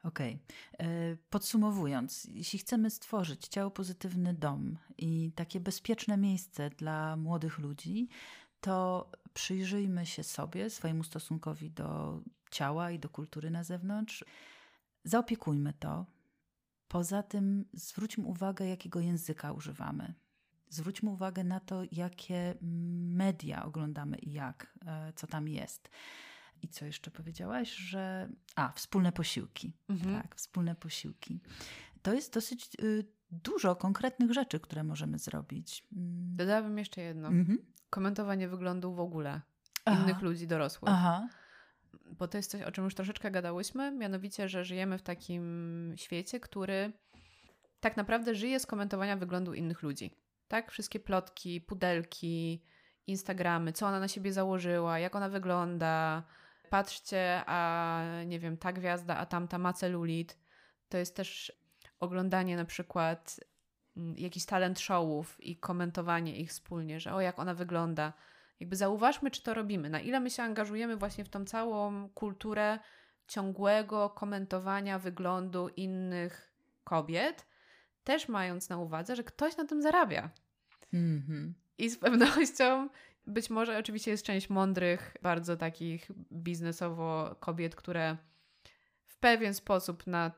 Okej. 0.04 0.38
Okay. 0.74 0.86
E, 0.88 1.16
podsumowując, 1.30 2.24
jeśli 2.24 2.58
chcemy 2.58 2.90
stworzyć 2.90 3.48
ciało 3.48 3.70
pozytywny 3.70 4.34
dom 4.34 4.76
i 4.98 5.32
takie 5.34 5.60
bezpieczne 5.60 6.16
miejsce 6.16 6.70
dla 6.70 7.16
młodych 7.16 7.58
ludzi, 7.58 8.08
to 8.60 9.10
przyjrzyjmy 9.34 10.06
się 10.06 10.22
sobie, 10.22 10.70
swojemu 10.70 11.04
stosunkowi 11.04 11.70
do 11.70 12.20
ciała 12.50 12.90
i 12.90 12.98
do 12.98 13.08
kultury 13.08 13.50
na 13.50 13.64
zewnątrz. 13.64 14.24
Zaopiekujmy 15.04 15.72
to. 15.72 16.06
Poza 16.88 17.22
tym 17.22 17.64
zwróćmy 17.72 18.24
uwagę, 18.24 18.66
jakiego 18.66 19.00
języka 19.00 19.52
używamy. 19.52 20.14
Zwróćmy 20.68 21.10
uwagę 21.10 21.44
na 21.44 21.60
to, 21.60 21.82
jakie 21.92 22.54
media 22.60 23.64
oglądamy 23.64 24.16
i 24.18 24.32
jak, 24.32 24.78
e, 24.86 25.12
co 25.12 25.26
tam 25.26 25.48
jest. 25.48 25.90
I 26.64 26.68
co 26.68 26.84
jeszcze 26.84 27.10
powiedziałaś, 27.10 27.70
że. 27.74 28.28
A, 28.56 28.72
wspólne 28.72 29.12
posiłki. 29.12 29.72
Mhm. 29.88 30.22
Tak, 30.22 30.34
wspólne 30.34 30.74
posiłki. 30.74 31.40
To 32.02 32.14
jest 32.14 32.34
dosyć 32.34 32.70
y, 32.82 33.04
dużo 33.30 33.76
konkretnych 33.76 34.32
rzeczy, 34.32 34.60
które 34.60 34.84
możemy 34.84 35.18
zrobić. 35.18 35.86
Mm. 35.92 36.36
Dodałabym 36.36 36.78
jeszcze 36.78 37.00
jedno. 37.00 37.28
Mhm. 37.28 37.58
Komentowanie 37.90 38.48
wyglądu 38.48 38.94
w 38.94 39.00
ogóle 39.00 39.40
Aha. 39.84 40.02
innych 40.04 40.22
ludzi 40.22 40.46
dorosłych. 40.46 40.92
Aha. 40.94 41.28
Bo 42.18 42.28
to 42.28 42.36
jest 42.36 42.50
coś, 42.50 42.62
o 42.62 42.72
czym 42.72 42.84
już 42.84 42.94
troszeczkę 42.94 43.30
gadałyśmy, 43.30 43.92
mianowicie, 43.92 44.48
że 44.48 44.64
żyjemy 44.64 44.98
w 44.98 45.02
takim 45.02 45.92
świecie, 45.96 46.40
który 46.40 46.92
tak 47.80 47.96
naprawdę 47.96 48.34
żyje 48.34 48.60
z 48.60 48.66
komentowania 48.66 49.16
wyglądu 49.16 49.54
innych 49.54 49.82
ludzi. 49.82 50.10
Tak? 50.48 50.70
Wszystkie 50.70 51.00
plotki, 51.00 51.60
pudelki, 51.60 52.62
Instagramy, 53.06 53.72
co 53.72 53.86
ona 53.86 54.00
na 54.00 54.08
siebie 54.08 54.32
założyła, 54.32 54.98
jak 54.98 55.16
ona 55.16 55.28
wygląda, 55.28 56.22
patrzcie, 56.68 57.42
a 57.46 58.02
nie 58.26 58.38
wiem, 58.38 58.56
ta 58.56 58.72
gwiazda, 58.72 59.16
a 59.16 59.26
tamta 59.26 59.58
ma 59.58 59.72
celulit. 59.72 60.38
To 60.88 60.98
jest 60.98 61.16
też 61.16 61.52
oglądanie 62.00 62.56
na 62.56 62.64
przykład 62.64 63.40
mm, 63.96 64.18
jakichś 64.18 64.46
talent 64.46 64.80
showów 64.80 65.44
i 65.44 65.56
komentowanie 65.56 66.36
ich 66.36 66.50
wspólnie, 66.50 67.00
że 67.00 67.14
o 67.14 67.20
jak 67.20 67.38
ona 67.38 67.54
wygląda. 67.54 68.12
Jakby 68.60 68.76
zauważmy, 68.76 69.30
czy 69.30 69.42
to 69.42 69.54
robimy, 69.54 69.90
na 69.90 70.00
ile 70.00 70.20
my 70.20 70.30
się 70.30 70.42
angażujemy 70.42 70.96
właśnie 70.96 71.24
w 71.24 71.28
tą 71.28 71.44
całą 71.44 72.08
kulturę 72.08 72.78
ciągłego 73.26 74.10
komentowania 74.10 74.98
wyglądu 74.98 75.68
innych 75.68 76.54
kobiet, 76.84 77.46
też 78.04 78.28
mając 78.28 78.68
na 78.68 78.78
uwadze, 78.78 79.16
że 79.16 79.24
ktoś 79.24 79.56
na 79.56 79.64
tym 79.64 79.82
zarabia. 79.82 80.30
Mm 80.92 81.22
-hmm. 81.28 81.52
I 81.78 81.90
z 81.90 81.98
pewnością 81.98 82.88
być 83.26 83.50
może 83.50 83.78
oczywiście 83.78 84.10
jest 84.10 84.24
część 84.24 84.50
mądrych, 84.50 85.16
bardzo 85.22 85.56
takich 85.56 86.10
biznesowo 86.32 87.36
kobiet, 87.40 87.76
które 87.76 88.16
w 89.04 89.16
pewien 89.16 89.54
sposób 89.54 90.06
na, 90.06 90.32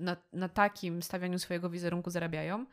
na, 0.00 0.16
na 0.32 0.48
takim 0.48 1.02
stawianiu 1.02 1.38
swojego 1.38 1.70
wizerunku 1.70 2.10
zarabiają. 2.10 2.66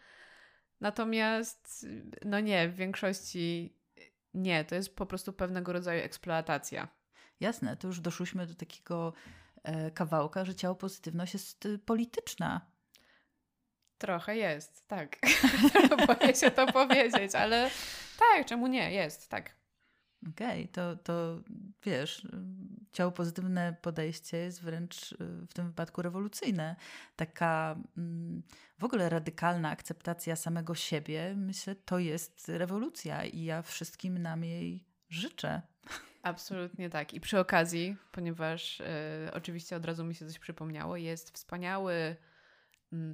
Natomiast, 0.82 1.88
no 2.26 2.40
nie, 2.40 2.70
w 2.70 2.76
większości 2.76 3.76
nie, 4.34 4.66
to 4.66 4.76
jest 4.76 4.96
po 4.96 5.06
prostu 5.06 5.34
pewnego 5.34 5.74
rodzaju 5.74 6.04
eksploatacja. 6.04 6.88
Jasne, 7.40 7.78
to 7.78 7.88
już 7.88 8.00
doszłyśmy 8.00 8.48
do 8.48 8.56
takiego 8.56 9.14
e, 9.64 9.92
kawałka, 9.92 10.46
że 10.46 10.56
ciało 10.56 10.76
pozytywność 10.76 11.34
jest 11.34 11.66
y, 11.66 11.80
polityczna. 11.80 12.71
Trochę 14.02 14.38
jest, 14.38 14.88
tak. 14.88 15.18
Boję 16.08 16.36
się 16.36 16.52
to 16.52 16.68
powiedzieć, 16.68 17.36
ale 17.36 17.70
tak, 18.20 18.46
czemu 18.46 18.68
nie? 18.68 18.92
Jest, 18.92 19.30
tak. 19.30 19.56
Okej, 20.30 20.62
okay, 20.62 20.68
to, 20.68 20.96
to 20.96 21.42
wiesz, 21.84 22.28
ciało 22.92 23.12
pozytywne 23.12 23.76
podejście 23.82 24.38
jest 24.38 24.62
wręcz 24.62 25.12
y, 25.12 25.18
w 25.50 25.54
tym 25.54 25.68
wypadku 25.68 26.02
rewolucyjne. 26.02 26.76
Taka 27.16 27.76
mm, 27.98 28.44
w 28.80 28.84
ogóle 28.84 29.10
radykalna 29.10 29.70
akceptacja 29.70 30.36
samego 30.36 30.76
siebie, 30.76 31.34
myślę, 31.38 31.76
to 31.76 32.00
jest 32.00 32.50
rewolucja 32.50 33.26
i 33.26 33.44
ja 33.44 33.62
wszystkim 33.62 34.18
nam 34.18 34.44
jej 34.44 34.86
życzę. 35.10 35.62
Absolutnie 36.24 36.90
tak. 36.90 37.14
I 37.14 37.22
przy 37.22 37.40
okazji, 37.40 37.98
ponieważ 38.12 38.80
y, 38.80 38.86
oczywiście 39.34 39.76
od 39.76 39.86
razu 39.86 40.04
mi 40.04 40.16
się 40.16 40.28
coś 40.28 40.40
przypomniało, 40.40 40.98
jest 40.98 41.32
wspaniały 41.32 42.16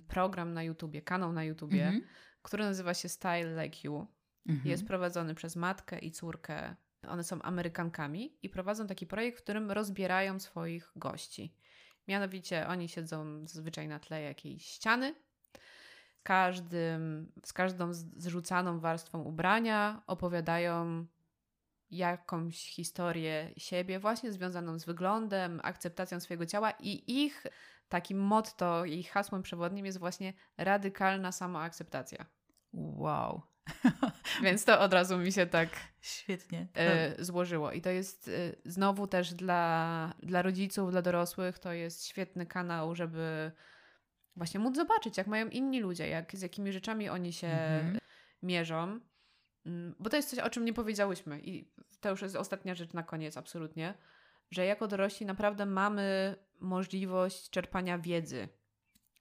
program 0.08 0.54
na 0.54 0.64
YouTubie, 0.64 1.02
kanał 1.02 1.34
na 1.34 1.44
YouTubie, 1.44 1.88
mm 1.88 2.02
-hmm. 2.02 2.06
który 2.42 2.64
nazywa 2.64 2.94
się 2.94 3.10
Style 3.10 3.64
Like 3.64 3.80
You. 3.84 4.08
Mhm. 4.48 4.70
Jest 4.70 4.88
prowadzony 4.88 5.36
przez 5.36 5.56
matkę 5.56 6.00
i 6.00 6.12
córkę. 6.12 6.76
One 7.08 7.24
są 7.24 7.42
Amerykankami 7.42 8.38
i 8.44 8.50
prowadzą 8.50 8.88
taki 8.88 9.08
projekt, 9.08 9.40
w 9.40 9.44
którym 9.44 9.72
rozbierają 9.72 10.40
swoich 10.40 10.92
gości. 10.96 11.54
Mianowicie 12.08 12.68
oni 12.68 12.90
siedzą 12.90 13.48
zazwyczaj 13.48 13.88
na 13.88 14.00
tle 14.00 14.22
jakiejś 14.22 14.66
ściany. 14.66 15.16
Każdym, 16.24 17.32
z 17.46 17.54
każdą 17.54 17.94
zrzucaną 17.94 18.80
warstwą 18.80 19.22
ubrania 19.22 20.02
opowiadają 20.08 21.06
jakąś 21.92 22.70
historię 22.70 23.54
siebie, 23.58 24.00
właśnie 24.00 24.32
związaną 24.32 24.80
z 24.80 24.86
wyglądem, 24.86 25.60
akceptacją 25.64 26.20
swojego 26.20 26.46
ciała 26.46 26.72
i 26.72 27.24
ich 27.24 27.44
takim 27.90 28.20
motto, 28.20 28.86
ich 28.86 29.12
hasłem 29.12 29.44
przewodnim 29.44 29.86
jest 29.86 30.00
właśnie 30.00 30.34
radykalna 30.58 31.32
samoakceptacja. 31.32 32.26
Wow. 32.74 33.42
Więc 34.44 34.66
to 34.66 34.80
od 34.80 34.94
razu 34.94 35.18
mi 35.18 35.32
się 35.32 35.46
tak 35.46 35.70
świetnie 36.02 36.68
e, 36.74 37.24
złożyło. 37.24 37.72
I 37.72 37.82
to 37.82 37.90
jest 37.90 38.28
e, 38.28 38.32
znowu 38.66 39.08
też 39.08 39.34
dla, 39.34 40.14
dla 40.24 40.42
rodziców, 40.42 40.92
dla 40.92 41.02
dorosłych, 41.02 41.60
to 41.60 41.74
jest 41.74 42.06
świetny 42.06 42.46
kanał, 42.46 42.96
żeby 42.96 43.52
właśnie 44.36 44.60
móc 44.60 44.76
zobaczyć, 44.76 45.18
jak 45.18 45.28
mają 45.28 45.48
inni 45.48 45.80
ludzie, 45.80 46.10
jak, 46.10 46.36
z 46.36 46.42
jakimi 46.42 46.72
rzeczami 46.72 47.10
oni 47.10 47.34
się 47.34 47.48
mhm. 47.48 47.98
mierzą. 48.44 49.00
Mm, 49.66 49.96
bo 50.00 50.10
to 50.10 50.16
jest 50.16 50.30
coś, 50.30 50.40
o 50.40 50.50
czym 50.50 50.66
nie 50.66 50.74
powiedziałyśmy 50.74 51.40
i 51.40 51.72
to 52.00 52.10
już 52.10 52.22
jest 52.22 52.36
ostatnia 52.36 52.76
rzecz 52.76 52.94
na 52.94 53.04
koniec, 53.04 53.38
absolutnie, 53.38 53.94
że 54.52 54.66
jako 54.66 54.88
dorośli 54.88 55.26
naprawdę 55.26 55.66
mamy 55.66 56.36
możliwość 56.60 57.50
czerpania 57.50 57.98
wiedzy 57.98 58.48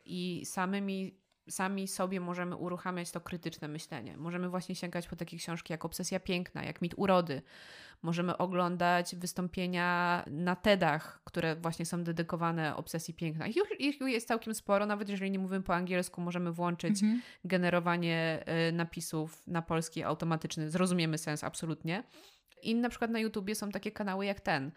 i 0.05 0.43
samymi 0.47 1.27
sami 1.49 1.89
sobie 1.89 2.21
możemy 2.21 2.57
uruchamiać 2.57 3.11
to 3.11 3.21
krytyczne 3.21 3.69
myślenie. 3.69 4.17
Możemy 4.17 4.49
właśnie 4.49 4.75
sięgać 4.75 5.09
po 5.09 5.17
takie 5.17 5.37
książki 5.37 5.73
jak 5.73 5.85
Obsesja 5.85 6.21
Piękna, 6.21 6.65
jak 6.65 6.83
Mit 6.83 6.95
Urody. 6.97 7.43
Możemy 8.03 8.37
oglądać 8.37 9.17
wystąpienia 9.17 10.25
na 10.31 10.57
TEDach, 10.57 11.21
które 11.25 11.57
właśnie 11.57 11.87
są 11.87 12.05
dedykowane 12.05 12.77
obsesji 12.77 13.15
piękna. 13.15 13.47
Ich, 13.47 13.57
ich 13.79 14.01
jest 14.01 14.29
całkiem 14.29 14.55
sporo, 14.55 14.87
nawet 14.87 15.09
jeżeli 15.09 15.31
nie 15.31 15.39
mówimy 15.39 15.63
po 15.63 15.75
angielsku, 15.75 16.21
możemy 16.21 16.53
włączyć 16.53 17.03
mhm. 17.03 17.23
generowanie 17.45 18.45
y, 18.69 18.73
napisów 18.73 19.47
na 19.47 19.63
polski 19.63 20.03
automatyczny. 20.03 20.71
Zrozumiemy 20.71 21.19
sens 21.19 21.45
absolutnie. 21.45 22.03
I 22.63 22.75
na 22.75 22.89
przykład 22.89 23.11
na 23.11 23.19
YouTubie 23.19 23.55
są 23.55 23.71
takie 23.71 23.93
kanały 23.93 24.27
jak 24.27 24.41
ten. 24.41 24.73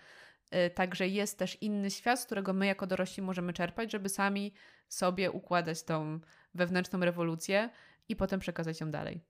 Y, 0.56 0.70
także 0.70 1.08
jest 1.08 1.38
też 1.38 1.58
inny 1.62 1.92
świat, 1.92 2.20
z 2.20 2.26
którego 2.26 2.54
my 2.54 2.66
jako 2.66 2.88
dorośli 2.88 3.24
możemy 3.24 3.54
czerpać, 3.54 3.92
żeby 3.92 4.10
sami 4.10 4.54
sobie 4.88 5.32
układać 5.32 5.84
tą 5.84 6.20
wewnętrzną 6.54 7.00
rewolucję 7.00 7.70
i 8.10 8.16
potem 8.16 8.40
przekazać 8.40 8.82
ją 8.82 8.92
dalej. 8.92 9.22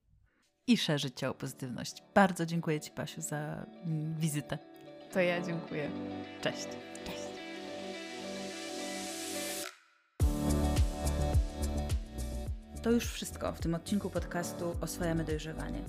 I 0.68 0.78
szerzyć 0.78 1.20
ciało 1.20 1.34
pozytywność. 1.34 2.04
Bardzo 2.14 2.46
dziękuję 2.46 2.80
Ci, 2.80 2.92
Pasiu, 2.92 3.22
za 3.22 3.66
mm, 3.86 4.20
wizytę. 4.20 4.58
To 5.14 5.20
ja 5.20 5.42
dziękuję. 5.42 5.92
Cześć. 6.42 6.68
Cześć. 7.06 7.30
To 12.84 12.92
już 12.92 13.06
wszystko 13.06 13.54
w 13.54 13.60
tym 13.60 13.76
odcinku 13.76 14.10
podcastu 14.10 14.76
Oswajamy 14.82 15.24
dojrzewanie. 15.24 15.80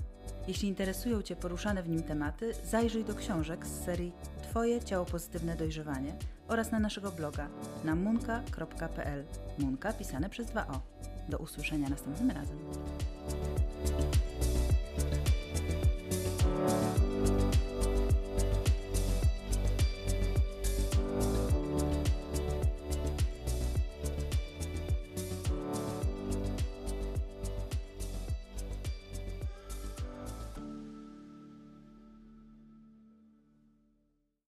Jeśli 0.47 0.67
interesują 0.67 1.21
Cię 1.21 1.35
poruszane 1.35 1.83
w 1.83 1.89
nim 1.89 2.03
tematy, 2.03 2.53
zajrzyj 2.65 3.05
do 3.05 3.15
książek 3.15 3.65
z 3.65 3.85
serii 3.85 4.11
Twoje 4.51 4.83
ciało 4.83 5.05
pozytywne 5.05 5.55
dojrzewanie 5.55 6.13
oraz 6.47 6.71
na 6.71 6.79
naszego 6.79 7.11
bloga 7.11 7.47
na 7.83 7.95
munka.pl. 7.95 9.23
Munka 9.57 9.93
pisane 9.93 10.29
przez 10.29 10.47
2 10.47 10.67
o. 10.67 10.81
Do 11.29 11.37
usłyszenia 11.37 11.89
następnym 11.89 12.31
razem. 12.31 12.57